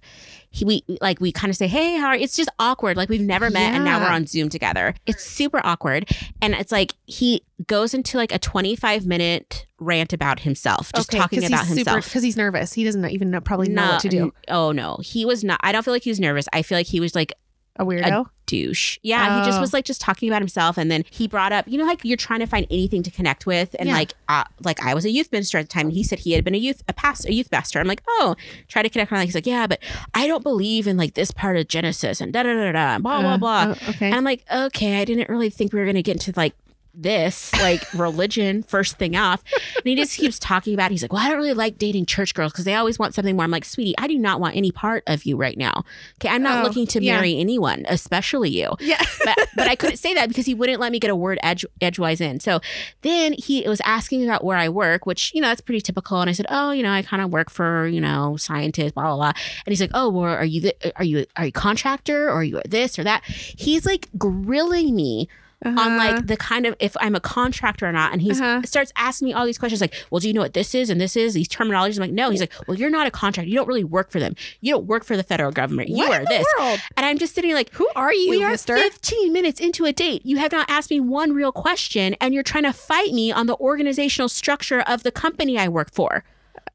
He, 0.53 0.65
we 0.65 0.83
like 0.99 1.21
we 1.21 1.31
kind 1.31 1.49
of 1.49 1.55
say, 1.55 1.67
"Hey, 1.67 1.95
how 1.95 2.07
are 2.07 2.15
you?" 2.17 2.23
It's 2.23 2.35
just 2.35 2.49
awkward. 2.59 2.97
Like 2.97 3.07
we've 3.07 3.21
never 3.21 3.49
met, 3.49 3.73
and 3.73 3.85
now 3.85 3.99
we're 4.01 4.11
on 4.11 4.27
Zoom 4.27 4.49
together. 4.49 4.93
It's 5.05 5.23
super 5.23 5.61
awkward, 5.63 6.09
and 6.41 6.53
it's 6.53 6.73
like 6.73 6.93
he 7.05 7.41
goes 7.67 7.93
into 7.93 8.17
like 8.17 8.33
a 8.33 8.39
25 8.39 9.05
minute 9.05 9.65
rant 9.79 10.11
about 10.11 10.41
himself, 10.41 10.91
just 10.93 11.09
talking 11.09 11.43
about 11.45 11.65
himself. 11.67 12.03
because 12.05 12.21
he's 12.21 12.35
nervous. 12.35 12.73
He 12.73 12.83
doesn't 12.83 13.09
even 13.09 13.31
know, 13.31 13.39
probably 13.39 13.69
know 13.69 13.85
No, 13.85 13.91
what 13.93 14.01
to 14.01 14.09
do. 14.09 14.33
Oh 14.49 14.73
no, 14.73 14.97
he 15.01 15.25
was 15.25 15.41
not. 15.43 15.59
I 15.63 15.71
don't 15.71 15.83
feel 15.83 15.93
like 15.93 16.03
he 16.03 16.09
was 16.11 16.19
nervous. 16.19 16.47
I 16.51 16.63
feel 16.63 16.77
like 16.77 16.87
he 16.87 16.99
was 16.99 17.15
like 17.15 17.33
A 17.77 17.85
weirdo. 17.85 18.25
douche. 18.47 18.97
Yeah, 19.01 19.39
he 19.39 19.45
just 19.45 19.57
Oh. 19.57 19.61
was 19.61 19.71
like 19.73 19.85
just 19.85 20.01
talking 20.01 20.27
about 20.29 20.41
himself, 20.41 20.77
and 20.77 20.91
then 20.91 21.05
he 21.09 21.25
brought 21.27 21.53
up, 21.53 21.65
you 21.69 21.77
know, 21.77 21.85
like 21.85 22.01
you're 22.03 22.17
trying 22.17 22.41
to 22.41 22.45
find 22.45 22.67
anything 22.69 23.01
to 23.03 23.09
connect 23.11 23.45
with, 23.45 23.73
and 23.79 23.87
Yeah. 23.87 23.95
like, 23.95 24.13
uh, 24.27 24.43
like 24.63 24.83
I 24.85 24.93
was 24.93 25.05
a 25.05 25.09
youth 25.09 25.31
minister 25.31 25.57
at 25.57 25.69
the 25.69 25.73
time, 25.73 25.85
and 25.87 25.93
he 25.93 26.03
said 26.03 26.19
he 26.19 26.33
had 26.33 26.43
been 26.43 26.53
a 26.53 26.57
youth 26.57 26.83
a 26.89 26.93
past 26.93 27.25
a 27.25 27.33
youth 27.33 27.49
pastor. 27.49 27.79
I'm 27.79 27.87
like, 27.87 28.03
oh, 28.07 28.35
try 28.67 28.83
to 28.83 28.89
connect. 28.89 29.11
on 29.13 29.21
He's 29.25 29.35
like, 29.35 29.47
yeah, 29.47 29.67
but 29.67 29.79
I 30.13 30.27
don't 30.27 30.43
believe 30.43 30.85
in 30.85 30.97
like 30.97 31.13
this 31.13 31.31
part 31.31 31.55
of 31.55 31.67
Genesis 31.69 32.19
and 32.19 32.33
da 32.33 32.43
da 32.43 32.53
da 32.53 32.71
da 32.73 32.97
blah 32.99 33.21
blah 33.21 33.33
Uh, 33.33 33.37
blah. 33.37 33.65
oh, 33.69 33.89
okay. 33.91 34.07
And 34.07 34.15
I'm 34.15 34.25
like, 34.25 34.43
okay, 34.53 34.99
I 34.99 35.05
didn't 35.05 35.29
really 35.29 35.49
think 35.49 35.71
we 35.71 35.79
were 35.79 35.85
gonna 35.85 36.01
get 36.01 36.17
into 36.17 36.33
like 36.37 36.53
this, 36.93 37.53
like 37.55 37.91
religion, 37.93 38.63
first 38.63 38.97
thing 38.97 39.15
off. 39.15 39.43
And 39.75 39.85
he 39.85 39.95
just 39.95 40.17
keeps 40.17 40.37
talking 40.39 40.73
about, 40.73 40.87
it. 40.87 40.91
he's 40.91 41.01
like, 41.01 41.13
well, 41.13 41.21
I 41.25 41.29
don't 41.29 41.37
really 41.37 41.53
like 41.53 41.77
dating 41.77 42.05
church 42.05 42.33
girls 42.33 42.51
because 42.51 42.65
they 42.65 42.75
always 42.75 42.99
want 42.99 43.13
something 43.15 43.35
more. 43.35 43.43
I'm 43.45 43.51
like, 43.51 43.65
sweetie, 43.65 43.95
I 43.97 44.07
do 44.07 44.17
not 44.17 44.39
want 44.39 44.55
any 44.55 44.71
part 44.71 45.03
of 45.07 45.23
you 45.23 45.37
right 45.37 45.57
now. 45.57 45.83
Okay. 46.19 46.29
I'm 46.29 46.41
not 46.43 46.59
Oh, 46.59 46.67
looking 46.67 46.85
to 46.87 47.01
yeah. 47.03 47.15
marry 47.15 47.37
anyone, 47.37 47.85
especially 47.87 48.49
you. 48.49 48.71
Yeah. 48.79 49.01
But, 49.23 49.37
but 49.55 49.67
I 49.67 49.75
couldn't 49.75 49.97
say 50.05 50.13
that 50.15 50.27
because 50.27 50.45
he 50.45 50.53
wouldn't 50.53 50.79
let 50.79 50.91
me 50.91 50.99
get 50.99 51.09
a 51.09 51.15
word 51.15 51.39
edge, 51.41 51.65
edgewise 51.79 52.19
in. 52.21 52.39
So 52.39 52.59
then 53.01 53.33
he 53.33 53.67
was 53.67 53.81
asking 53.81 54.23
about 54.25 54.43
where 54.43 54.57
I 54.57 54.69
work, 54.69 55.05
which, 55.05 55.33
you 55.33 55.41
know, 55.41 55.47
that's 55.47 55.61
pretty 55.61 55.81
typical. 55.81 56.19
And 56.21 56.29
I 56.29 56.33
said, 56.33 56.45
oh, 56.49 56.71
you 56.71 56.83
know, 56.83 56.91
I 56.91 57.01
kind 57.01 57.21
of 57.23 57.31
work 57.31 57.49
for, 57.49 57.87
you 57.87 58.01
know, 58.01 58.35
scientists, 58.37 58.91
blah, 58.91 59.03
blah, 59.03 59.15
blah. 59.15 59.33
And 59.65 59.71
he's 59.71 59.81
like, 59.81 59.91
oh, 59.93 60.09
well, 60.09 60.25
are 60.25 60.45
you, 60.45 60.61
the, 60.61 60.93
are 60.97 61.03
you, 61.03 61.25
are 61.35 61.45
you 61.45 61.49
a 61.49 61.51
contractor 61.51 62.27
or 62.27 62.33
are 62.33 62.43
you 62.43 62.61
this 62.67 62.97
or 62.99 63.03
that? 63.03 63.23
He's 63.25 63.85
like 63.85 64.09
grilling 64.17 64.95
me 64.95 65.27
on 65.63 65.77
Uh-huh. 65.77 65.95
like 65.97 66.27
the 66.27 66.37
kind 66.37 66.65
of 66.65 66.75
if 66.79 66.97
I'm 66.99 67.13
a 67.15 67.19
contractor 67.19 67.87
or 67.87 67.91
not. 67.91 68.11
And 68.13 68.21
he 68.21 68.31
Uh-huh. 68.31 68.61
starts 68.63 68.91
asking 68.95 69.27
me 69.27 69.33
all 69.33 69.45
these 69.45 69.57
questions 69.59 69.79
like, 69.81 69.93
well, 70.09 70.19
do 70.19 70.27
you 70.27 70.33
know 70.33 70.41
what 70.41 70.53
this 70.53 70.73
is 70.73 70.89
and 70.89 70.99
this 70.99 71.15
is? 71.15 71.33
These 71.35 71.47
terminologies. 71.47 71.95
I'm 71.97 72.01
like, 72.01 72.11
no. 72.11 72.29
He's 72.31 72.39
like, 72.41 72.51
well, 72.67 72.75
you're 72.77 72.89
not 72.89 73.05
a 73.07 73.11
contractor. 73.11 73.47
You 73.49 73.55
don't 73.55 73.67
really 73.67 73.83
work 73.83 74.09
for 74.11 74.19
them. 74.19 74.35
You 74.61 74.73
don't 74.73 74.85
work 74.87 75.03
for 75.03 75.15
the 75.15 75.23
federal 75.23 75.51
government. 75.51 75.89
You 75.89 75.97
What 76.07 76.21
are 76.21 76.25
this. 76.25 76.45
world? 76.59 76.79
And 76.97 77.05
I'm 77.05 77.17
just 77.19 77.35
sitting 77.35 77.53
like, 77.53 77.71
Who 77.73 77.87
are 77.95 78.11
you, 78.13 78.29
we 78.31 78.43
are 78.43 78.51
mister? 78.51 78.75
15 78.75 79.31
minutes 79.31 79.59
into 79.59 79.85
a 79.85 79.93
date. 79.93 80.25
You 80.25 80.37
have 80.37 80.51
not 80.51 80.69
asked 80.69 80.89
me 80.89 80.99
one 80.99 81.33
real 81.33 81.51
question, 81.51 82.15
and 82.19 82.33
you're 82.33 82.43
trying 82.43 82.63
to 82.63 82.73
fight 82.73 83.13
me 83.13 83.31
on 83.31 83.45
the 83.45 83.55
organizational 83.57 84.29
structure 84.29 84.81
of 84.81 85.03
the 85.03 85.11
company 85.11 85.57
I 85.59 85.67
work 85.67 85.91
for. 85.93 86.23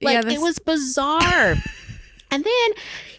Like, 0.00 0.24
Yeah, 0.24 0.32
it 0.32 0.40
was 0.40 0.58
bizarre. 0.58 1.56
and 2.30 2.44
then 2.44 2.68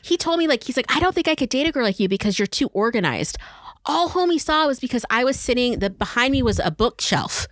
he 0.02 0.16
told 0.18 0.40
me, 0.40 0.48
like, 0.48 0.64
he's 0.64 0.78
like, 0.78 0.86
I 0.96 1.00
don't 1.00 1.14
think 1.14 1.28
I 1.28 1.36
could 1.36 1.50
date 1.50 1.68
a 1.68 1.72
girl 1.72 1.84
like 1.84 2.00
you 2.00 2.08
because 2.08 2.40
you're 2.40 2.46
too 2.48 2.70
organized. 2.74 3.38
All 3.88 4.10
homie 4.10 4.40
saw 4.40 4.68
was 4.68 4.82
because 4.82 5.06
I 5.10 5.24
was 5.24 5.40
sitting, 5.40 5.80
the 5.80 5.90
behind 5.90 6.34
me 6.34 6.44
was 6.44 6.60
a 6.60 6.70
bookshelf. 6.70 7.48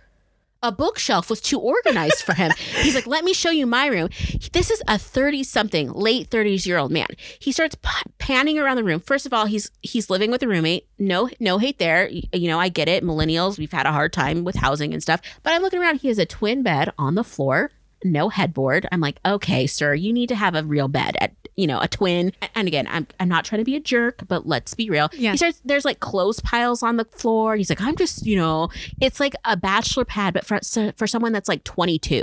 A 0.62 0.70
bookshelf 0.70 1.30
was 1.30 1.40
too 1.40 1.58
organized 1.58 2.22
for 2.22 2.34
him. 2.34 2.52
He's 2.56 2.94
like, 2.94 3.06
let 3.06 3.24
me 3.24 3.32
show 3.32 3.50
you 3.50 3.66
my 3.66 3.86
room. 3.86 4.10
This 4.52 4.70
is 4.70 4.82
a 4.86 4.98
30 4.98 5.42
something, 5.44 5.90
late 5.92 6.28
30s 6.28 6.66
year 6.66 6.76
old 6.76 6.92
man. 6.92 7.06
He 7.38 7.52
starts 7.52 7.74
p- 7.76 8.10
panning 8.18 8.58
around 8.58 8.76
the 8.76 8.84
room. 8.84 9.00
First 9.00 9.24
of 9.24 9.32
all, 9.32 9.46
he's 9.46 9.70
he's 9.80 10.10
living 10.10 10.30
with 10.30 10.42
a 10.42 10.48
roommate. 10.48 10.86
No 10.98 11.30
no 11.40 11.58
hate 11.58 11.78
there. 11.78 12.08
You 12.08 12.48
know, 12.48 12.58
I 12.58 12.68
get 12.68 12.88
it. 12.88 13.02
Millennials, 13.04 13.58
we've 13.58 13.72
had 13.72 13.86
a 13.86 13.92
hard 13.92 14.12
time 14.12 14.44
with 14.44 14.56
housing 14.56 14.92
and 14.92 15.02
stuff. 15.02 15.20
But 15.42 15.54
I'm 15.54 15.62
looking 15.62 15.80
around. 15.80 16.00
He 16.00 16.08
has 16.08 16.18
a 16.18 16.26
twin 16.26 16.62
bed 16.62 16.92
on 16.98 17.14
the 17.14 17.24
floor, 17.24 17.70
no 18.04 18.28
headboard. 18.28 18.86
I'm 18.92 19.00
like, 19.00 19.20
okay, 19.24 19.66
sir, 19.66 19.94
you 19.94 20.12
need 20.12 20.28
to 20.28 20.36
have 20.36 20.54
a 20.54 20.64
real 20.64 20.88
bed 20.88 21.16
at 21.20 21.34
you 21.56 21.66
know, 21.66 21.80
a 21.80 21.88
twin. 21.88 22.32
And 22.54 22.68
again, 22.68 22.86
I'm 22.88 23.06
I'm 23.18 23.28
not 23.28 23.44
trying 23.44 23.60
to 23.60 23.64
be 23.64 23.76
a 23.76 23.80
jerk, 23.80 24.22
but 24.28 24.46
let's 24.46 24.74
be 24.74 24.90
real. 24.90 25.08
Yeah. 25.12 25.32
He 25.32 25.36
starts 25.38 25.60
there's 25.64 25.84
like 25.84 26.00
clothes 26.00 26.40
piles 26.40 26.82
on 26.82 26.96
the 26.96 27.04
floor. 27.06 27.56
He's 27.56 27.70
like, 27.70 27.80
I'm 27.80 27.96
just, 27.96 28.26
you 28.26 28.36
know, 28.36 28.68
it's 29.00 29.20
like 29.20 29.34
a 29.44 29.56
bachelor 29.56 30.04
pad, 30.04 30.34
but 30.34 30.44
for 30.44 30.60
for 30.96 31.06
someone 31.06 31.32
that's 31.32 31.48
like 31.48 31.64
22. 31.64 32.22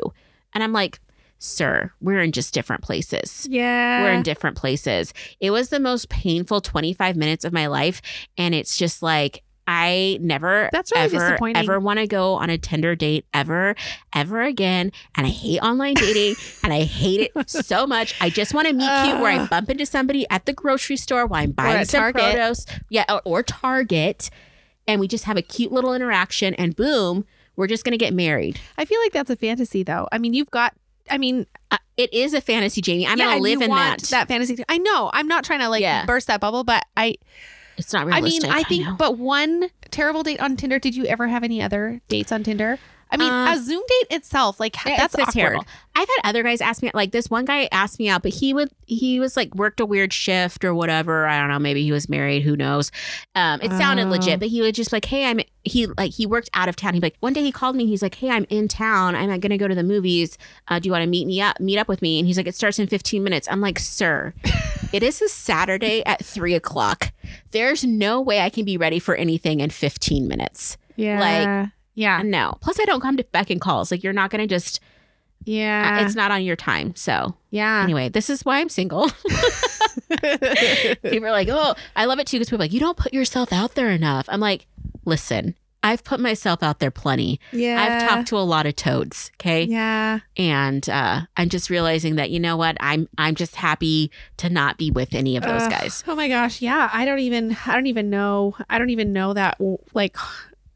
And 0.53 0.63
I'm 0.63 0.71
like, 0.71 0.99
sir, 1.39 1.91
we're 1.99 2.21
in 2.21 2.31
just 2.31 2.53
different 2.53 2.83
places. 2.83 3.47
yeah. 3.49 4.03
We're 4.03 4.13
in 4.13 4.23
different 4.23 4.55
places. 4.55 5.13
It 5.39 5.51
was 5.51 5.69
the 5.69 5.79
most 5.79 6.09
painful 6.09 6.61
25 6.61 7.15
minutes 7.15 7.43
of 7.43 7.51
my 7.51 7.67
life. 7.67 8.01
And 8.37 8.53
it's 8.55 8.77
just 8.77 9.01
like, 9.01 9.43
I 9.67 10.17
never 10.21 10.69
That's 10.73 10.91
really 10.91 11.15
ever 11.15 11.39
ever 11.55 11.79
want 11.79 11.99
to 11.99 12.07
go 12.07 12.33
on 12.33 12.49
a 12.49 12.57
Tinder 12.57 12.95
date 12.95 13.25
ever 13.33 13.75
ever 14.13 14.41
again 14.41 14.91
and 15.15 15.25
I 15.25 15.29
hate 15.29 15.59
online 15.61 15.93
dating 15.95 16.35
and 16.63 16.73
I 16.73 16.81
hate 16.81 17.31
it 17.35 17.49
so 17.49 17.87
much. 17.87 18.13
I 18.19 18.29
just 18.29 18.53
want 18.53 18.67
to 18.67 18.73
meet 18.73 18.89
cute 19.03 19.19
where 19.19 19.31
I 19.39 19.45
bump 19.47 19.69
into 19.69 19.85
somebody 19.85 20.25
at 20.29 20.45
the 20.45 20.53
grocery 20.53 20.97
store 20.97 21.25
while 21.25 21.41
I'm 21.43 21.51
buying 21.51 21.85
some 21.85 21.99
Target. 22.01 22.23
produce. 22.35 22.65
Yeah, 22.89 23.05
or, 23.09 23.21
or 23.23 23.43
Target 23.43 24.29
and 24.87 24.99
we 24.99 25.07
just 25.07 25.23
have 25.25 25.37
a 25.37 25.41
cute 25.41 25.71
little 25.71 25.93
interaction 25.93 26.53
and 26.55 26.75
boom, 26.75 27.25
we're 27.55 27.67
just 27.67 27.83
going 27.85 27.91
to 27.93 27.97
get 27.97 28.13
married. 28.13 28.59
I 28.77 28.85
feel 28.85 28.99
like 28.99 29.13
that's 29.13 29.29
a 29.29 29.35
fantasy, 29.35 29.83
though. 29.83 30.07
I 30.11 30.17
mean, 30.17 30.33
you've 30.33 30.51
got. 30.51 30.73
I 31.09 31.17
mean, 31.17 31.45
Uh, 31.71 31.77
it 31.97 32.13
is 32.13 32.33
a 32.33 32.41
fantasy, 32.41 32.81
Jayme. 32.81 33.05
I'm 33.07 33.17
yeah, 33.17 33.25
going 33.25 33.37
to 33.37 33.43
live 33.43 33.61
in 33.61 33.69
want 33.69 34.01
that. 34.01 34.09
that 34.09 34.27
fantasy. 34.27 34.61
I 34.67 34.77
know. 34.79 35.09
I'm 35.13 35.27
not 35.27 35.43
trying 35.45 35.59
to 35.59 35.69
like 35.69 35.81
Yeah. 35.81 36.05
burst 36.05 36.27
that 36.27 36.41
bubble, 36.41 36.63
but 36.63 36.83
I. 36.97 37.15
It's 37.77 37.93
not 37.93 38.11
I 38.11 38.21
mean. 38.21 38.45
I 38.45 38.63
think. 38.63 38.85
know. 38.85 38.95
but 38.95 39.17
one 39.17 39.69
terrible 39.91 40.23
date 40.23 40.39
on 40.39 40.55
Tinder. 40.57 40.79
Did 40.79 40.95
you 40.95 41.05
ever 41.05 41.27
have 41.27 41.43
any 41.43 41.61
other 41.61 42.01
dates 42.07 42.31
on 42.31 42.43
Tinder? 42.43 42.79
I 43.13 43.17
mean, 43.17 43.31
Um, 43.31 43.47
a 43.47 43.57
Zoom 43.63 43.81
date 43.87 44.15
itself, 44.17 44.59
like 44.59 44.75
Yeah, 44.85 44.97
that's 44.97 45.15
it's, 45.17 45.33
terrible. 45.33 45.63
I've 45.95 46.07
had 46.09 46.29
other 46.29 46.41
guys 46.41 46.59
ask 46.59 46.81
me 46.81 46.89
like 46.95 47.11
this 47.11 47.29
one 47.29 47.45
guy 47.45 47.69
asked 47.71 47.99
me 47.99 48.09
out, 48.09 48.23
but 48.23 48.33
he 48.33 48.53
would 48.53 48.69
he 48.87 49.19
was 49.19 49.37
like 49.37 49.53
worked 49.55 49.79
a 49.79 49.85
weird 49.85 50.11
shift 50.11 50.65
or 50.65 50.73
whatever. 50.73 51.27
I 51.27 51.39
don't 51.39 51.49
know. 51.49 51.59
Maybe 51.59 51.83
he 51.83 51.91
was 51.91 52.09
married. 52.09 52.41
Who 52.41 52.57
knows? 52.57 52.91
Um, 53.35 53.61
it 53.61 53.69
sounded 53.71 54.07
Oh. 54.07 54.09
legit, 54.09 54.39
but 54.39 54.49
he 54.49 54.61
would 54.61 54.73
just 54.75 54.91
like, 54.91 55.05
hey, 55.05 55.25
I'm 55.25 55.39
he 55.63 55.85
like 55.85 56.11
he 56.13 56.25
worked 56.25 56.49
out 56.55 56.67
of 56.67 56.75
town. 56.75 56.95
He'd 56.95 57.01
be 57.01 57.05
like 57.07 57.17
one 57.19 57.31
day 57.33 57.43
he 57.43 57.51
called 57.51 57.75
me. 57.75 57.85
He's 57.85 58.01
like, 58.01 58.15
hey, 58.15 58.31
I'm 58.31 58.45
in 58.49 58.67
town. 58.67 59.15
I'm 59.15 59.39
gonna 59.39 59.57
go 59.59 59.67
to 59.67 59.75
the 59.75 59.83
movies. 59.83 60.37
Uh, 60.67 60.79
do 60.79 60.87
you 60.87 60.91
want 60.91 61.03
to 61.03 61.09
meet 61.09 61.27
me 61.27 61.39
up? 61.39 61.59
Meet 61.59 61.77
up 61.77 61.87
with 61.87 62.01
me? 62.01 62.17
And 62.17 62.27
he's 62.27 62.37
like, 62.37 62.47
it 62.47 62.55
starts 62.55 62.79
in 62.79 62.87
15 62.87 63.23
minutes. 63.23 63.47
I'm 63.51 63.61
like, 63.61 63.77
sir, 63.77 64.33
it 64.91 65.03
is 65.03 65.21
a 65.21 65.29
Saturday 65.29 66.03
at 66.07 66.25
three 66.25 66.55
o'clock. 66.55 67.11
There's 67.51 67.83
no 67.83 68.19
way 68.19 68.41
I 68.41 68.49
can 68.49 68.65
be 68.65 68.77
ready 68.77 68.97
for 68.97 69.13
anything 69.15 69.59
in 69.59 69.69
15 69.69 70.27
minutes. 70.27 70.77
Yeah. 70.95 71.19
Like- 71.19 71.69
yeah. 71.93 72.21
No. 72.23 72.57
Plus, 72.61 72.79
I 72.79 72.85
don't 72.85 73.01
come 73.01 73.17
to 73.17 73.23
beck 73.25 73.49
and 73.49 73.61
calls. 73.61 73.91
Like 73.91 74.03
you're 74.03 74.13
not 74.13 74.29
gonna 74.29 74.47
just. 74.47 74.79
Yeah. 75.45 75.99
Uh, 75.99 76.05
it's 76.05 76.15
not 76.15 76.31
on 76.31 76.43
your 76.43 76.55
time. 76.55 76.95
So 76.95 77.35
yeah. 77.49 77.83
anyway, 77.83 78.07
this 78.07 78.29
is 78.29 78.45
why 78.45 78.59
I'm 78.59 78.69
single. 78.69 79.09
people 80.09 81.25
are 81.25 81.31
like, 81.31 81.49
oh, 81.49 81.75
I 81.95 82.05
love 82.05 82.19
it 82.19 82.27
too 82.27 82.37
because 82.37 82.47
people 82.47 82.61
are 82.61 82.65
like, 82.65 82.73
you 82.73 82.79
don't 82.79 82.97
put 82.97 83.13
yourself 83.13 83.51
out 83.51 83.75
there 83.75 83.89
enough. 83.89 84.25
I'm 84.29 84.39
like, 84.39 84.67
listen, 85.03 85.55
I've 85.83 86.03
put 86.05 86.21
myself 86.21 86.63
out 86.63 86.79
there 86.79 86.91
plenty. 86.91 87.41
yeah. 87.51 87.81
I've 87.81 88.09
talked 88.09 88.29
to 88.29 88.37
a 88.37 88.39
lot 88.39 88.65
of 88.65 88.75
toads. 88.77 89.31
Okay. 89.35 89.63
Yeah. 89.65 90.19
And 90.37 90.87
uh, 90.89 91.23
I'm 91.35 91.49
just 91.49 91.69
realizing 91.69 92.15
that, 92.15 92.29
you 92.29 92.39
know 92.39 92.55
what? 92.55 92.77
I'm 92.79 93.09
I'm 93.17 93.35
just 93.35 93.55
happy 93.57 94.11
to 94.37 94.49
not 94.49 94.77
be 94.77 94.91
with 94.91 95.13
any 95.13 95.35
of 95.35 95.43
those 95.43 95.63
Ugh. 95.63 95.71
guys. 95.71 96.03
Oh 96.07 96.15
my 96.15 96.29
gosh. 96.29 96.61
Yeah. 96.61 96.89
I 96.93 97.03
don't 97.03 97.19
even. 97.19 97.57
I 97.65 97.73
don't 97.73 97.87
even 97.87 98.09
know. 98.09 98.55
I 98.69 98.79
don't 98.79 98.91
even 98.91 99.11
know 99.11 99.33
that. 99.33 99.59
Like. 99.93 100.15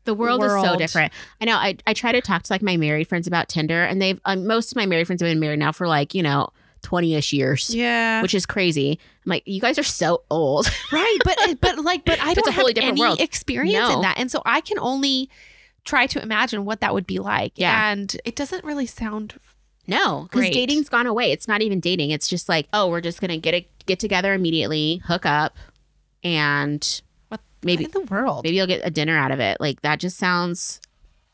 The 0.08 0.16
world, 0.16 0.44
is 0.44 0.52
so 0.52 0.76
different. 0.78 1.14
I 1.42 1.46
know. 1.46 1.56
I, 1.56 1.78
I 1.86 1.94
try 1.94 2.12
to 2.12 2.22
talk 2.22 2.44
to 2.44 2.54
like 2.54 2.62
my 2.62 2.78
married 2.78 3.08
friends 3.08 3.28
about 3.28 3.50
Tinder, 3.50 3.84
and 3.84 4.02
they've 4.02 4.20
um, 4.26 4.48
most 4.48 4.72
of 4.72 4.76
my 4.76 4.86
married 4.86 5.06
friends 5.08 5.22
have 5.22 5.30
been 5.30 5.40
married 5.40 5.60
now 5.60 5.72
for 5.72 5.88
like 5.88 6.16
you 6.16 6.24
know 6.24 6.50
twenty 6.82 7.16
ish 7.16 7.34
years, 7.34 7.74
Yeah. 7.74 8.22
which 8.22 8.34
is 8.34 8.46
crazy. 8.46 9.00
I'm 9.26 9.30
like, 9.30 9.44
you 9.46 9.60
guys 9.60 9.78
are 9.78 9.84
so 9.84 10.24
old. 10.30 10.68
right. 10.92 11.18
But 11.24 11.38
but 11.62 11.78
like 11.84 12.06
but 12.06 12.20
I 12.22 12.34
don't 12.34 12.52
have 12.54 12.66
any 12.78 13.00
world. 13.00 13.20
experience 13.20 13.90
No. 13.90 13.96
in 13.96 14.02
that, 14.02 14.18
and 14.18 14.32
so 14.32 14.42
I 14.46 14.62
can 14.62 14.80
only 14.80 15.30
try 15.86 16.06
to 16.08 16.22
imagine 16.22 16.66
what 16.66 16.82
that 16.82 16.94
would 16.94 17.08
be 17.08 17.20
like. 17.20 17.54
Yeah. 17.56 17.92
And 17.92 18.16
it 18.26 18.36
doesn't 18.36 18.64
really 18.64 18.86
sound. 18.86 19.36
No, 19.90 20.28
because 20.30 20.50
dating's 20.50 20.90
gone 20.90 21.08
away. 21.08 21.32
It's 21.32 21.48
not 21.48 21.62
even 21.62 21.80
dating. 21.80 22.10
It's 22.12 22.28
just 22.28 22.50
like, 22.50 22.68
oh, 22.74 22.90
we're 22.90 23.00
just 23.00 23.22
gonna 23.22 23.38
get 23.38 23.54
a, 23.54 23.68
get 23.86 24.00
together 24.00 24.34
immediately, 24.34 25.02
hook 25.06 25.26
up, 25.26 25.56
and 26.24 27.02
maybe 27.64 27.86
in 27.86 27.92
the 27.92 28.02
world? 28.02 28.44
maybe 28.44 28.56
you'll 28.56 28.68
get 28.68 28.82
a 28.84 28.92
dinner 28.92 29.18
out 29.18 29.32
of 29.32 29.40
it. 29.40 29.58
Like 29.60 29.82
that 29.82 30.00
just 30.00 30.18
sounds 30.18 30.80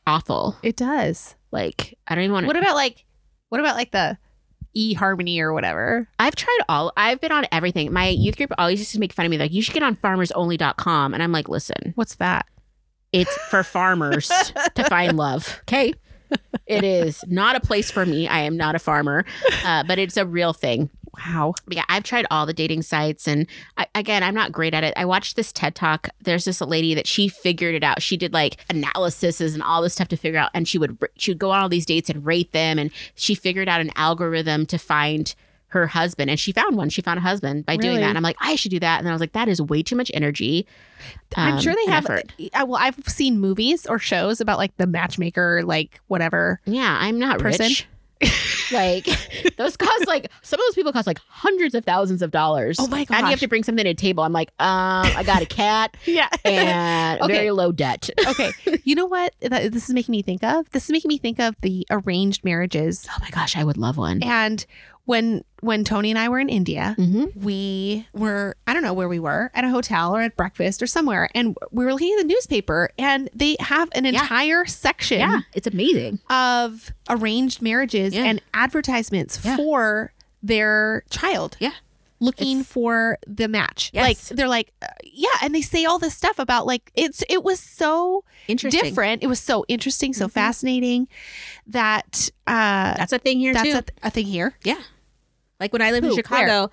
awful. 0.07 0.55
It 0.63 0.75
does. 0.75 1.35
Like 1.51 1.97
I 2.07 2.15
don't 2.15 2.23
even 2.25 2.33
want 2.33 2.47
What 2.47 2.57
about 2.57 2.75
like? 2.75 3.05
What 3.49 3.59
about 3.59 3.75
like 3.75 3.91
the 3.91 4.17
e 4.73 4.93
harmony 4.93 5.39
or 5.39 5.53
whatever? 5.53 6.07
I've 6.17 6.35
tried 6.35 6.59
all. 6.67 6.91
I've 6.97 7.21
been 7.21 7.31
on 7.31 7.45
everything. 7.51 7.93
My 7.93 8.07
youth 8.07 8.37
group 8.37 8.51
always 8.57 8.79
used 8.79 8.91
to 8.93 8.99
make 8.99 9.13
fun 9.13 9.25
of 9.25 9.29
me. 9.29 9.37
Like 9.37 9.53
you 9.53 9.61
should 9.61 9.73
get 9.75 9.83
on 9.83 9.95
FarmersOnly.com, 9.95 11.13
and 11.13 11.21
I'm 11.21 11.31
like, 11.31 11.47
listen, 11.49 11.93
What's 11.95 12.15
that? 12.15 12.47
it's 13.11 13.35
for 13.49 13.63
farmers 13.63 14.31
to 14.75 14.83
find 14.85 15.15
love. 15.17 15.59
Okay. 15.63 15.93
It 16.65 16.83
is 16.83 17.23
not 17.27 17.55
a 17.55 17.59
place 17.59 17.91
for 17.91 18.03
me. 18.07 18.27
I 18.27 18.39
am 18.39 18.57
not 18.57 18.73
a 18.73 18.79
farmer, 18.79 19.23
uh, 19.63 19.83
but 19.83 19.99
it's 19.99 20.17
a 20.17 20.25
real 20.25 20.51
thing. 20.51 20.89
Wow. 21.17 21.53
But 21.65 21.77
yeah, 21.77 21.85
I've 21.89 22.03
tried 22.03 22.25
all 22.31 22.45
the 22.45 22.53
dating 22.53 22.81
sites, 22.81 23.27
and 23.27 23.47
I, 23.77 23.87
again, 23.93 24.23
I'm 24.23 24.33
not 24.33 24.51
great 24.51 24.73
at 24.73 24.83
it. 24.83 24.93
I 24.97 25.05
watched 25.05 25.35
this 25.35 25.51
TED 25.51 25.75
talk. 25.75 26.09
There's 26.21 26.45
this 26.45 26.59
lady 26.61 26.95
that 26.95 27.07
she 27.07 27.27
figured 27.27 27.75
it 27.75 27.83
out. 27.83 28.01
She 28.01 28.17
did 28.17 28.33
like 28.33 28.63
analysis 28.69 29.39
and 29.39 29.61
all 29.61 29.81
this 29.81 29.93
stuff 29.93 30.07
to 30.09 30.17
figure 30.17 30.39
out, 30.39 30.49
and 30.53 30.67
she 30.67 30.77
would 30.77 30.97
she 31.15 31.31
would 31.31 31.39
go 31.39 31.51
on 31.51 31.61
all 31.61 31.69
these 31.69 31.85
dates 31.85 32.09
and 32.09 32.25
rate 32.25 32.51
them, 32.51 32.79
and 32.79 32.91
she 33.15 33.35
figured 33.35 33.69
out 33.69 33.81
an 33.81 33.91
algorithm 33.95 34.65
to 34.67 34.77
find 34.77 35.35
her 35.73 35.87
husband, 35.87 36.29
and 36.29 36.39
she 36.39 36.51
found 36.51 36.77
one. 36.77 36.89
She 36.89 37.01
found 37.01 37.17
a 37.17 37.21
husband 37.21 37.65
by 37.65 37.77
doing 37.77 37.99
that, 37.99 38.09
and 38.09 38.17
I'm 38.17 38.23
like, 38.23 38.37
I 38.39 38.55
should 38.55 38.71
do 38.71 38.79
that. 38.79 38.99
And 38.99 39.09
I 39.09 39.11
was 39.11 39.19
like, 39.19 39.33
that 39.33 39.47
is 39.47 39.61
way 39.61 39.83
too 39.83 39.95
much 39.95 40.11
energy. 40.13 40.65
I'm 41.35 41.55
um, 41.55 41.59
sure 41.59 41.73
they 41.73 41.91
have. 41.91 42.05
effort. 42.05 42.31
I, 42.53 42.63
well, 42.63 42.79
I've 42.79 42.95
seen 43.07 43.39
movies 43.39 43.85
or 43.87 43.99
shows 43.99 44.39
about 44.39 44.57
like 44.57 44.77
the 44.77 44.87
matchmaker, 44.87 45.63
like 45.63 45.99
whatever. 46.07 46.61
Yeah, 46.65 46.97
I'm 46.99 47.19
not 47.19 47.39
Person? 47.39 47.65
rich. 47.65 47.87
Like 48.71 49.07
those 49.57 49.75
cost 49.77 50.07
like 50.07 50.31
some 50.41 50.59
of 50.59 50.65
those 50.67 50.75
people 50.75 50.91
cost 50.91 51.07
like 51.07 51.19
hundreds 51.27 51.75
of 51.75 51.83
thousands 51.85 52.21
of 52.21 52.31
dollars. 52.31 52.77
Oh 52.79 52.87
my 52.87 53.05
And 53.09 53.25
you 53.27 53.31
have 53.31 53.39
to 53.39 53.47
bring 53.47 53.63
something 53.63 53.83
to 53.83 53.89
the 53.91 53.93
table. 53.95 54.23
I'm 54.23 54.33
like, 54.33 54.49
um, 54.59 55.11
I 55.15 55.23
got 55.25 55.41
a 55.41 55.45
cat 55.45 55.95
Yeah. 56.05 56.29
and 56.45 57.21
Okay. 57.21 57.33
very 57.33 57.51
low 57.51 57.71
debt. 57.71 58.09
okay. 58.27 58.53
You 58.83 58.95
know 58.95 59.05
what 59.05 59.33
that, 59.41 59.71
this 59.71 59.87
is 59.89 59.93
making 59.93 60.11
me 60.13 60.21
think 60.21 60.43
of? 60.43 60.69
This 60.71 60.85
is 60.85 60.91
making 60.91 61.09
me 61.09 61.17
think 61.17 61.39
of 61.39 61.55
the 61.61 61.85
arranged 61.89 62.43
marriages 62.43 63.07
Oh 63.11 63.17
my 63.21 63.29
gosh, 63.29 63.55
I 63.57 63.63
would 63.63 63.77
love 63.77 63.97
one. 63.97 64.21
and 64.23 64.65
when 65.05 65.43
when 65.61 65.83
Tony 65.83 66.09
and 66.11 66.19
I 66.19 66.29
were 66.29 66.39
in 66.39 66.49
India, 66.49 66.95
Mm-hmm. 66.97 67.39
we 67.43 68.07
were 68.13 68.55
I 68.67 68.73
don't 68.73 68.83
know 68.83 68.93
where 68.93 69.09
we 69.09 69.19
were 69.19 69.51
at 69.53 69.63
a 69.63 69.69
hotel 69.69 70.15
or 70.15 70.21
at 70.21 70.35
breakfast 70.37 70.81
or 70.81 70.87
somewhere, 70.87 71.29
and 71.35 71.55
we 71.71 71.83
were 71.85 71.91
looking 71.93 72.13
at 72.13 72.21
the 72.21 72.27
newspaper, 72.27 72.89
and 72.97 73.29
they 73.33 73.57
have 73.59 73.89
an 73.95 74.05
Yeah. 74.05 74.21
entire 74.21 74.65
section 74.65 75.19
Yeah, 75.19 75.39
it's 75.53 75.67
amazing. 75.67 76.19
of 76.29 76.91
arranged 77.09 77.61
marriages 77.61 78.13
Yeah. 78.13 78.23
and 78.23 78.41
advertisements 78.53 79.39
Yeah. 79.43 79.57
for 79.57 80.13
their 80.41 81.03
child. 81.09 81.57
Yeah. 81.59 81.71
Looking 82.19 82.59
It's- 82.59 82.67
for 82.71 83.17
the 83.27 83.49
match. 83.49 83.91
Yes. 83.93 84.03
Like 84.31 84.37
they're 84.37 84.47
like 84.47 84.71
uh, 84.81 84.87
yeah, 85.03 85.27
and 85.41 85.53
they 85.53 85.61
say 85.61 85.83
all 85.83 85.99
this 85.99 86.13
stuff 86.15 86.39
about 86.39 86.65
like 86.65 86.89
it's 86.95 87.23
it 87.29 87.43
was 87.43 87.59
so 87.59 88.23
Interesting. 88.47 88.81
different. 88.81 89.23
It 89.23 89.27
was 89.27 89.39
so 89.41 89.65
interesting, 89.67 90.13
so 90.13 90.27
Mhm. 90.27 90.31
fascinating 90.31 91.07
that 91.67 92.29
uh 92.47 92.95
That's 92.97 93.11
a 93.13 93.19
thing 93.19 93.39
here 93.39 93.53
that's 93.53 93.69
too. 93.69 93.77
a, 94.03 94.07
a 94.07 94.09
thing 94.09 94.25
here. 94.27 94.53
yeah. 94.63 94.79
Like 95.63 95.71
when 95.71 95.81
I 95.81 95.91
lived 95.91 96.03
in 96.03 96.09
Who? 96.11 96.15
Chicago, 96.17 96.69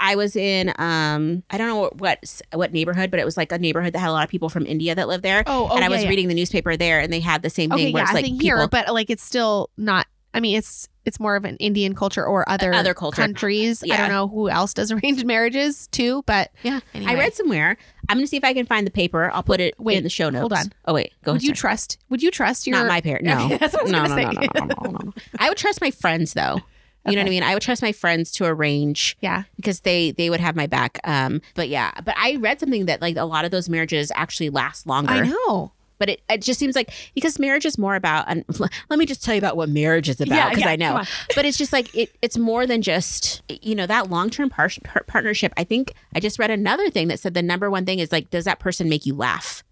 I 0.00 0.16
was 0.16 0.34
in 0.34 0.72
um 0.78 1.44
I 1.48 1.58
don't 1.58 1.68
know 1.68 1.90
what 1.96 2.42
what 2.52 2.72
neighborhood, 2.72 3.12
but 3.12 3.20
it 3.20 3.24
was 3.24 3.36
like 3.36 3.52
a 3.52 3.58
neighborhood 3.58 3.92
that 3.92 4.00
had 4.00 4.08
a 4.08 4.12
lot 4.12 4.24
of 4.24 4.30
people 4.30 4.48
from 4.48 4.66
India 4.66 4.96
that 4.96 5.06
lived 5.06 5.22
there. 5.22 5.44
Oh, 5.46 5.68
oh 5.70 5.76
and 5.76 5.84
I 5.84 5.86
yeah, 5.86 5.88
was 5.90 6.02
yeah. 6.02 6.08
reading 6.08 6.26
the 6.26 6.34
newspaper 6.34 6.76
there, 6.76 6.98
and 6.98 7.12
they 7.12 7.20
had 7.20 7.42
the 7.42 7.50
same 7.50 7.70
thing 7.70 7.78
Okay, 7.78 7.92
where 7.92 8.00
yeah, 8.00 8.04
it's 8.06 8.10
I 8.10 8.14
like 8.14 8.24
think 8.24 8.40
people. 8.40 8.58
here, 8.58 8.68
but 8.68 8.92
like 8.92 9.10
it's 9.10 9.22
still 9.22 9.70
not. 9.76 10.06
I 10.34 10.40
mean, 10.40 10.56
it's 10.58 10.88
it's 11.04 11.20
more 11.20 11.36
of 11.36 11.44
an 11.44 11.56
Indian 11.58 11.94
culture 11.94 12.24
or 12.24 12.48
other 12.48 12.72
Other 12.72 12.94
culture. 12.94 13.20
countries. 13.20 13.84
I 13.84 13.96
don't 13.96 14.08
know 14.08 14.26
who 14.28 14.48
else 14.48 14.72
does 14.74 14.90
arranged 14.92 15.24
marriages 15.26 15.86
too, 15.88 16.22
but 16.26 16.50
yeah, 16.64 16.80
anyway. 16.94 17.12
I 17.12 17.14
read 17.16 17.34
somewhere. 17.34 17.76
I'm 18.08 18.16
gonna 18.16 18.26
see 18.26 18.38
if 18.38 18.44
I 18.44 18.54
can 18.54 18.66
find 18.66 18.84
the 18.86 18.90
paper. 18.90 19.30
I'll 19.32 19.42
put 19.44 19.60
it 19.60 19.74
Wait, 19.78 19.98
in 19.98 20.04
the 20.04 20.10
show 20.10 20.30
notes. 20.30 20.40
hold 20.40 20.52
on. 20.54 20.72
Oh 20.86 20.94
wait, 20.94 21.12
go 21.22 21.32
would 21.32 21.36
ahead. 21.36 21.42
you 21.42 21.48
sorry. 21.50 21.56
trust? 21.56 21.98
Would 22.08 22.22
you 22.22 22.30
trust 22.30 22.66
your? 22.66 22.76
Not 22.78 22.88
my 22.88 23.00
parent. 23.02 23.24
No, 23.26 23.44
Okay, 23.44 23.58
that's 23.58 23.74
what 23.74 23.80
I 23.82 23.84
was 23.84 23.92
no, 23.92 23.98
gonna 24.08 24.22
no, 24.24 24.30
no, 24.30 24.40
no, 24.40 24.40
no, 24.40 24.64
no, 24.64 24.90
no, 24.90 24.98
no. 25.04 25.12
I 25.38 25.48
would 25.48 25.58
trust 25.58 25.80
my 25.80 25.90
friends 25.90 26.32
though. 26.32 26.58
You 27.04 27.12
know 27.16 27.22
what 27.22 27.26
I 27.26 27.30
mean? 27.30 27.42
I 27.42 27.54
would 27.54 27.62
trust 27.62 27.82
my 27.82 27.92
friends 27.92 28.30
to 28.32 28.44
arrange 28.44 29.16
Yeah. 29.20 29.42
because 29.56 29.80
they 29.80 30.12
they 30.12 30.30
would 30.30 30.40
have 30.40 30.54
my 30.54 30.66
back. 30.68 31.00
Um, 31.04 31.40
but 31.54 31.68
yeah, 31.68 31.90
but 32.04 32.14
I 32.16 32.36
read 32.36 32.60
something 32.60 32.86
that 32.86 33.00
like 33.02 33.16
a 33.16 33.24
lot 33.24 33.44
of 33.44 33.50
those 33.50 33.68
marriages 33.68 34.12
actually 34.14 34.50
last 34.50 34.86
longer. 34.86 35.12
I 35.12 35.20
know. 35.26 35.72
But 35.98 36.08
it, 36.08 36.22
it 36.28 36.42
just 36.42 36.58
seems 36.58 36.74
like 36.74 36.92
because 37.14 37.38
marriage 37.38 37.64
is 37.64 37.78
more 37.78 37.94
about 37.94 38.24
and 38.28 38.44
let 38.88 38.98
me 38.98 39.06
just 39.06 39.22
tell 39.24 39.34
you 39.34 39.38
about 39.38 39.56
what 39.56 39.68
marriage 39.68 40.08
is 40.08 40.20
about 40.20 40.50
because 40.50 40.64
yeah, 40.64 40.70
I 40.70 40.76
know. 40.76 41.02
But 41.36 41.44
it's 41.44 41.56
just 41.56 41.72
like 41.72 41.94
it, 41.94 42.10
it's 42.22 42.36
more 42.38 42.66
than 42.66 42.82
just 42.82 43.42
you 43.48 43.74
know 43.76 43.86
that 43.86 44.10
long 44.10 44.28
term 44.30 44.48
par- 44.50 44.70
par- 44.84 45.04
partnership. 45.06 45.52
I 45.56 45.62
think 45.64 45.92
I 46.14 46.20
just 46.20 46.38
read 46.40 46.50
another 46.50 46.90
thing 46.90 47.06
that 47.08 47.20
said 47.20 47.34
the 47.34 47.42
number 47.42 47.70
one 47.70 47.84
thing 47.84 47.98
is 48.00 48.10
like 48.12 48.30
does 48.30 48.44
that 48.46 48.58
person 48.58 48.88
make 48.88 49.06
you 49.06 49.14
laugh? 49.14 49.62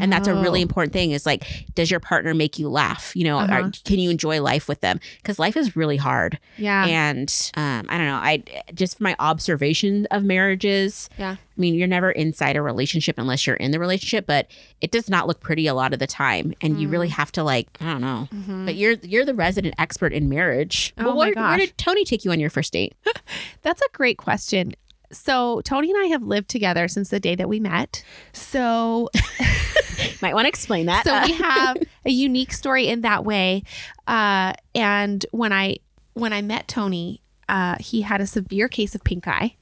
And 0.00 0.12
that's 0.12 0.26
a 0.26 0.34
really 0.34 0.60
Oh. 0.60 0.62
important 0.62 0.92
thing 0.92 1.12
is 1.12 1.24
like, 1.26 1.44
does 1.74 1.90
your 1.90 2.00
partner 2.00 2.34
make 2.34 2.58
you 2.58 2.68
laugh? 2.68 3.12
You 3.14 3.24
know, 3.24 3.38
Uh-huh. 3.38 3.66
or 3.66 3.70
can 3.84 3.98
you 4.00 4.10
enjoy 4.10 4.42
life 4.42 4.66
with 4.68 4.80
them? 4.80 4.98
Because 5.18 5.38
life 5.38 5.56
is 5.56 5.76
really 5.76 5.96
hard. 5.96 6.38
Yeah. 6.58 6.84
And 6.86 7.32
um, 7.54 7.86
I 7.88 7.96
don't 7.96 8.06
know. 8.06 8.16
I 8.16 8.42
just 8.74 9.00
my 9.00 9.14
observation 9.20 10.06
of 10.10 10.24
marriages. 10.24 11.08
Yeah. 11.18 11.36
I 11.38 11.60
mean, 11.60 11.74
you're 11.74 11.86
never 11.88 12.10
inside 12.10 12.56
a 12.56 12.62
relationship 12.62 13.14
unless 13.16 13.46
you're 13.46 13.56
in 13.56 13.70
the 13.70 13.78
relationship, 13.78 14.26
but 14.26 14.48
it 14.80 14.90
does 14.90 15.08
not 15.08 15.26
look 15.28 15.40
pretty 15.40 15.66
a 15.68 15.72
lot 15.74 15.92
of 15.94 15.98
the 16.00 16.06
time, 16.06 16.52
and 16.60 16.80
you 16.80 16.88
Mm. 16.88 16.92
really 16.92 17.08
have 17.08 17.30
to 17.32 17.42
like 17.44 17.68
I 17.80 17.84
don't 17.84 18.00
know. 18.02 18.28
Mhm. 18.34 18.66
But 18.66 18.74
you're 18.74 18.96
you're 19.02 19.24
the 19.24 19.34
resident 19.34 19.74
expert 19.78 20.12
in 20.12 20.28
marriage. 20.28 20.92
Oh 20.98 21.04
well, 21.04 21.14
my 21.14 21.18
where, 21.26 21.34
gosh. 21.34 21.48
where 21.50 21.58
did 21.66 21.78
Tony 21.78 22.04
take 22.04 22.24
you 22.24 22.32
on 22.32 22.40
your 22.40 22.50
first 22.50 22.72
date? 22.72 22.94
That's 23.62 23.80
a 23.80 23.88
great 23.92 24.18
question. 24.18 24.74
So 25.16 25.60
Tony 25.62 25.90
and 25.90 26.02
I 26.02 26.06
have 26.06 26.22
lived 26.22 26.48
together 26.48 26.88
since 26.88 27.08
the 27.10 27.20
day 27.20 27.34
that 27.34 27.48
we 27.48 27.60
met. 27.60 28.02
So 28.32 29.10
Might 30.22 30.34
want 30.34 30.44
to 30.44 30.48
explain 30.48 30.86
that. 30.86 31.04
so 31.04 31.14
Uh, 31.14 31.22
we 31.26 31.32
have 31.32 31.76
a 32.04 32.10
unique 32.10 32.52
story 32.52 32.86
in 32.88 33.00
that 33.02 33.24
way. 33.24 33.62
Uh, 34.06 34.52
and 34.74 35.24
when 35.30 35.52
I 35.52 35.76
when 36.14 36.32
I 36.32 36.42
met 36.42 36.68
Tony, 36.68 37.22
uh, 37.48 37.76
he 37.80 38.02
had 38.02 38.20
a 38.20 38.26
severe 38.26 38.68
case 38.68 38.94
of 38.94 39.04
pink 39.04 39.26
eye. 39.28 39.56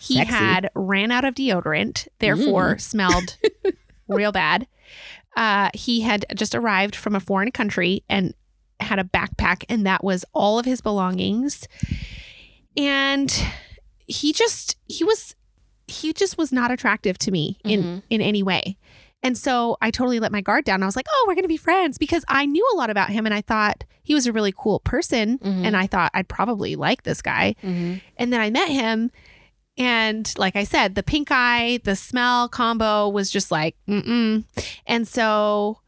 He 0.00 0.16
Sexy. 0.16 0.32
had 0.34 0.70
ran 0.74 1.10
out 1.10 1.24
of 1.24 1.34
deodorant, 1.34 2.08
therefore 2.18 2.76
smelled 2.78 3.36
real 4.08 4.32
bad. 4.32 4.66
Uh, 5.36 5.70
he 5.74 6.02
had 6.02 6.24
just 6.34 6.54
arrived 6.54 6.94
from 6.94 7.14
a 7.14 7.20
foreign 7.20 7.50
country 7.50 8.02
and 8.08 8.34
had 8.80 8.98
a 8.98 9.04
backpack, 9.04 9.64
and 9.68 9.86
that 9.86 10.04
was 10.04 10.24
all 10.34 10.58
of 10.58 10.66
his 10.66 10.80
belongings. 10.80 11.66
And 12.76 13.46
he 14.06 14.32
just 14.32 14.76
he 14.88 15.04
was 15.04 15.34
he 15.86 16.12
just 16.12 16.38
was 16.38 16.50
not 16.52 16.70
attractive 16.70 17.18
to 17.18 17.30
me 17.30 17.58
in 17.64 17.82
Mhm. 17.82 18.02
in 18.10 18.20
any 18.20 18.42
way. 18.42 18.76
And 19.22 19.38
so 19.38 19.78
I 19.80 19.90
totally 19.90 20.20
let 20.20 20.32
my 20.32 20.42
guard 20.42 20.64
down. 20.66 20.82
I 20.82 20.86
was 20.86 20.96
like, 20.96 21.06
"Oh, 21.10 21.24
we're 21.26 21.34
going 21.34 21.44
to 21.44 21.48
be 21.48 21.56
friends" 21.56 21.96
because 21.98 22.24
I 22.28 22.44
knew 22.46 22.66
a 22.72 22.76
lot 22.76 22.90
about 22.90 23.08
him 23.10 23.24
and 23.26 23.34
I 23.34 23.40
thought 23.40 23.84
he 24.02 24.12
was 24.14 24.26
a 24.26 24.32
really 24.32 24.52
cool 24.56 24.80
person 24.80 25.38
Mhm. 25.38 25.64
and 25.64 25.76
I 25.76 25.86
thought 25.86 26.10
I'd 26.14 26.28
probably 26.28 26.76
like 26.76 27.04
this 27.04 27.22
guy. 27.22 27.54
Mhm. 27.62 28.00
And 28.18 28.32
then 28.32 28.40
I 28.40 28.50
met 28.50 28.68
him 28.68 29.10
and 29.76 30.32
like 30.38 30.56
I 30.56 30.64
said, 30.64 30.94
the 30.94 31.02
pink 31.02 31.28
eye, 31.30 31.80
the 31.84 31.96
smell 31.96 32.48
combo 32.48 33.08
was 33.08 33.30
just 33.30 33.50
like, 33.50 33.76
mm-mm. 33.88 34.44
And 34.86 35.08
so 35.08 35.78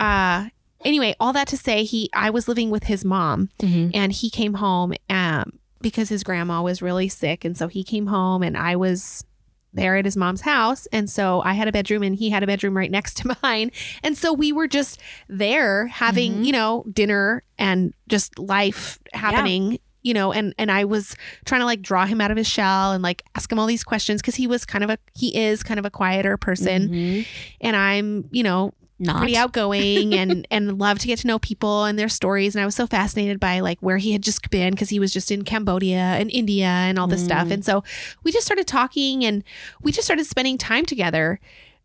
uh 0.00 0.48
anyway, 0.84 1.14
all 1.18 1.32
that 1.32 1.48
to 1.48 1.56
say 1.56 1.84
he 1.84 2.08
I 2.12 2.30
was 2.30 2.46
living 2.48 2.70
with 2.70 2.84
his 2.84 3.04
mom 3.04 3.48
Mhm. 3.60 3.90
and 3.94 4.12
he 4.12 4.30
came 4.30 4.54
home 4.54 4.94
um 5.10 5.58
because 5.90 6.08
his 6.08 6.22
grandma 6.24 6.62
was 6.62 6.82
really 6.82 7.08
sick 7.08 7.44
and 7.44 7.56
so 7.56 7.68
he 7.68 7.82
came 7.84 8.06
home 8.06 8.42
and 8.42 8.56
I 8.56 8.76
was 8.76 9.24
there 9.72 9.96
at 9.96 10.04
his 10.04 10.16
mom's 10.16 10.40
house 10.40 10.86
and 10.92 11.08
so 11.10 11.42
I 11.44 11.52
had 11.52 11.68
a 11.68 11.72
bedroom 11.72 12.02
and 12.02 12.16
he 12.16 12.30
had 12.30 12.42
a 12.42 12.46
bedroom 12.46 12.76
right 12.76 12.90
next 12.98 13.18
to 13.18 13.36
mine 13.42 13.70
and 14.02 14.16
so 14.16 14.32
we 14.32 14.50
were 14.52 14.66
just 14.68 15.00
there 15.28 15.86
having 15.88 16.36
Mhm. 16.36 16.44
you 16.46 16.52
know 16.52 16.84
dinner 16.92 17.42
and 17.58 17.92
just 18.08 18.38
life 18.38 18.98
happening 19.12 19.78
you 20.02 20.14
know 20.14 20.32
and 20.32 20.54
and 20.58 20.70
I 20.70 20.84
was 20.84 21.14
trying 21.44 21.60
to 21.60 21.66
like 21.66 21.82
draw 21.82 22.06
him 22.06 22.20
out 22.20 22.30
of 22.30 22.36
his 22.36 22.46
shell 22.48 22.92
and 22.92 23.02
like 23.02 23.22
ask 23.34 23.50
him 23.52 23.58
all 23.58 23.66
these 23.66 23.84
questions 23.84 24.22
cuz 24.22 24.34
he 24.36 24.46
was 24.46 24.64
kind 24.64 24.82
of 24.84 24.90
a 24.90 24.98
he 25.14 25.36
is 25.36 25.62
kind 25.62 25.78
of 25.78 25.84
a 25.84 25.90
quieter 25.90 26.36
person 26.36 26.88
Mhm. 26.88 27.26
and 27.60 27.76
I'm 27.76 28.28
you 28.32 28.42
know 28.44 28.72
Not. 28.98 29.18
pretty 29.18 29.36
outgoing 29.36 30.14
and 30.14 30.46
and 30.50 30.78
love 30.78 30.98
to 31.00 31.06
get 31.06 31.18
to 31.18 31.26
know 31.26 31.38
people 31.38 31.84
and 31.84 31.98
their 31.98 32.08
stories 32.08 32.54
and 32.54 32.62
I 32.62 32.64
was 32.64 32.74
so 32.74 32.86
fascinated 32.86 33.38
by 33.38 33.60
like 33.60 33.78
where 33.80 33.98
he 33.98 34.12
had 34.12 34.22
just 34.22 34.48
been 34.50 34.70
because 34.72 34.88
he 34.88 34.98
was 34.98 35.12
just 35.12 35.30
in 35.30 35.44
Cambodia 35.44 35.98
and 35.98 36.30
India 36.30 36.66
and 36.66 36.98
all 36.98 37.06
this 37.06 37.22
stuff 37.22 37.48
Mm. 37.48 37.52
and 37.52 37.64
so 37.64 37.84
we 38.22 38.32
just 38.32 38.46
started 38.46 38.66
talking 38.66 39.22
and 39.24 39.44
we 39.82 39.92
just 39.92 40.06
started 40.06 40.24
spending 40.26 40.56
time 40.56 40.86
together 40.86 41.40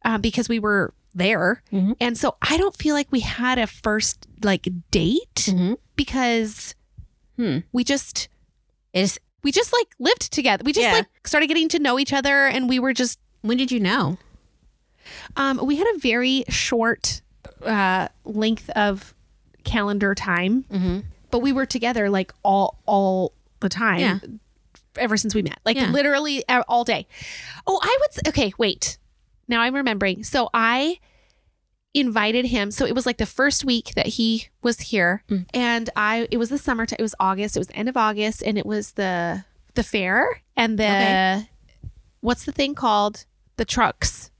uh, 0.05 0.17
because 0.17 0.47
we 0.47 0.57
were 0.59 0.93
there 1.13 1.61
Mhm. 1.73 1.95
and 1.99 2.17
so 2.17 2.37
I 2.41 2.55
don't 2.55 2.77
feel 2.77 2.95
like 2.95 3.07
we 3.11 3.19
had 3.19 3.59
a 3.59 3.67
first 3.67 4.25
like 4.41 4.69
date 4.91 5.49
Mhm. 5.49 5.77
because 5.97 6.75
Hmm. 7.37 7.57
we 7.73 7.83
just 7.83 8.29
Is 8.93 9.19
we 9.43 9.51
just 9.51 9.73
like 9.73 9.87
lived 9.99 10.31
together 10.31 10.63
we 10.65 10.71
just 10.71 10.85
Yeah. 10.87 10.93
like 10.93 11.07
started 11.27 11.47
getting 11.47 11.67
to 11.69 11.79
know 11.79 11.99
each 11.99 12.13
other 12.13 12.47
and 12.47 12.69
we 12.69 12.79
were 12.79 12.93
just 12.93 13.19
when 13.41 13.57
did 13.57 13.71
you 13.71 13.79
know? 13.81 14.17
Um, 15.35 15.59
we 15.65 15.75
had 15.77 15.87
a 15.95 15.97
very 15.99 16.43
short 16.49 17.21
uh, 17.65 18.07
length 18.25 18.69
of 18.71 19.13
calendar 19.63 20.15
time, 20.15 20.63
Mm-hmm. 20.71 20.99
but 21.29 21.39
we 21.39 21.51
were 21.51 21.65
together 21.65 22.09
like 22.09 22.33
all 22.43 22.79
all 22.85 23.33
the 23.59 23.69
time. 23.69 23.99
Yeah. 23.99 24.19
Ever 24.97 25.15
since 25.17 25.33
we 25.33 25.41
met, 25.41 25.59
like 25.63 25.77
Yeah. 25.77 25.89
literally 25.91 26.43
uh, 26.49 26.63
all 26.67 26.83
day. 26.83 27.07
Oh, 27.65 27.79
I 27.81 27.97
would. 28.01 28.09
s- 28.11 28.27
Okay, 28.29 28.53
wait. 28.57 28.97
Now 29.47 29.61
I'm 29.61 29.73
remembering. 29.75 30.23
So 30.23 30.49
I 30.53 30.99
invited 31.93 32.45
him. 32.45 32.71
So 32.71 32.85
it 32.85 32.95
was 32.95 33.05
like 33.05 33.17
the 33.17 33.25
first 33.25 33.65
week 33.65 33.93
that 33.95 34.07
he 34.07 34.47
was 34.61 34.79
here, 34.79 35.23
Mm. 35.29 35.45
and 35.53 35.89
I. 35.95 36.27
It 36.31 36.37
was 36.37 36.49
the 36.49 36.57
summertime. 36.57 36.97
It 36.99 37.03
was 37.03 37.15
August. 37.19 37.55
It 37.55 37.59
was 37.59 37.67
the 37.67 37.75
end 37.75 37.89
of 37.89 37.97
August, 37.97 38.41
and 38.43 38.57
it 38.57 38.65
was 38.65 38.93
the 38.93 39.45
the 39.75 39.83
fair 39.83 40.41
and 40.57 40.77
the 40.77 40.83
Okay. 40.83 41.49
what's 42.21 42.43
the 42.45 42.51
thing 42.51 42.75
called 42.75 43.25
the 43.57 43.65
trucks. 43.65 44.30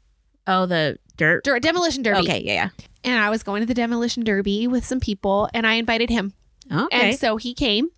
Oh, 0.47 0.65
the 0.65 0.97
dirt. 1.17 1.43
Der- 1.43 1.59
demolition 1.59 2.03
derby. 2.03 2.19
Okay, 2.21 2.41
yeah, 2.43 2.53
yeah. 2.53 2.69
And 3.03 3.19
I 3.19 3.29
was 3.29 3.43
going 3.43 3.61
to 3.61 3.65
the 3.65 3.73
demolition 3.73 4.23
derby 4.23 4.67
with 4.67 4.85
some 4.85 4.99
people 4.99 5.49
and 5.53 5.65
I 5.67 5.73
invited 5.73 6.09
him. 6.09 6.33
yeah. 6.69 6.85
Okay. 6.85 7.09
And 7.11 7.19
so 7.19 7.37
he 7.37 7.53
came 7.53 7.89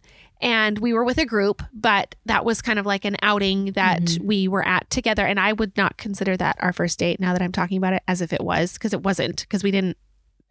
and 0.42 0.80
we 0.80 0.94
were 0.94 1.04
with 1.04 1.18
a 1.18 1.26
group, 1.26 1.62
but 1.74 2.16
that 2.26 2.44
was 2.46 2.62
kind 2.62 2.80
of 2.80 2.86
like 2.86 3.06
an 3.06 3.16
outing 3.22 3.74
that 3.74 4.02
Mhm. 4.02 4.24
we 4.26 4.48
were 4.48 4.66
at 4.66 4.90
together. 4.90 5.26
And 5.26 5.40
I 5.40 5.54
would 5.54 5.76
not 5.78 5.98
consider 5.98 6.36
that 6.38 6.56
our 6.60 6.74
first 6.74 7.00
date 7.00 7.20
now 7.20 7.34
that 7.34 7.42
I'm 7.42 7.52
talking 7.52 7.78
about 7.78 7.94
it 7.94 8.04
as 8.08 8.22
if 8.22 8.34
it 8.34 8.42
was, 8.42 8.74
because 8.74 8.94
it 8.94 9.04
wasn't, 9.04 9.42
because 9.42 9.64
we 9.64 9.72
didn't, 9.72 9.98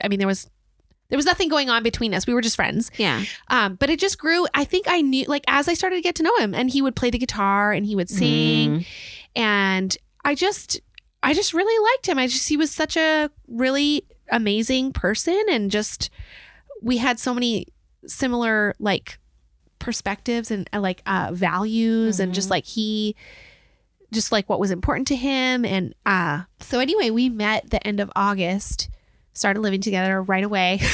I 0.03 0.09
mean, 0.09 0.19
there 0.19 0.29
was. 0.29 0.49
There 1.09 1.19
was 1.19 1.27
nothing 1.27 1.51
going 1.51 1.69
on 1.69 1.83
between 1.83 2.15
us. 2.15 2.27
We 2.27 2.33
were 2.33 2.41
just 2.41 2.57
friends. 2.57 2.91
yeah. 2.97 3.23
Um, 3.49 3.75
but 3.75 3.91
it 3.91 4.01
just 4.01 4.17
grew. 4.17 4.47
I 4.55 4.65
think 4.65 4.87
I 4.89 5.03
knew, 5.03 5.27
like, 5.27 5.45
as 5.47 5.69
I 5.69 5.75
started 5.75 5.97
to 5.97 6.01
get 6.01 6.15
to 6.15 6.23
know 6.23 6.35
him, 6.39 6.55
and 6.55 6.71
he 6.71 6.81
would 6.81 6.97
play 6.97 7.11
the 7.11 7.19
guitar 7.19 7.71
and 7.71 7.85
he 7.85 7.95
would 7.95 8.09
sing 8.09 8.71
Mm. 8.79 8.87
and 9.37 9.97
I 10.25 10.35
just 10.35 10.81
I 11.23 11.35
just 11.35 11.55
really 11.55 11.91
liked 11.93 12.07
him. 12.09 12.19
I 12.19 12.27
just 12.27 12.49
he 12.49 12.57
was 12.57 12.71
such 12.71 12.97
a 12.97 13.31
really 13.49 14.05
amazing 14.31 14.93
person 14.93 15.41
and 15.51 15.71
just 15.71 16.11
we 16.83 16.97
had 16.99 17.19
so 17.21 17.33
many 17.35 17.67
similar 18.07 18.75
like 18.81 19.19
perspectives 19.79 20.51
and 20.51 20.69
uh, 20.73 20.81
like 20.81 21.03
uh 21.07 21.31
values 21.33 22.19
and 22.21 22.33
just 22.35 22.49
Mhm. 22.49 22.53
like 22.53 22.65
he 22.67 23.15
just 24.13 24.31
like 24.33 24.49
what 24.49 24.61
was 24.61 24.71
important 24.71 25.07
to 25.09 25.17
him 25.17 25.65
and 25.65 25.95
uh 26.07 26.43
so 26.61 26.79
anyway, 26.81 27.11
we 27.11 27.29
met 27.29 27.71
the 27.71 27.85
end 27.87 28.01
of 28.01 28.11
August, 28.17 28.89
started 29.33 29.61
living 29.61 29.81
together 29.81 30.23
right 30.23 30.45
away. 30.45 30.81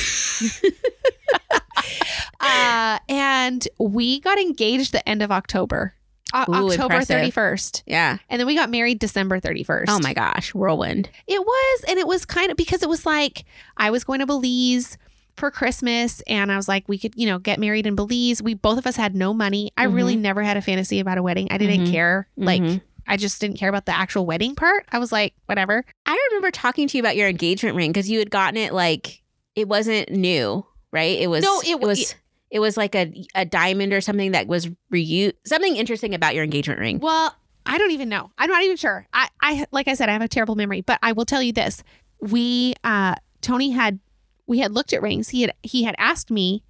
uh, 2.41 2.99
and 3.09 3.67
we 3.79 4.21
got 4.21 4.38
engaged 4.38 4.93
the 4.93 5.07
end 5.09 5.23
of 5.23 5.31
October, 5.33 5.95
uh, 6.33 6.45
Ooh, 6.49 6.53
October 6.69 6.83
impressive. 6.95 7.09
thirty 7.17 7.31
first, 7.31 7.83
Yeah. 7.87 8.19
and 8.29 8.38
then 8.38 8.47
we 8.47 8.55
got 8.55 8.71
married 8.71 8.99
December 8.99 9.41
thirty 9.41 9.62
first. 9.64 9.91
Oh 9.91 9.99
my 10.03 10.12
gosh, 10.14 10.55
whirlwind. 10.55 11.09
It 11.27 11.41
was, 11.41 11.85
and 11.88 11.98
it 11.98 12.07
was 12.07 12.25
kind 12.25 12.50
of 12.50 12.57
because 12.57 12.83
it 12.83 12.88
was 12.88 13.07
like 13.07 13.44
I 13.77 13.90
was 13.90 14.05
going 14.05 14.21
to 14.21 14.27
Belize 14.27 14.98
for 15.37 15.50
Christmas, 15.50 16.21
and 16.27 16.50
I 16.50 16.57
was 16.57 16.67
like, 16.69 16.88
we 16.88 16.98
could, 16.98 17.15
you 17.17 17.27
know, 17.27 17.38
get 17.38 17.59
married 17.61 17.87
in 17.87 17.94
Belize. 17.94 18.42
We 18.42 18.55
both 18.55 18.77
of 18.79 18.87
us 18.87 18.96
had 18.96 19.15
no 19.15 19.33
money. 19.33 19.71
I 19.77 19.85
really 19.85 20.17
never 20.17 20.42
had 20.42 20.57
a 20.57 20.61
fantasy 20.63 20.98
about 21.00 21.17
a 21.17 21.23
wedding. 21.23 21.48
I 21.50 21.59
didn't 21.59 21.87
Mhm. 21.87 21.90
care. 21.92 22.29
Like, 22.37 22.61
Mhm. 22.61 22.81
I 23.07 23.17
just 23.17 23.40
didn't 23.40 23.57
care 23.57 23.69
about 23.71 23.87
the 23.87 23.96
actual 23.96 24.27
wedding 24.27 24.55
part. 24.55 24.85
I 24.92 24.98
was 24.98 25.13
like, 25.13 25.35
whatever. 25.46 25.85
I 26.05 26.27
remember 26.31 26.50
talking 26.50 26.88
to 26.88 26.96
you 26.98 27.02
about 27.02 27.17
your 27.17 27.29
engagement 27.29 27.77
ring 27.77 27.90
because 27.90 28.11
you 28.11 28.19
had 28.19 28.31
gotten 28.31 28.57
it 28.59 28.75
like 28.75 29.23
it 29.55 29.67
wasn't 29.69 30.11
new, 30.11 30.67
right? 30.92 31.19
It 31.19 31.29
was 31.29 31.42
No, 31.42 31.61
it 31.61 31.69
it 31.69 31.81
was 31.81 32.00
it 32.00 32.17
was 32.59 32.77
like 32.79 32.94
a 32.94 33.13
a 33.35 33.44
diamond 33.44 33.92
or 33.92 34.01
something 34.01 34.33
that 34.33 34.46
was 34.46 34.69
reused. 34.92 35.35
Something 35.46 35.77
interesting 35.77 36.15
about 36.15 36.35
your 36.35 36.44
engagement 36.44 36.81
ring. 36.81 36.99
Well, 37.01 37.35
I 37.67 37.77
don't 37.77 37.90
even 37.90 38.09
know. 38.09 38.31
I'm 38.38 38.49
not 38.49 38.63
even 38.63 38.79
sure. 38.79 39.07
I, 39.13 39.29
I, 39.42 39.67
like 39.73 39.88
I 39.88 39.94
said, 39.94 40.09
I 40.09 40.13
have 40.13 40.23
a 40.23 40.29
terrible 40.29 40.55
memory, 40.57 40.81
but 40.81 40.99
I 41.03 41.13
will 41.13 41.27
tell 41.27 41.42
you 41.42 41.53
this: 41.53 41.83
we, 42.21 42.73
uh, 42.83 43.15
Tony 43.42 43.71
had, 43.73 43.99
we 44.46 44.61
had 44.61 44.73
looked 44.73 44.94
at 44.94 45.03
rings. 45.03 45.29
He 45.29 45.42
had, 45.42 45.53
he 45.63 45.83
had 45.83 45.94
asked 45.99 46.31
me. 46.31 46.63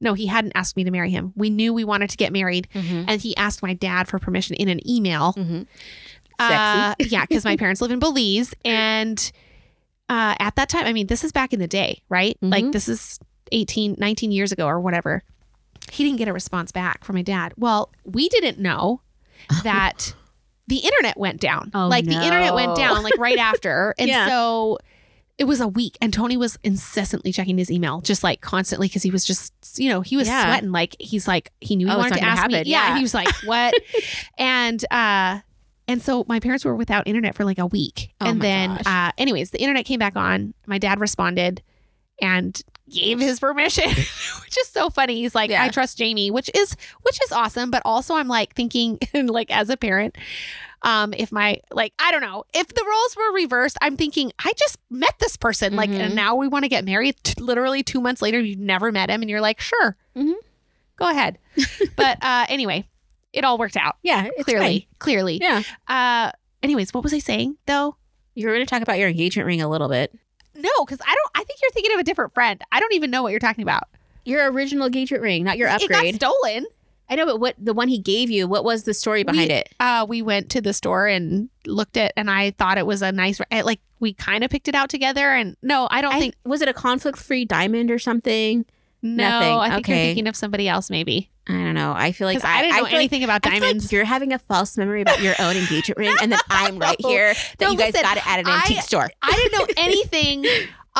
No, 0.00 0.14
he 0.14 0.28
hadn't 0.28 0.52
asked 0.54 0.76
me 0.76 0.84
to 0.84 0.92
marry 0.92 1.10
him. 1.10 1.32
We 1.34 1.50
knew 1.50 1.74
we 1.74 1.82
wanted 1.84 2.08
to 2.10 2.16
get 2.16 2.32
married, 2.32 2.68
Mm-hmm. 2.72 3.04
and 3.08 3.20
he 3.20 3.36
asked 3.36 3.62
my 3.64 3.74
dad 3.74 4.06
for 4.08 4.18
permission 4.20 4.54
in 4.54 4.68
an 4.68 4.80
email. 4.88 5.32
Mm-hmm. 5.36 5.62
Uh, 6.38 6.94
yeah, 7.00 7.26
because 7.26 7.44
my 7.44 7.56
parents 7.62 7.80
live 7.80 7.90
in 7.90 7.98
Belize, 7.98 8.54
and 8.64 9.32
uh, 10.08 10.36
at 10.38 10.54
that 10.56 10.68
time, 10.68 10.86
I 10.86 10.92
mean, 10.92 11.08
this 11.08 11.24
is 11.24 11.32
back 11.32 11.52
in 11.52 11.58
the 11.58 11.66
day, 11.66 12.02
right? 12.08 12.36
Like 12.40 12.64
Mhm. 12.66 12.72
this 12.72 12.88
is 12.88 13.18
18, 13.52 13.96
19 13.98 14.32
years 14.32 14.52
ago 14.52 14.66
or 14.66 14.80
whatever. 14.80 15.22
He 15.90 16.04
didn't 16.04 16.18
get 16.18 16.28
a 16.28 16.32
response 16.32 16.70
back 16.72 17.04
from 17.04 17.16
my 17.16 17.22
dad. 17.22 17.54
Well, 17.56 17.90
we 18.04 18.28
didn't 18.28 18.58
know 18.58 19.00
that 19.64 20.14
the 20.66 20.76
internet 20.78 21.16
went 21.16 21.40
down. 21.40 21.70
Oh, 21.74 21.88
like 21.88 22.04
the 22.04 22.12
internet 22.22 22.54
went 22.54 22.76
down 22.76 23.02
like 23.02 23.16
right 23.18 23.38
after, 23.38 23.94
and 23.98 24.08
Yeah. 24.08 24.28
so 24.28 24.78
it 25.38 25.44
was 25.44 25.60
a 25.60 25.68
week 25.68 25.96
and 26.00 26.12
tony 26.12 26.36
was 26.36 26.58
incessantly 26.64 27.30
checking 27.32 27.56
his 27.58 27.70
email 27.70 28.00
just 28.00 28.24
like 28.24 28.40
constantly 28.40 28.88
because 28.88 29.04
he 29.04 29.10
was 29.12 29.24
just 29.24 29.52
you 29.78 29.88
know 29.88 30.00
he 30.00 30.16
was 30.16 30.26
Yeah. 30.26 30.46
sweating 30.46 30.72
like 30.72 30.96
he's 30.98 31.28
like 31.28 31.52
he 31.60 31.76
knew 31.76 31.86
he 31.86 31.92
Oh, 31.92 31.96
wanted 31.98 32.14
to 32.16 32.24
ask 32.24 32.48
me 32.48 32.54
yeah 32.66 32.88
Yeah. 32.88 32.96
he 32.96 33.02
was 33.02 33.14
like 33.14 33.28
what 33.44 33.72
and 34.38 34.84
uh 34.90 35.38
and 35.86 36.02
so 36.02 36.24
my 36.26 36.40
parents 36.40 36.64
were 36.64 36.74
without 36.74 37.06
internet 37.06 37.36
for 37.36 37.44
like 37.44 37.58
a 37.60 37.66
week 37.66 38.12
Oh 38.20 38.26
and 38.26 38.40
my 38.40 38.44
then 38.44 38.70
gosh. 38.78 38.82
uh 38.86 39.12
anyways 39.16 39.50
the 39.50 39.60
internet 39.60 39.84
came 39.84 40.00
back 40.00 40.16
on 40.16 40.54
my 40.66 40.78
dad 40.78 40.98
responded 40.98 41.62
and 42.20 42.60
gave 42.90 43.18
his 43.20 43.38
permission 43.40 43.88
which 44.42 44.58
is 44.60 44.68
so 44.68 44.90
funny 44.90 45.16
he's 45.16 45.34
like 45.34 45.50
Yeah. 45.50 45.62
i 45.62 45.68
trust 45.68 45.98
Jayme 45.98 46.30
which 46.30 46.50
is 46.54 46.76
which 47.02 47.18
is 47.24 47.32
awesome 47.32 47.70
but 47.70 47.82
also 47.84 48.14
i'm 48.14 48.28
like 48.28 48.54
thinking 48.54 48.98
like 49.14 49.50
as 49.50 49.70
a 49.70 49.76
parent 49.76 50.16
um 50.82 51.12
if 51.14 51.32
my 51.32 51.58
like 51.72 51.92
i 51.98 52.10
don't 52.12 52.20
know 52.20 52.44
if 52.54 52.68
the 52.68 52.84
roles 52.88 53.16
were 53.16 53.32
reversed 53.34 53.76
i'm 53.82 53.96
thinking 53.96 54.32
i 54.44 54.52
just 54.56 54.78
met 54.90 55.14
this 55.18 55.36
person 55.36 55.74
like 55.76 55.90
Mhm. 55.90 55.98
and 56.00 56.14
now 56.14 56.34
we 56.36 56.46
want 56.48 56.64
to 56.64 56.68
get 56.68 56.84
married 56.84 57.16
T- 57.24 57.40
literally 57.40 57.82
two 57.82 58.00
months 58.00 58.22
later 58.22 58.38
you've 58.40 58.58
never 58.60 58.92
met 58.92 59.10
him 59.10 59.20
and 59.22 59.28
you're 59.30 59.40
like 59.40 59.60
sure 59.60 59.96
Mhm. 60.16 60.34
go 60.96 61.08
ahead 61.10 61.38
but 61.96 62.18
uh 62.22 62.46
anyway 62.48 62.88
it 63.32 63.44
all 63.44 63.58
worked 63.58 63.76
out 63.76 63.96
Yeah, 64.02 64.28
clearly 64.42 64.88
clearly. 64.98 65.38
Yeah. 65.42 65.62
uh 65.88 66.30
anyways 66.62 66.94
what 66.94 67.02
was 67.04 67.12
i 67.12 67.18
saying 67.18 67.56
though 67.66 67.96
You 68.34 68.46
were 68.46 68.54
going 68.54 68.64
to 68.64 68.70
talk 68.70 68.82
about 68.82 68.98
your 68.98 69.08
engagement 69.08 69.46
ring 69.46 69.60
a 69.60 69.68
little 69.68 69.88
bit. 69.88 70.12
no 70.54 70.70
because 70.80 71.00
i 71.02 71.12
don't 71.14 71.30
i 71.34 71.42
think 71.44 71.58
you're 71.60 71.67
thinking 71.78 71.94
of 71.94 72.00
a 72.00 72.04
different 72.04 72.34
friend 72.34 72.60
i 72.72 72.80
don't 72.80 72.92
even 72.94 73.10
know 73.10 73.22
what 73.22 73.30
you're 73.30 73.38
talking 73.40 73.62
about 73.62 73.84
Your 74.24 74.50
original 74.52 74.86
engagement 74.86 75.22
ring, 75.22 75.44
not 75.44 75.56
your 75.58 75.68
it 75.70 75.88
got 75.88 76.14
stolen 76.14 76.66
I 77.10 77.14
know, 77.14 77.24
but 77.24 77.40
what 77.40 77.54
the 77.58 77.72
one 77.72 77.88
he 77.88 77.96
gave 77.98 78.28
you? 78.28 78.46
What 78.46 78.64
was 78.64 78.82
the 78.82 78.92
story 78.92 79.22
behind 79.24 79.48
We- 79.48 79.54
it? 79.54 79.74
uh, 79.80 80.04
we 80.06 80.20
went 80.20 80.50
to 80.50 80.60
the 80.60 80.74
store 80.74 81.06
and 81.06 81.48
looked 81.64 81.96
at, 81.96 82.12
and 82.18 82.30
I 82.30 82.50
thought 82.50 82.76
it 82.76 82.84
was 82.84 83.00
a 83.00 83.10
nice, 83.12 83.40
eh, 83.50 83.62
like 83.62 83.80
we 83.98 84.12
kind 84.12 84.44
of 84.44 84.50
picked 84.50 84.68
it 84.68 84.74
out 84.74 84.90
together. 84.90 85.30
And 85.30 85.56
no, 85.62 85.88
I 85.90 86.02
don't 86.02 86.12
I 86.14 86.18
think 86.20 86.34
was 86.44 86.60
it 86.60 86.68
a 86.68 86.74
conflict-free 86.74 87.46
diamond 87.46 87.90
or 87.90 87.98
something? 87.98 88.66
no. 89.00 89.24
nothing. 89.30 89.48
I 89.54 89.70
think 89.76 89.88
you're 89.88 89.96
Okay. 89.96 90.06
thinking 90.08 90.28
of 90.28 90.36
somebody 90.36 90.68
else, 90.68 90.90
maybe. 90.90 91.30
I 91.48 91.52
don't 91.52 91.72
know. 91.72 91.94
I 91.96 92.12
feel 92.12 92.26
like 92.26 92.36
Because 92.36 92.50
I, 92.54 92.60
didn't 92.60 92.76
know 92.76 92.82
like- 92.82 92.92
anything 92.92 93.24
about 93.24 93.40
I 93.46 93.48
feel 93.48 93.52
like 93.54 93.62
diamonds. 93.62 93.90
you're 93.90 94.04
having 94.04 94.34
a 94.34 94.38
false 94.38 94.76
memory 94.76 95.00
about 95.00 95.22
your 95.22 95.34
own 95.38 95.56
engagement 95.56 95.96
ring, 95.96 96.14
and 96.20 96.30
then 96.32 96.40
I'm 96.50 96.78
right 96.78 97.00
here 97.00 97.32
that 97.32 97.60
No, 97.64 97.70
you 97.70 97.78
guys 97.78 97.94
listen, 97.94 98.02
got 98.02 98.18
it 98.18 98.26
at 98.26 98.40
an 98.40 98.46
I- 98.48 98.56
antique 98.56 98.82
store. 98.82 99.08
I 99.22 99.32
didn't 99.32 99.52
know 99.58 99.66
anything 99.82 100.44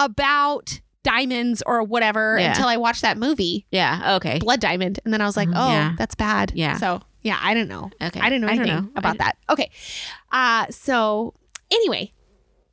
about 0.04 0.80
diamonds 1.02 1.62
or 1.66 1.82
whatever 1.82 2.38
Yeah. 2.38 2.50
until 2.50 2.66
I 2.68 2.76
watched 2.76 3.02
that 3.02 3.16
movie, 3.18 3.66
Yeah. 3.70 4.16
Okay. 4.16 4.38
Blood 4.38 4.60
Diamond, 4.60 5.00
and 5.04 5.12
then 5.14 5.20
I 5.20 5.26
was 5.26 5.36
like, 5.36 5.48
Oh, 5.48 5.52
oh, 5.68 5.70
yeah. 5.72 5.94
that's 5.96 6.14
bad. 6.14 6.52
Yeah. 6.54 6.76
So 6.76 7.00
yeah, 7.22 7.38
I 7.40 7.54
didn't 7.54 7.68
know. 7.68 7.90
Okay. 8.02 8.20
I 8.20 8.24
didn't 8.30 8.42
know 8.42 8.48
anything 8.48 8.66
know. 8.68 8.88
about 8.96 9.18
that. 9.18 9.36
Okay. 9.50 9.70
Uh, 10.30 10.66
so 10.70 11.34
anyway, 11.70 12.12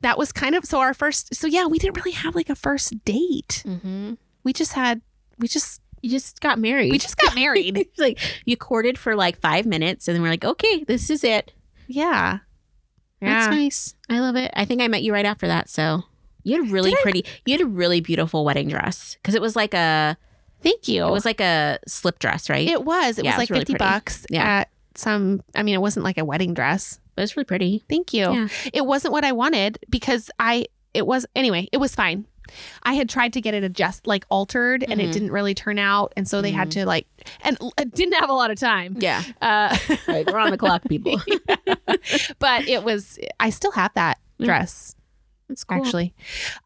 that 0.02 0.18
was 0.18 0.32
kind 0.32 0.54
of 0.54 0.64
so 0.64 0.78
our 0.80 0.94
first. 0.94 1.34
So 1.34 1.46
yeah, 1.46 1.66
we 1.66 1.78
didn't 1.78 1.96
really 1.96 2.12
have 2.12 2.34
like 2.34 2.48
a 2.50 2.54
first 2.54 3.04
date. 3.04 3.62
Mm-hmm. 3.66 4.14
We 4.44 4.52
just 4.52 4.74
had. 4.74 5.00
We 5.38 5.48
just 5.48 5.80
You 6.02 6.10
just 6.10 6.40
got 6.40 6.58
married. 6.58 6.90
we 6.92 6.98
just 6.98 7.16
got 7.16 7.34
married. 7.42 7.88
Like 7.98 8.18
you 8.44 8.56
courted 8.56 8.98
for 8.98 9.16
like 9.16 9.40
five 9.40 9.66
minutes, 9.66 10.06
and 10.08 10.14
then 10.14 10.22
we're 10.22 10.30
like, 10.30 10.44
okay, 10.44 10.84
this 10.84 11.10
is 11.10 11.24
it. 11.24 11.52
yeah. 11.88 12.38
That's 13.20 13.46
Yeah. 13.46 13.50
nice. 13.50 13.94
I 14.10 14.20
love 14.20 14.36
it. 14.36 14.50
I 14.54 14.64
think 14.66 14.82
I 14.82 14.88
met 14.88 15.02
you 15.02 15.12
right 15.12 15.24
after 15.26 15.46
that. 15.46 15.68
So 15.70 16.02
you 16.46 16.60
had 16.60 16.68
a 16.68 16.72
really 16.72 16.90
Did 16.90 16.98
I- 17.00 17.02
pretty. 17.02 17.24
You 17.44 17.52
had 17.52 17.60
a 17.60 17.66
really 17.66 18.00
beautiful 18.00 18.44
wedding 18.44 18.68
dress 18.68 19.16
because 19.20 19.34
it 19.34 19.42
was 19.42 19.54
like 19.56 19.74
a. 19.74 20.16
Thank 20.62 20.88
you. 20.88 21.06
It 21.06 21.10
was 21.10 21.24
like 21.26 21.40
a 21.40 21.78
slip 21.86 22.18
dress, 22.18 22.48
right? 22.48 22.66
It 22.66 22.82
was. 22.84 23.18
It 23.18 23.24
Yeah, 23.24 23.32
was 23.32 23.34
it 23.34 23.36
was 23.36 23.38
like 23.38 23.50
really 23.50 23.60
50 23.60 23.72
pretty. 23.74 23.84
bucks 23.84 24.26
Yeah. 24.30 24.42
at 24.60 24.68
some 24.94 25.42
I 25.54 25.62
mean 25.62 25.74
it 25.74 25.80
wasn't 25.82 26.04
like 26.04 26.16
a 26.18 26.24
wedding 26.24 26.54
dress. 26.54 26.98
It 27.16 27.20
was 27.20 27.36
really 27.36 27.44
pretty. 27.44 27.84
Thank 27.88 28.14
you. 28.14 28.32
Yeah. 28.32 28.48
It 28.72 28.86
wasn't 28.86 29.12
what 29.12 29.24
I 29.24 29.32
wanted 29.32 29.78
because 29.90 30.30
I 30.40 30.66
it 30.94 31.06
was 31.06 31.26
anyway, 31.36 31.68
it 31.72 31.76
was 31.76 31.94
fine. 31.94 32.26
I 32.84 32.94
had 32.94 33.08
tried 33.08 33.32
to 33.34 33.40
get 33.40 33.52
it 33.54 33.62
adjust 33.64 34.06
like 34.06 34.24
altered 34.30 34.82
and 34.88 35.00
it 35.00 35.08
Mhm. 35.10 35.12
didn't 35.12 35.32
really 35.32 35.54
turn 35.54 35.78
out 35.78 36.12
and 36.16 36.26
so 36.26 36.40
they 36.40 36.52
had 36.52 36.68
Mm-hmm. 36.70 36.80
to 36.80 36.86
like 36.86 37.06
and 37.42 37.58
it 37.78 37.94
didn't 37.94 38.14
have 38.14 38.30
a 38.30 38.32
lot 38.32 38.50
of 38.50 38.58
time. 38.58 38.96
Yeah. 38.98 39.22
Uh 39.42 39.76
Right. 40.08 40.26
We're 40.26 40.38
on 40.38 40.50
the 40.50 40.58
clock, 40.58 40.82
people. 40.88 41.20
but 42.38 42.66
it 42.68 42.82
was 42.82 43.18
I 43.38 43.50
still 43.50 43.72
have 43.72 43.92
that 43.94 44.18
Yeah. 44.38 44.46
dress 44.46 44.94
It's 45.48 45.64
cool. 45.64 45.78
actually. 45.78 46.14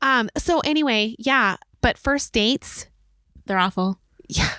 Um 0.03 0.31
so 0.37 0.61
anyway, 0.61 1.15
yeah, 1.19 1.57
but 1.81 1.99
first 1.99 2.33
dates, 2.33 2.87
they're 3.47 3.59
awful. 3.59 3.99
yeah. 4.29 4.51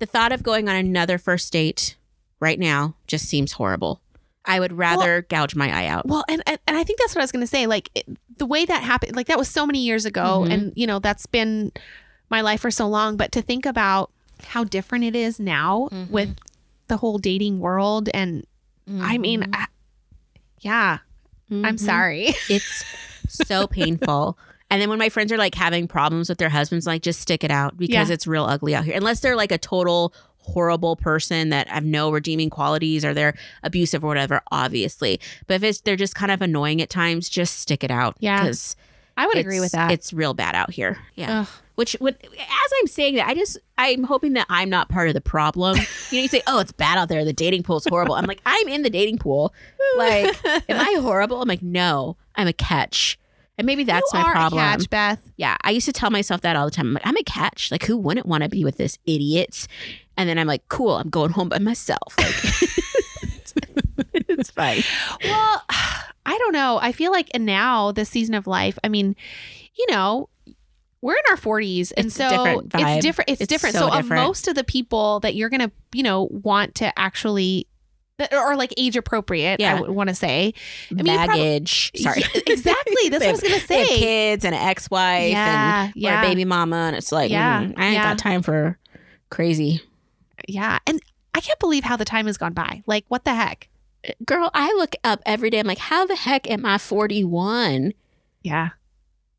The 0.00 0.06
thought 0.06 0.32
of 0.32 0.42
going 0.42 0.68
on 0.68 0.74
another 0.74 1.16
first 1.16 1.52
date 1.52 1.96
right 2.40 2.58
now 2.58 2.96
just 3.06 3.26
seems 3.28 3.52
horrible. 3.52 4.00
I 4.44 4.58
would 4.58 4.72
rather 4.72 5.22
gouge 5.22 5.54
my 5.54 5.70
eye 5.70 5.86
out. 5.86 6.06
Well, 6.06 6.24
and, 6.28 6.42
and 6.46 6.58
and 6.66 6.76
I 6.76 6.82
think 6.84 6.98
that's 6.98 7.14
what 7.14 7.20
I 7.20 7.24
was 7.24 7.30
going 7.32 7.42
to 7.44 7.46
say. 7.46 7.66
Like 7.66 7.88
it, 7.94 8.04
the 8.36 8.46
way 8.46 8.64
that 8.64 8.82
happened, 8.82 9.14
like 9.16 9.28
that 9.28 9.38
was 9.38 9.48
so 9.48 9.64
many 9.64 9.78
years 9.78 10.04
ago, 10.04 10.44
Mhm. 10.44 10.52
and 10.52 10.72
you 10.74 10.86
know 10.88 10.98
that's 10.98 11.24
been 11.26 11.70
my 12.30 12.40
life 12.40 12.60
for 12.60 12.70
so 12.70 12.88
long. 12.88 13.16
But 13.16 13.30
to 13.32 13.42
think 13.42 13.64
about 13.64 14.10
how 14.42 14.64
different 14.64 15.04
it 15.04 15.14
is 15.14 15.38
now 15.38 15.88
Mhm. 15.92 16.10
with 16.10 16.36
the 16.88 16.96
whole 16.98 17.18
dating 17.18 17.60
world, 17.60 18.08
and 18.12 18.44
I 19.00 19.16
mean, 19.18 19.42
Mm-hmm. 19.42 19.54
I, 19.54 19.66
yeah, 20.60 20.98
I'm 21.50 21.76
Mhm. 21.76 21.80
sorry. 21.80 22.34
It's 22.50 22.84
so 23.28 23.66
painful. 23.66 24.38
And 24.70 24.80
then 24.80 24.88
when 24.88 24.98
my 24.98 25.08
friends 25.08 25.30
are 25.30 25.36
like 25.38 25.54
having 25.54 25.86
problems 25.86 26.28
with 26.28 26.38
their 26.38 26.48
husbands, 26.48 26.86
like 26.86 27.02
just 27.02 27.20
stick 27.20 27.44
it 27.44 27.50
out 27.50 27.76
because 27.76 28.08
Yeah. 28.08 28.14
it's 28.14 28.26
real 28.26 28.44
ugly 28.44 28.74
out 28.74 28.84
here. 28.84 28.94
Unless 28.96 29.20
they're 29.20 29.36
like 29.36 29.52
a 29.52 29.58
total 29.58 30.12
horrible 30.38 30.96
person 30.96 31.50
that 31.50 31.68
have 31.68 31.84
no 31.84 32.10
redeeming 32.10 32.50
qualities 32.50 33.04
or 33.04 33.14
they're 33.14 33.34
abusive 33.62 34.04
or 34.04 34.08
whatever, 34.08 34.40
obviously. 34.52 35.20
But 35.46 35.54
if 35.54 35.62
it's 35.62 35.80
they're 35.82 35.96
just 35.96 36.14
kind 36.14 36.30
of 36.32 36.42
annoying 36.42 36.82
at 36.82 36.90
times, 36.90 37.28
just 37.28 37.60
stick 37.60 37.82
it 37.84 37.90
out. 37.90 38.16
Yeah. 38.20 38.42
Because 38.42 38.76
I 39.16 39.26
would 39.26 39.36
agree 39.38 39.60
with 39.60 39.72
that. 39.72 39.92
It's 39.92 40.12
real 40.12 40.34
bad 40.34 40.54
out 40.54 40.70
here. 40.72 40.98
Yeah. 41.14 41.40
Ugh. 41.42 41.48
Which 41.76 41.96
would 42.00 42.16
as 42.22 42.70
I'm 42.80 42.86
saying 42.86 43.16
that, 43.16 43.26
I 43.26 43.34
just 43.34 43.58
I'm 43.78 44.04
hoping 44.04 44.34
that 44.34 44.46
I'm 44.48 44.70
not 44.70 44.88
part 44.88 45.08
of 45.08 45.14
the 45.14 45.20
problem. 45.20 45.78
You 46.10 46.18
know, 46.20 46.22
you 46.22 46.28
say, 46.28 46.42
Oh, 46.46 46.60
it's 46.60 46.70
bad 46.70 46.96
out 46.96 47.08
there, 47.08 47.24
the 47.24 47.32
dating 47.32 47.64
pool 47.64 47.78
is 47.78 47.86
horrible. 47.86 48.14
I'm 48.14 48.26
like, 48.26 48.40
I'm 48.46 48.68
in 48.68 48.82
the 48.82 48.90
dating 48.90 49.18
pool. 49.18 49.52
Like, 49.96 50.36
am 50.68 50.78
I 50.78 51.00
horrible? 51.00 51.42
I'm 51.42 51.48
like, 51.48 51.62
no, 51.62 52.16
I'm 52.36 52.46
a 52.46 52.52
catch. 52.52 53.18
And 53.58 53.66
maybe 53.66 53.82
that's 53.84 54.12
you 54.12 54.20
my 54.20 54.26
are 54.26 54.32
problem. 54.32 54.60
A 54.60 54.64
catch, 54.64 54.90
Beth. 54.90 55.32
Yeah. 55.36 55.56
I 55.62 55.70
used 55.70 55.86
to 55.86 55.92
tell 55.92 56.10
myself 56.10 56.42
that 56.42 56.54
all 56.56 56.66
the 56.66 56.70
time. 56.70 56.88
I'm 56.88 56.94
like, 56.94 57.06
I'm 57.06 57.16
a 57.16 57.22
catch. 57.24 57.70
Like, 57.72 57.84
who 57.84 57.96
wouldn't 57.96 58.26
want 58.26 58.44
to 58.44 58.48
be 58.48 58.64
with 58.64 58.76
this 58.76 58.98
idiot? 59.06 59.66
And 60.16 60.28
then 60.28 60.38
I'm 60.38 60.46
like, 60.46 60.68
cool, 60.68 60.96
I'm 60.96 61.10
going 61.10 61.30
home 61.30 61.48
by 61.48 61.58
myself. 61.58 62.14
Like 62.18 62.34
it's 64.28 64.50
fine. 64.50 64.82
Well, 65.24 65.62
I 66.26 66.38
don't 66.38 66.52
know. 66.52 66.78
I 66.80 66.92
feel 66.92 67.10
like 67.12 67.28
and 67.34 67.44
now 67.44 67.92
this 67.92 68.08
season 68.08 68.34
of 68.34 68.46
life. 68.46 68.78
I 68.84 68.88
mean, 68.88 69.16
you 69.76 69.86
know. 69.90 70.28
We're 71.04 71.12
in 71.16 71.22
our 71.30 71.36
40s, 71.36 71.92
and 71.96 72.06
It's 72.06 72.14
so 72.16 72.30
different 72.30 72.74
it's 72.74 73.04
different. 73.04 73.30
It's, 73.30 73.40
It's 73.42 73.48
different. 73.48 73.74
so 73.74 73.80
So, 73.80 73.88
uh, 73.88 73.96
different. 74.00 74.22
most 74.22 74.48
of 74.48 74.54
the 74.54 74.64
people 74.64 75.20
that 75.20 75.34
you're 75.34 75.50
gonna, 75.50 75.70
you 75.92 76.02
know, 76.02 76.28
want 76.30 76.74
to 76.76 76.98
actually, 76.98 77.66
are 78.32 78.56
like 78.56 78.72
age 78.78 78.96
appropriate. 78.96 79.60
Yeah. 79.60 79.76
I 79.76 79.80
would 79.82 79.90
want 79.90 80.08
to 80.08 80.14
say. 80.14 80.54
I 80.90 80.94
mean, 80.94 81.04
Baggage. 81.04 81.92
Sorry. 81.96 82.22
Yeah, 82.22 82.40
exactly. 82.46 83.08
That's 83.10 83.20
what 83.22 83.28
I 83.28 83.32
was 83.32 83.42
gonna 83.42 83.60
say. 83.60 83.86
kids 83.98 84.44
and 84.46 84.54
an 84.54 84.60
ex-wife 84.62 85.30
Yeah, 85.30 85.82
and 85.84 85.90
or 85.90 85.92
yeah. 85.96 86.22
a 86.22 86.26
baby 86.26 86.46
mama, 86.46 86.76
and 86.76 86.96
it's 86.96 87.12
like, 87.12 87.30
Yeah, 87.30 87.64
mm, 87.64 87.74
I 87.76 87.84
ain't 87.84 87.94
yeah. 87.94 88.04
got 88.04 88.18
time 88.18 88.40
for 88.42 88.78
Crazy. 89.30 89.82
Yeah. 90.48 90.78
And 90.86 91.00
I 91.34 91.40
can't 91.40 91.58
believe 91.58 91.84
how 91.84 91.96
the 91.96 92.04
time 92.06 92.26
has 92.28 92.38
gone 92.38 92.52
by. 92.54 92.82
Like, 92.86 93.04
what 93.08 93.24
the 93.24 93.34
heck? 93.34 93.68
Girl, 94.24 94.50
I 94.54 94.68
look 94.72 94.94
up 95.04 95.20
every 95.26 95.50
day. 95.50 95.58
I'm 95.58 95.66
like, 95.66 95.78
how 95.78 96.06
the 96.06 96.14
heck 96.16 96.48
am 96.50 96.64
I 96.64 96.78
41? 96.78 97.92
Yeah. 98.42 98.70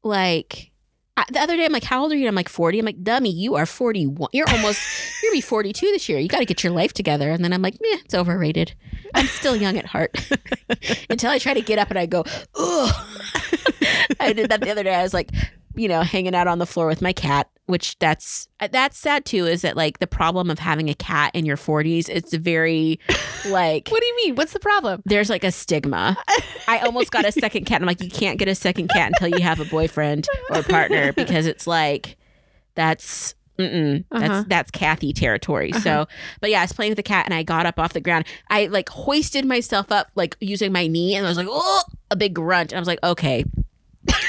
Like, 0.03 0.71
I, 1.17 1.25
the 1.31 1.39
other 1.39 1.55
day, 1.55 1.63
I'm 1.63 1.71
like, 1.71 1.85
how 1.85 2.01
old 2.01 2.11
are 2.11 2.15
you? 2.15 2.27
I'm 2.27 2.35
like, 2.35 2.49
40. 2.49 2.79
I'm 2.79 2.85
like, 2.85 3.01
dummy, 3.01 3.31
you 3.31 3.55
are 3.55 3.65
41. 3.65 4.29
You're 4.33 4.49
almost, 4.49 4.81
you're 5.23 5.31
gonna 5.31 5.37
be 5.37 5.41
42 5.41 5.85
this 5.87 6.09
year. 6.09 6.19
You 6.19 6.27
got 6.27 6.39
to 6.39 6.45
get 6.45 6.63
your 6.63 6.73
life 6.73 6.91
together. 6.93 7.31
And 7.31 7.43
then 7.43 7.53
I'm 7.53 7.61
like, 7.61 7.75
meh, 7.81 7.99
it's 8.03 8.13
overrated. 8.13 8.73
I'm 9.13 9.27
still 9.27 9.55
young 9.55 9.77
at 9.77 9.85
heart. 9.85 10.15
Until 11.09 11.31
I 11.31 11.39
try 11.39 11.53
to 11.53 11.61
get 11.61 11.79
up 11.79 11.89
and 11.89 11.97
I 11.97 12.05
go, 12.05 12.25
ugh. 12.55 12.95
I 14.19 14.33
did 14.33 14.49
that 14.49 14.59
the 14.61 14.69
other 14.69 14.83
day. 14.83 14.93
I 14.93 15.03
was 15.03 15.13
like, 15.13 15.31
you 15.77 15.87
know, 15.87 16.01
hanging 16.01 16.35
out 16.35 16.47
on 16.47 16.59
the 16.59 16.65
floor 16.65 16.87
with 16.87 17.01
my 17.01 17.13
cat, 17.13 17.49
which 17.65 17.97
that's 17.99 18.47
that's 18.71 18.97
sad 18.97 19.25
too. 19.25 19.45
Is 19.45 19.61
that 19.63 19.75
like 19.75 19.99
the 19.99 20.07
problem 20.07 20.49
of 20.49 20.59
having 20.59 20.89
a 20.89 20.93
cat 20.93 21.31
in 21.33 21.45
your 21.45 21.57
40s? 21.57 22.09
It's 22.09 22.33
very 22.33 22.99
like 23.47 23.87
What 23.89 24.01
do 24.01 24.05
you 24.07 24.15
mean? 24.17 24.35
What's 24.35 24.53
the 24.53 24.59
problem? 24.59 25.01
there's 25.05 25.29
like 25.29 25.43
a 25.43 25.51
stigma. 25.51 26.17
I 26.67 26.79
almost 26.79 27.11
got 27.11 27.25
a 27.25 27.31
second 27.43 27.65
cat. 27.65 27.81
I'm 27.81 27.87
like, 27.87 28.01
you 28.01 28.09
can't 28.09 28.37
get 28.39 28.47
a 28.47 28.55
second 28.55 28.89
cat 28.89 29.11
until 29.19 29.37
you 29.37 29.43
have 29.43 29.59
a 29.59 29.65
boyfriend 29.65 30.27
or 30.49 30.63
partner 30.63 31.13
because 31.15 31.45
it's 31.45 31.65
like 31.67 32.17
that's. 32.75 33.35
Mm-mm, 33.57 34.03
Uh-huh. 34.11 34.19
that's 34.27 34.47
that's 34.49 34.71
Kathy 34.71 35.13
territory. 35.13 35.71
So, 35.71 36.07
but 36.41 36.49
yeah, 36.49 36.59
I 36.59 36.63
was 36.65 36.73
playing 36.73 36.91
with 36.91 36.97
the 36.97 37.03
cat 37.03 37.23
and 37.23 37.33
I 37.33 37.41
got 37.43 37.65
up 37.65 37.79
off 37.79 37.93
the 37.93 38.01
ground. 38.01 38.25
I 38.49 38.65
like 38.65 38.89
hoisted 38.89 39.45
myself 39.45 39.93
up 39.93 40.07
like 40.15 40.35
using 40.41 40.73
my 40.73 40.87
knee 40.87 41.15
and 41.15 41.25
I 41.25 41.29
was 41.29 41.37
like, 41.37 41.47
oh, 41.49 41.83
a 42.11 42.17
big 42.17 42.33
grunt. 42.33 42.73
And 42.73 42.77
I 42.77 42.81
was 42.81 42.87
like, 42.89 42.99
okay, 43.01 43.45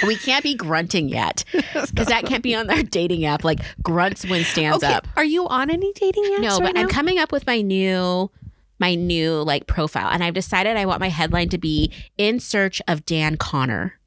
we 0.06 0.16
can't 0.16 0.42
be 0.42 0.54
grunting 0.54 1.08
yet 1.08 1.44
because 1.52 2.08
that 2.08 2.24
can't 2.26 2.42
be 2.42 2.54
on 2.54 2.70
our 2.70 2.82
dating 2.82 3.24
app. 3.24 3.44
Like 3.44 3.60
grunts 3.82 4.26
when 4.26 4.44
stands 4.44 4.82
okay. 4.82 4.94
up. 4.94 5.08
Are 5.16 5.24
you 5.24 5.46
on 5.48 5.70
any 5.70 5.92
dating 5.92 6.24
apps? 6.24 6.40
No, 6.40 6.58
right 6.58 6.74
but 6.74 6.78
I'm 6.78 6.88
coming 6.88 7.18
up 7.18 7.32
with 7.32 7.46
my 7.46 7.60
new 7.60 8.30
my 8.78 8.94
new 8.94 9.42
like 9.42 9.66
profile 9.66 10.08
and 10.10 10.22
I've 10.22 10.34
decided 10.34 10.76
I 10.76 10.86
want 10.86 11.00
my 11.00 11.08
headline 11.08 11.48
to 11.50 11.58
be 11.58 11.92
in 12.18 12.40
search 12.40 12.82
of 12.88 13.04
Dan 13.06 13.36
Conner. 13.36 13.98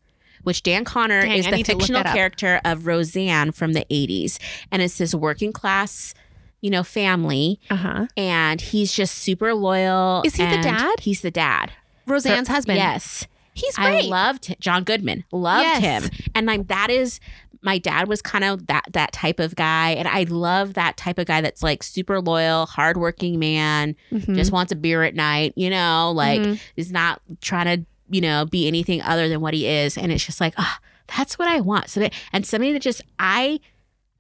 Which 0.44 0.64
Dan 0.64 0.86
Conner 0.86 1.22
Dang, 1.22 1.38
is 1.38 1.48
I 1.48 1.52
the 1.52 1.58
need 1.58 1.66
to 1.66 1.74
look 1.74 1.82
fictional 1.82 2.04
character 2.04 2.62
of 2.64 2.88
Roseanne 2.88 3.52
from 3.52 3.74
the 3.74 3.86
80s. 3.92 4.40
And 4.72 4.82
it's 4.82 4.98
this 4.98 5.14
working 5.14 5.52
class, 5.52 6.14
you 6.62 6.70
know, 6.70 6.82
family. 6.82 7.60
Uh-huh. 7.70 8.08
And 8.16 8.62
he's 8.62 8.94
just 8.94 9.16
super 9.16 9.54
loyal. 9.54 10.22
Is 10.26 10.36
he 10.36 10.46
the 10.46 10.62
dad? 10.62 11.02
He's 11.02 11.22
the 11.22 11.30
dad. 11.30 11.74
Roseanne's 12.08 12.48
For- 12.48 12.54
husband. 12.54 12.78
Yes. 12.78 13.28
He's 13.60 13.76
great. 13.76 14.06
I 14.06 14.08
loved 14.08 14.48
hi- 14.48 14.56
John 14.60 14.84
Goodman. 14.84 15.24
Loved 15.32 15.64
Yes. 15.64 15.82
him. 16.08 16.12
And 16.36 16.48
like 16.48 16.68
that 16.68 16.90
is 16.90 17.20
my 17.62 17.78
dad 17.78 18.08
was 18.08 18.22
kind 18.22 18.44
of 18.46 18.68
that 18.68 18.86
that 18.92 19.12
type 19.12 19.40
of 19.40 19.56
guy. 19.56 19.90
And 19.92 20.08
I 20.08 20.24
love 20.24 20.76
that 20.76 20.96
type 20.98 21.20
of 21.20 21.26
guy 21.26 21.42
that's 21.42 21.62
like 21.62 21.84
super 21.84 22.22
loyal, 22.22 22.66
hardworking 22.66 23.38
man, 23.38 23.96
Mhm. 24.12 24.36
just 24.36 24.52
wants 24.52 24.72
a 24.72 24.76
beer 24.76 25.04
at 25.04 25.14
night, 25.16 25.54
you 25.58 25.70
know, 25.70 26.12
like 26.16 26.40
Mhm. 26.42 26.60
is 26.78 26.92
not 26.92 27.22
trying 27.42 27.66
to, 27.82 27.86
you 28.10 28.22
know, 28.22 28.46
be 28.46 28.66
anything 28.68 29.02
other 29.02 29.28
than 29.28 29.42
what 29.42 29.54
he 29.54 29.68
is. 29.68 29.98
And 29.98 30.12
it's 30.12 30.26
just 30.26 30.40
like, 30.40 30.54
ah, 30.58 30.80
that's 31.18 31.38
what 31.38 31.48
I 31.50 31.60
want. 31.60 31.90
So 31.90 32.00
that, 32.00 32.14
and 32.32 32.46
somebody 32.46 32.72
that 32.74 32.82
just 32.82 33.02
I 33.20 33.60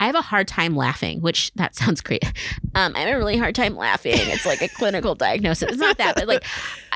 I 0.01 0.05
have 0.05 0.15
a 0.15 0.21
hard 0.21 0.47
time 0.47 0.77
laughing, 0.77 1.19
which 1.21 1.51
that 1.55 1.75
sounds 1.81 1.99
great. 2.01 2.23
Um, 2.75 2.93
I 2.95 2.99
have 3.01 3.15
a 3.15 3.17
really 3.17 3.35
hard 3.37 3.53
time 3.53 3.75
laughing. 3.75 4.13
It's 4.15 4.45
like 4.45 4.61
a 4.61 4.69
clinical 4.69 5.13
diagnosis. 5.25 5.69
It's 5.71 5.77
not 5.77 5.97
that, 5.97 6.15
but 6.15 6.25
like, 6.25 6.43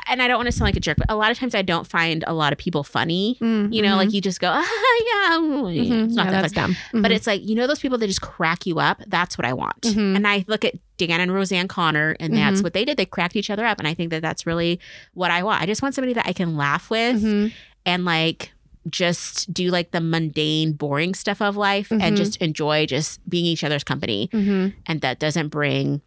and 0.08 0.20
I 0.22 0.28
don't 0.28 0.36
want 0.36 0.46
to 0.46 0.52
sound 0.52 0.66
like 0.68 0.76
a 0.76 0.80
jerk, 0.80 0.96
but 0.98 1.10
a 1.10 1.16
lot 1.16 1.30
of 1.30 1.38
times 1.38 1.54
I 1.54 1.62
don't 1.62 1.86
find 1.86 2.24
a 2.26 2.32
lot 2.34 2.52
of 2.52 2.58
people 2.58 2.84
funny. 2.84 3.36
Mm, 3.40 3.72
You 3.74 3.82
know, 3.82 3.96
like 3.96 4.12
you 4.12 4.20
just 4.20 4.40
go, 4.40 4.48
ah, 4.54 4.62
yeah, 5.06 5.36
mm-hmm. 5.38 6.04
it's 6.06 6.14
not 6.14 6.26
Yeah, 6.26 6.30
that 6.32 6.42
that's 6.42 6.54
funny. 6.54 6.74
dumb. 6.92 7.02
But 7.02 7.10
Mhm. 7.10 7.14
it's 7.16 7.26
like, 7.26 7.46
you 7.46 7.54
know, 7.54 7.66
those 7.66 7.80
people 7.80 7.98
that 7.98 8.06
just 8.06 8.20
crack 8.20 8.66
you 8.66 8.78
up. 8.80 9.02
That's 9.06 9.36
what 9.38 9.44
I 9.44 9.52
want. 9.52 9.80
Mhm. 9.82 10.16
And 10.16 10.26
I 10.26 10.44
look 10.48 10.64
at 10.64 10.74
Dan 10.96 11.20
and 11.20 11.32
Roseanne 11.34 11.68
Conner, 11.68 12.16
and 12.20 12.36
that's 12.36 12.62
what 12.62 12.72
they 12.74 12.84
did. 12.84 12.96
They 12.96 13.06
cracked 13.06 13.36
each 13.36 13.50
other 13.50 13.64
up. 13.66 13.78
And 13.78 13.88
I 13.88 13.94
think 13.94 14.10
that 14.10 14.22
that's 14.22 14.46
really 14.46 14.78
what 15.14 15.30
I 15.30 15.42
want. 15.42 15.62
I 15.62 15.66
just 15.66 15.82
want 15.82 15.94
somebody 15.94 16.12
that 16.14 16.26
I 16.26 16.32
can 16.32 16.56
laugh 16.56 16.90
with 16.90 17.52
and 17.86 18.04
like 18.04 18.52
just 18.90 19.52
do 19.52 19.70
like 19.70 19.92
the 19.92 20.00
mundane, 20.00 20.72
boring 20.72 21.14
stuff 21.14 21.40
of 21.40 21.56
life 21.56 21.88
Mhm. 21.88 22.02
and 22.02 22.16
just 22.18 22.36
enjoy 22.36 22.84
just 22.86 23.18
being 23.28 23.46
each 23.46 23.64
other's 23.64 23.82
company. 23.82 24.28
Mhm. 24.32 24.74
And 24.86 25.00
that 25.00 25.18
doesn't 25.18 25.48
bring, 25.48 26.02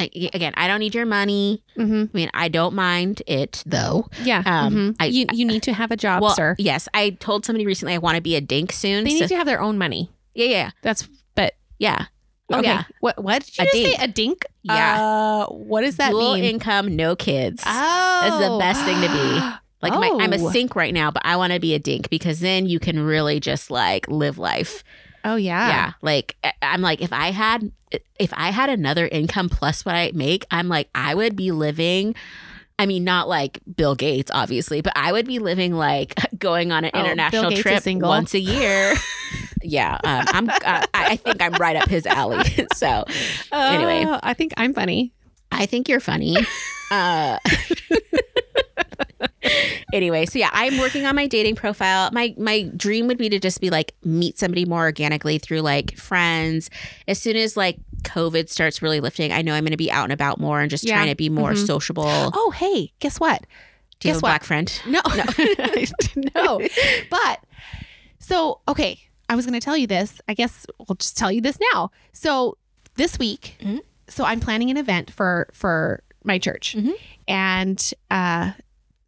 again, 0.00 0.52
I 0.56 0.66
don't 0.68 0.80
need 0.80 0.94
your 0.94 1.06
money. 1.06 1.62
Mhm. 1.76 2.08
I 2.08 2.16
mean, 2.16 2.30
I 2.34 2.48
don't 2.48 2.74
mind 2.74 3.22
it 3.26 3.62
though. 3.66 4.08
Yeah. 4.22 4.42
Um, 4.46 4.74
mhm. 4.74 4.96
I- 5.00 5.06
you 5.06 5.26
you 5.32 5.44
need 5.44 5.62
to 5.64 5.72
have 5.72 5.90
a 5.90 5.96
job, 5.96 6.22
well, 6.22 6.34
sir. 6.34 6.54
yes, 6.58 6.88
I 6.94 7.10
told 7.10 7.44
somebody 7.44 7.66
recently 7.66 7.94
I 7.94 7.98
want 7.98 8.16
to 8.16 8.22
be 8.22 8.36
a 8.36 8.40
dink 8.40 8.72
soon. 8.72 9.04
They 9.04 9.10
so- 9.10 9.20
need 9.20 9.28
to 9.28 9.36
have 9.36 9.46
their 9.46 9.60
own 9.60 9.78
money. 9.78 10.10
yeah, 10.34 10.46
yeah, 10.46 10.70
That's 10.82 11.08
but 11.34 11.54
yeah. 11.78 12.06
Oh, 12.52 12.58
okay. 12.58 12.68
yeah. 12.68 12.82
What 13.00 13.22
what 13.22 13.44
did 13.44 13.58
you 13.58 13.64
A 13.64 13.68
dink. 13.72 13.96
say? 13.96 14.04
A 14.04 14.08
dink? 14.08 14.44
Yeah. 14.62 15.00
Uh, 15.00 15.46
what 15.52 15.82
does 15.82 15.96
that 15.96 16.10
Dual 16.10 16.34
mean? 16.34 16.44
income, 16.44 16.96
no 16.96 17.14
kids. 17.14 17.62
oh, 17.66 18.20
That's 18.22 18.48
the 18.48 18.58
best 18.58 18.84
thing 18.84 19.00
to 19.02 19.08
be. 19.08 19.56
Like 19.82 19.94
my, 19.94 20.10
I'm 20.20 20.34
Oh. 20.34 20.48
a 20.48 20.52
sink 20.52 20.76
right 20.76 20.92
now, 20.92 21.10
but 21.10 21.22
I 21.24 21.36
want 21.36 21.54
to 21.54 21.58
be 21.58 21.72
a 21.72 21.78
dink 21.78 22.10
because 22.10 22.40
then 22.40 22.66
you 22.66 22.78
can 22.78 23.00
really 23.00 23.40
just 23.40 23.70
like 23.70 24.06
live 24.08 24.36
life. 24.36 24.84
Oh 25.24 25.36
yeah. 25.36 25.68
yeah 25.68 25.92
like 26.02 26.36
i'm 26.62 26.80
like 26.80 27.00
if 27.02 27.12
i 27.12 27.30
had 27.30 27.70
if 28.18 28.32
i 28.34 28.50
had 28.50 28.70
another 28.70 29.06
income 29.06 29.48
plus 29.48 29.84
what 29.84 29.94
i 29.94 30.10
make 30.14 30.46
i'm 30.50 30.68
like 30.68 30.88
i 30.94 31.14
would 31.14 31.36
be 31.36 31.50
living 31.50 32.14
i 32.78 32.86
mean 32.86 33.04
not 33.04 33.28
like 33.28 33.58
bill 33.76 33.94
gates 33.94 34.30
obviously 34.32 34.80
but 34.80 34.92
i 34.96 35.12
would 35.12 35.26
be 35.26 35.38
living 35.38 35.74
like 35.74 36.14
going 36.38 36.72
on 36.72 36.84
an 36.84 36.90
Oh, 36.94 37.00
international 37.00 37.50
trip 37.52 37.82
once 38.02 38.32
a 38.34 38.40
year 38.40 38.94
yeah 39.62 39.98
um, 40.04 40.24
i'm 40.28 40.48
uh, 40.50 40.86
i 40.94 41.16
think 41.16 41.42
i'm 41.42 41.52
right 41.54 41.76
up 41.76 41.88
his 41.88 42.06
alley 42.06 42.44
so 42.74 43.04
Anyway. 43.52 44.04
Oh, 44.06 44.18
I 44.22 44.32
think 44.34 44.52
I'm 44.56 44.72
funny. 44.72 45.12
i 45.52 45.66
think 45.66 45.88
you're 45.88 46.00
funny 46.00 46.36
uh 46.90 47.36
anyway 49.92 50.24
so 50.26 50.38
yeah 50.38 50.50
i'm 50.52 50.78
working 50.78 51.04
on 51.06 51.14
my 51.16 51.26
dating 51.26 51.54
profile 51.56 52.10
my 52.12 52.34
my 52.38 52.62
dream 52.76 53.06
would 53.06 53.18
be 53.18 53.28
to 53.28 53.38
just 53.38 53.60
be 53.60 53.70
like 53.70 53.94
meet 54.04 54.38
somebody 54.38 54.64
more 54.64 54.82
organically 54.82 55.38
through 55.38 55.60
like 55.60 55.96
friends 55.96 56.70
as 57.08 57.18
soon 57.18 57.36
as 57.36 57.56
like 57.56 57.78
covid 58.02 58.48
starts 58.48 58.80
really 58.82 59.00
lifting 59.00 59.32
i 59.32 59.42
know 59.42 59.52
i'm 59.54 59.64
going 59.64 59.70
to 59.72 59.76
be 59.76 59.90
out 59.90 60.04
and 60.04 60.12
about 60.12 60.38
more 60.38 60.60
and 60.60 60.70
just 60.70 60.84
Yeah. 60.86 60.94
trying 60.96 61.08
to 61.08 61.16
be 61.16 61.28
more 61.28 61.52
Mhm. 61.52 61.66
sociable 61.66 62.04
Oh 62.06 62.50
hey, 62.54 62.92
guess 63.00 63.18
what? 63.18 63.42
do 63.98 64.08
you 64.08 64.14
have 64.14 64.16
guess 64.16 64.22
a 64.22 64.24
what? 64.24 64.30
black 64.30 64.44
friend 64.44 64.80
No, 64.86 65.00
no. 65.16 65.24
No. 66.34 66.60
But 67.10 67.40
so 68.18 68.60
okay, 68.68 68.98
I 69.28 69.36
was 69.36 69.46
going 69.46 69.58
to 69.58 69.64
tell 69.64 69.76
you 69.76 69.86
this. 69.86 70.20
I 70.28 70.34
guess 70.34 70.66
we'll 70.78 70.96
just 70.96 71.16
tell 71.16 71.30
you 71.30 71.40
this 71.40 71.58
now. 71.72 71.90
So 72.12 72.56
this 72.96 73.18
week, 73.18 73.56
Mhm. 73.62 73.80
so 74.08 74.24
I'm 74.24 74.40
planning 74.40 74.70
an 74.70 74.76
event 74.76 75.10
for 75.10 75.48
for 75.52 76.02
my 76.24 76.38
church, 76.38 76.74
Mhm. 76.78 76.92
and 77.28 77.92
uh, 78.10 78.52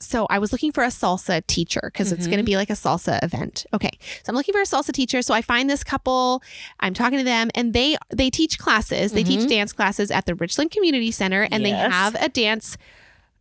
so 0.02 0.26
I 0.30 0.38
was 0.38 0.52
looking 0.52 0.72
for 0.72 0.82
a 0.84 0.88
salsa 0.88 1.46
teacher 1.46 1.80
because 1.84 2.12
it's 2.12 2.26
Mhm. 2.26 2.30
going 2.30 2.38
to 2.38 2.44
be 2.44 2.56
like 2.56 2.70
a 2.70 2.74
salsa 2.74 3.22
event. 3.22 3.64
Okay, 3.72 3.90
so 4.24 4.30
I'm 4.30 4.34
looking 4.36 4.52
for 4.52 4.60
a 4.60 4.64
salsa 4.64 4.92
teacher. 4.92 5.22
So 5.22 5.32
I 5.34 5.42
find 5.42 5.70
this 5.70 5.84
couple. 5.84 6.42
I'm 6.80 6.94
talking 6.94 7.18
to 7.18 7.24
them, 7.24 7.50
and 7.54 7.72
they 7.72 7.96
they 8.10 8.28
teach 8.30 8.58
classes. 8.58 9.12
They 9.12 9.22
teach 9.24 9.40
Mhm. 9.40 9.48
dance 9.48 9.72
classes 9.72 10.10
at 10.10 10.26
the 10.26 10.34
Richland 10.34 10.70
Community 10.70 11.10
Center, 11.10 11.48
and 11.50 11.64
they 11.64 11.70
have 11.70 12.14
a 12.20 12.28
dance. 12.28 12.76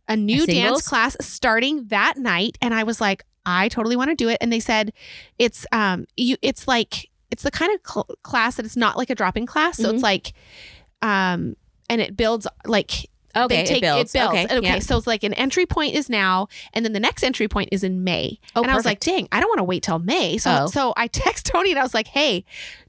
A 0.08 0.16
new 0.16 0.40
singles? 0.40 0.56
dance 0.56 0.88
class 0.88 1.16
starting 1.20 1.86
that 1.86 2.18
night 2.18 2.58
and 2.60 2.74
I 2.74 2.82
was 2.82 3.00
like 3.00 3.24
I 3.46 3.68
totally 3.68 3.94
want 3.94 4.10
to 4.10 4.16
do 4.16 4.28
it 4.28 4.36
and 4.40 4.52
they 4.52 4.58
said 4.60 4.92
it's 5.38 5.64
um 5.70 6.06
you 6.16 6.36
it's 6.42 6.66
like 6.66 7.08
it's 7.30 7.44
the 7.44 7.52
kind 7.52 7.72
of 7.72 7.80
cl- 7.88 8.08
class 8.24 8.56
that 8.56 8.66
it's 8.66 8.76
not 8.76 8.98
like 8.98 9.10
a 9.10 9.14
drop-in 9.14 9.46
class 9.46 9.76
so 9.78 9.88
Mhm. 9.90 9.94
it's 9.94 10.02
like 10.02 10.32
um 11.02 11.56
and 11.88 12.00
it 12.00 12.16
builds 12.16 12.46
like 12.66 13.08
okay 13.36 13.56
they 13.56 13.64
take 13.64 13.78
it 13.78 13.82
builds, 13.82 14.14
okay, 14.14 14.44
okay, 14.44 14.60
yeah. 14.62 14.78
so 14.78 14.96
it's 14.98 15.06
like 15.06 15.22
an 15.24 15.34
entry 15.34 15.66
point 15.66 15.94
is 15.94 16.08
now 16.10 16.48
and 16.74 16.84
then 16.84 16.92
the 16.92 17.00
next 17.00 17.22
entry 17.22 17.48
point 17.48 17.68
is 17.72 17.82
in 17.84 18.04
May 18.04 18.38
Oh, 18.56 18.62
and 18.62 18.70
I 18.70 18.74
was 18.74 18.84
like 18.84 19.00
dang 19.00 19.28
I 19.32 19.40
don't 19.40 19.48
want 19.48 19.58
to 19.58 19.64
wait 19.64 19.82
till 19.82 19.98
May 19.98 20.38
so 20.38 20.62
Oh. 20.62 20.66
so 20.66 20.92
I 20.96 21.06
text 21.22 21.46
Tony 21.46 21.70
and 21.70 21.78
I 21.78 21.82
was 21.82 21.94
like 21.94 22.08
hey 22.08 22.44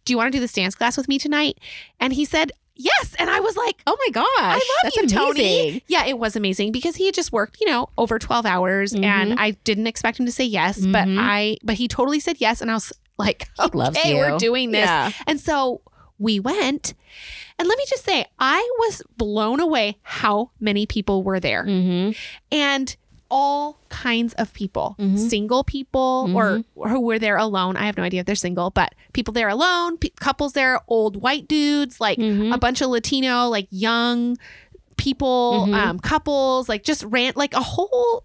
do 0.06 0.14
you 0.14 0.18
want 0.18 0.28
to 0.32 0.36
do 0.38 0.42
this 0.42 0.54
dance 0.54 0.76
class 0.76 0.98
with 0.98 1.08
me 1.08 1.18
tonight 1.20 1.60
and 2.00 2.12
he 2.14 2.26
said 2.26 2.52
yes 2.76 3.16
and 3.20 3.30
I 3.30 3.40
was 3.40 3.56
like 3.56 3.82
oh 3.88 3.96
my 4.06 4.12
gosh 4.12 4.26
I 4.38 4.54
love 4.56 4.62
that's 4.84 4.96
you, 4.98 5.08
Tony. 5.08 5.84
yeah, 5.88 6.06
it 6.06 6.18
was 6.18 6.36
amazing 6.36 6.72
because 6.72 6.96
he 6.96 7.06
had 7.06 7.14
just 7.14 7.32
worked, 7.32 7.60
you 7.62 7.68
know, 7.68 7.88
over 7.98 8.18
12 8.20 8.46
hours 8.46 8.94
Mhm. 8.94 9.04
and 9.06 9.40
I 9.40 9.52
didn't 9.64 9.86
expect 9.88 10.20
him 10.20 10.26
to 10.26 10.32
say 10.32 10.44
yes, 10.46 10.80
but 10.80 11.08
Mhm. 11.08 11.18
I 11.20 11.58
but 11.64 11.76
he 11.76 11.88
totally 11.88 12.20
said 12.20 12.38
yes 12.40 12.62
and 12.62 12.72
I 12.72 12.74
was 12.74 12.92
like, 13.20 13.48
He 13.58 13.64
okay, 13.66 13.78
loves 13.78 13.98
we're 14.04 14.38
doing 14.40 14.72
this. 14.72 14.86
yeah 14.88 15.12
And 15.28 15.40
so 15.40 15.82
we 16.20 16.40
went 16.40 16.94
and 17.60 17.68
let 17.68 17.78
me 17.78 17.84
just 17.88 18.04
say, 18.06 18.26
I 18.40 18.58
was 18.80 19.02
blown 19.18 19.60
away 19.60 19.98
how 20.02 20.52
many 20.60 20.86
people 20.86 21.24
were 21.24 21.40
there 21.40 21.64
mm-hmm. 21.66 22.12
and 22.52 22.96
all 23.30 23.80
kinds 23.90 24.34
of 24.36 24.54
people, 24.54 24.96
Mhm. 25.00 25.18
single 25.18 25.64
people 25.64 26.32
or 26.36 26.64
who 26.88 27.00
were 27.00 27.18
there 27.18 27.38
alone. 27.38 27.76
I 27.78 27.86
have 27.88 27.98
no 27.98 28.04
idea 28.04 28.20
if 28.20 28.26
they're 28.28 28.36
single, 28.36 28.70
but 28.70 28.94
people 29.14 29.34
there 29.34 29.50
alone, 29.50 29.98
pe- 29.98 30.10
couples 30.20 30.54
there, 30.54 30.80
old 30.88 31.18
white 31.18 31.48
dudes, 31.48 32.00
like 32.00 32.20
Mhm. 32.20 32.54
a 32.54 32.58
bunch 32.60 32.82
of 32.82 32.90
Latino, 32.90 33.48
like 33.50 33.68
young 33.72 34.38
people, 34.98 35.66
Mhm. 35.68 35.74
um, 35.74 36.00
couples, 36.00 36.70
like 36.70 36.84
just 36.84 37.04
ran 37.06 37.34
like 37.36 37.54
a 37.56 37.62
whole 37.62 38.24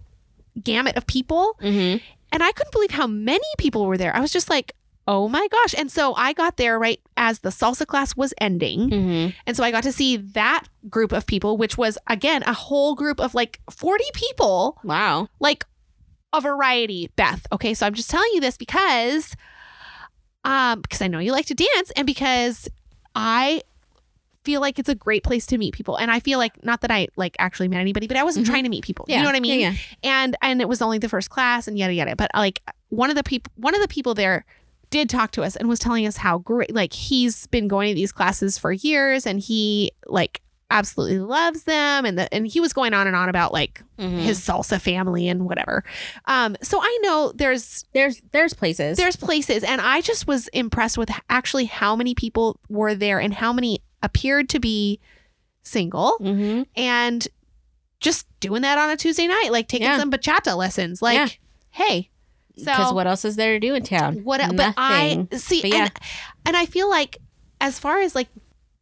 gamut 0.63 0.97
of 0.97 1.07
people. 1.07 1.57
Mm-hmm. 1.63 1.99
And 2.33 2.43
I 2.43 2.53
couldn't 2.53 2.73
believe 2.73 2.91
how 2.91 3.07
many 3.07 3.49
people 3.57 3.87
were 3.87 3.97
there. 3.97 4.15
I 4.15 4.21
was 4.21 4.31
just 4.33 4.51
like, 4.51 4.75
oh 5.11 5.27
my 5.27 5.49
gosh. 5.51 5.75
And 5.77 5.91
so 5.91 6.13
I 6.15 6.35
got 6.35 6.59
there 6.59 6.79
right 6.79 7.01
as 7.17 7.39
the 7.41 7.49
salsa 7.49 7.87
class 7.87 8.15
was 8.15 8.35
ending. 8.41 8.91
Mm-hmm. 8.91 9.31
And 9.47 9.57
so 9.57 9.65
I 9.65 9.71
got 9.71 9.83
to 9.85 9.93
see 9.93 10.19
that 10.19 10.65
group 10.91 11.13
of 11.13 11.27
people, 11.27 11.57
which 11.57 11.79
was 11.79 11.97
again 12.09 12.43
a 12.45 12.53
whole 12.53 12.95
group 12.95 13.19
of 13.19 13.35
like 13.35 13.59
40 13.71 14.05
people, 14.13 14.79
Wow. 14.85 15.29
like 15.41 15.65
a 16.35 16.41
variety, 16.43 17.11
Beth. 17.17 17.47
Okay. 17.53 17.73
So 17.73 17.87
I'm 17.87 17.95
just 17.95 18.11
telling 18.11 18.29
you 18.35 18.41
this 18.43 18.59
because 18.59 19.35
um 20.45 20.83
because 20.83 21.01
I 21.03 21.09
know 21.09 21.19
you 21.19 21.33
like 21.33 21.47
to 21.47 21.55
dance 21.55 21.91
and 21.97 22.07
because 22.07 22.69
I 23.15 23.63
feel 24.45 24.61
like 24.61 24.79
it's 24.79 24.89
a 24.89 24.95
great 24.95 25.25
place 25.25 25.47
to 25.47 25.59
meet 25.59 25.75
people. 25.75 25.97
And 25.97 26.11
I 26.11 26.21
feel 26.21 26.39
like 26.39 26.63
not 26.65 26.83
that 26.83 26.91
I 26.91 27.09
like 27.17 27.35
actually 27.39 27.69
met 27.69 27.81
anybody, 27.81 28.07
but 28.07 28.17
I 28.17 28.23
wasn't 28.25 28.47
Mhm. 28.47 28.51
trying 28.51 28.65
to 28.65 28.71
meet 28.71 28.85
people. 28.85 29.05
Yeah. 29.09 29.17
You 29.17 29.23
know 29.23 29.29
what 29.29 29.37
I 29.37 29.41
mean? 29.41 29.61
Yeah. 29.61 29.75
and 30.03 30.37
and 30.43 30.61
it 30.61 30.69
was 30.69 30.81
only 30.83 30.99
the 30.99 31.09
first 31.09 31.31
class 31.31 31.67
and 31.67 31.79
yada 31.79 31.93
yada 31.95 32.15
but 32.17 32.31
like 32.35 32.63
one 32.91 33.11
of 33.11 33.17
the 33.17 33.25
people 33.25 33.51
one 33.57 33.75
of 33.75 33.81
the 33.81 33.89
people 33.89 34.15
there 34.15 34.45
did 34.91 35.09
talk 35.11 35.31
to 35.33 35.43
us 35.43 35.57
and 35.57 35.69
was 35.69 35.79
telling 35.79 36.07
us 36.07 36.17
how 36.19 36.39
great 36.39 36.75
like 36.75 36.93
he's 36.93 37.47
been 37.49 37.69
going 37.69 37.89
to 37.91 37.95
these 37.95 38.13
classes 38.13 38.59
for 38.59 38.73
years 38.73 39.27
and 39.27 39.41
he 39.41 39.91
like 40.07 40.41
absolutely 40.71 41.19
loves 41.19 41.63
them 41.65 42.05
and 42.05 42.19
the, 42.19 42.33
and 42.35 42.47
he 42.47 42.61
was 42.61 42.75
going 42.75 42.93
on 42.93 43.07
and 43.07 43.17
on 43.17 43.29
about 43.31 43.53
like 43.53 43.83
Mhm. 43.99 44.19
his 44.21 44.39
salsa 44.39 44.79
family 44.81 45.27
and 45.29 45.47
whatever 45.47 45.83
um 46.27 46.57
so 46.63 46.79
i 46.83 46.99
know 47.03 47.33
there's 47.35 47.85
there's 47.95 48.21
there's 48.33 48.53
places. 48.55 48.97
there's 48.99 49.17
places 49.17 49.65
and 49.65 49.81
i 49.81 50.01
just 50.03 50.27
was 50.27 50.49
impressed 50.49 50.99
with 50.99 51.11
actually 51.31 51.65
how 51.65 51.97
many 51.97 52.15
people 52.15 52.61
were 52.69 52.95
there 52.95 53.19
and 53.19 53.33
how 53.35 53.53
many 53.53 53.81
appeared 54.03 54.49
to 54.51 54.61
be 54.61 55.01
single 55.63 56.17
mm-hmm. 56.21 56.63
and 56.77 57.29
just 58.01 58.27
doing 58.41 58.63
that 58.63 58.79
on 58.79 58.91
a 58.91 58.97
Tuesday 58.97 59.27
night, 59.27 59.49
like 59.51 59.67
taking 59.67 59.87
Yeah. 59.89 59.99
some 59.99 60.11
bachata 60.13 60.57
lessons. 60.57 61.03
Like, 61.03 61.17
Yeah. 61.17 61.29
hey, 61.71 62.11
Because 62.59 62.89
so 62.89 62.95
what 62.95 63.07
else 63.07 63.25
is 63.25 63.37
there 63.37 63.55
to 63.55 63.61
do 63.61 63.75
in 63.75 63.83
town? 63.83 64.25
what? 64.25 64.41
But 64.57 64.75
I 64.77 65.27
see, 65.37 65.63
But 65.63 65.71
yeah. 65.71 65.81
and 65.85 65.93
and 66.47 66.57
I 66.57 66.67
feel 66.67 66.89
like 66.89 67.19
as 67.61 67.79
far 67.79 68.01
as 68.01 68.15
like 68.15 68.29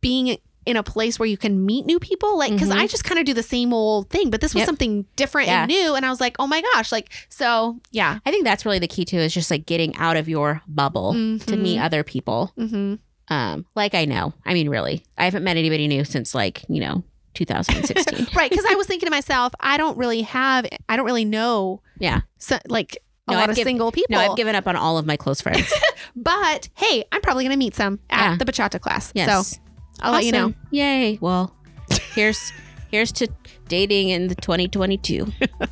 being 0.01 0.39
in 0.66 0.77
a 0.77 0.83
place 0.83 1.16
where 1.18 1.27
you 1.29 1.37
can 1.37 1.64
meet 1.64 1.87
new 1.87 2.01
people, 2.01 2.37
like 2.37 2.53
because 2.53 2.70
Mhm. 2.70 2.77
I 2.77 2.87
just 2.89 3.05
kind 3.05 3.20
of 3.20 3.24
do 3.27 3.33
the 3.35 3.43
same 3.43 3.72
old 3.72 4.11
thing, 4.11 4.31
but 4.31 4.41
this 4.41 4.53
was 4.53 4.62
Yep. 4.62 4.66
something 4.66 5.07
different 5.14 5.47
Yeah. 5.49 5.62
and 5.62 5.68
new, 5.68 5.95
and 5.95 6.05
I 6.05 6.11
was 6.11 6.20
like, 6.20 6.35
oh 6.41 6.47
my 6.49 6.61
gosh, 6.74 6.91
like 6.91 7.11
so, 7.29 7.79
yeah. 7.93 8.18
I 8.27 8.31
think 8.33 8.45
that's 8.45 8.64
really 8.66 8.81
the 8.81 8.89
key 8.89 9.05
too. 9.05 9.18
Is 9.18 9.33
just 9.33 9.51
like 9.51 9.64
getting 9.66 9.95
out 9.97 10.16
of 10.16 10.29
your 10.29 10.62
bubble 10.66 11.12
to 11.12 11.18
Mhm. 11.18 11.59
meet 11.61 11.79
other 11.79 12.03
people. 12.03 12.53
hmm 12.57 12.95
Um, 13.29 13.64
like 13.77 13.95
I 13.95 14.05
know. 14.07 14.33
I 14.45 14.55
mean, 14.55 14.68
really, 14.68 15.05
I 15.18 15.24
haven't 15.24 15.45
met 15.45 15.57
anybody 15.57 15.87
new 15.89 16.05
since 16.05 16.35
like 16.35 16.64
you 16.68 16.81
know 16.81 17.05
2016. 17.35 18.29
right? 18.35 18.51
Because 18.51 18.64
I 18.68 18.74
was 18.74 18.87
thinking 18.87 19.07
to 19.07 19.11
myself, 19.11 19.53
I 19.61 19.77
don't 19.77 19.97
really 19.99 20.22
have, 20.22 20.66
I 20.89 20.97
don't 20.97 21.07
really 21.07 21.24
know, 21.24 21.81
yeah. 21.99 22.20
so, 22.39 22.59
like. 22.68 22.99
A 23.29 23.33
No, 23.33 23.37
lot 23.39 23.45
I've 23.45 23.51
of 23.51 23.57
giv- 23.57 23.64
single 23.64 23.91
people. 23.93 24.14
No, 24.16 24.20
I've 24.20 24.37
given 24.37 24.55
up 24.55 24.66
on 24.68 24.77
all 24.77 24.99
of 24.99 25.07
my 25.07 25.16
close 25.16 25.41
friends. 25.41 25.72
but 26.16 26.68
hey, 26.74 27.05
I'm 27.11 27.20
probably 27.20 27.45
going 27.45 27.53
to 27.53 27.59
meet 27.59 27.74
some 27.74 27.99
at 28.11 28.31
Yeah. 28.31 28.37
the 28.37 28.45
bachata 28.45 28.81
class. 28.81 29.11
Yes. 29.14 29.51
So 29.57 29.61
I'll 30.01 30.12
let 30.12 30.24
you 30.24 30.33
know. 30.33 30.55
Yay. 30.70 31.18
Well, 31.20 31.53
here's 32.14 32.53
here's 32.91 33.11
to 33.12 33.29
dating 33.68 34.11
in 34.11 34.29
the 34.29 34.37
2022. 34.37 35.27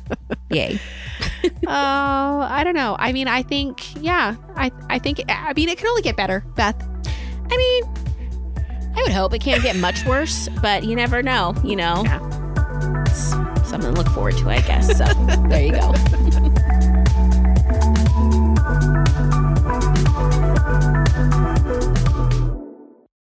Yay. 0.51 0.79
Oh, 1.65 1.69
I 1.69 2.63
don't 2.65 2.75
know. 2.75 2.95
I 2.99 3.13
mean, 3.13 3.27
I 3.29 3.41
think, 3.41 4.01
yeah, 4.03 4.35
I, 4.55 4.69
I 4.89 4.99
think, 4.99 5.21
I 5.29 5.53
mean, 5.55 5.69
it 5.69 5.77
can 5.77 5.87
only 5.87 6.01
get 6.01 6.17
better, 6.17 6.43
Beth. 6.55 6.75
I 7.49 7.55
mean, 7.57 7.83
I 8.97 9.01
would 9.01 9.11
hope 9.13 9.33
it 9.33 9.39
can't 9.39 9.63
get 9.63 9.75
much 9.77 10.03
worse, 10.05 10.49
but 10.61 10.83
you 10.83 10.95
never 10.95 11.23
know, 11.23 11.53
you 11.63 11.75
know. 11.77 12.03
Yeah. 12.03 13.03
It's 13.07 13.29
something 13.69 13.81
to 13.81 13.91
look 13.91 14.09
forward 14.09 14.35
to, 14.37 14.49
I 14.49 14.59
guess. 14.61 14.97
So 14.97 15.05
there 15.47 15.63
you 15.63 15.71
go. 15.71 15.93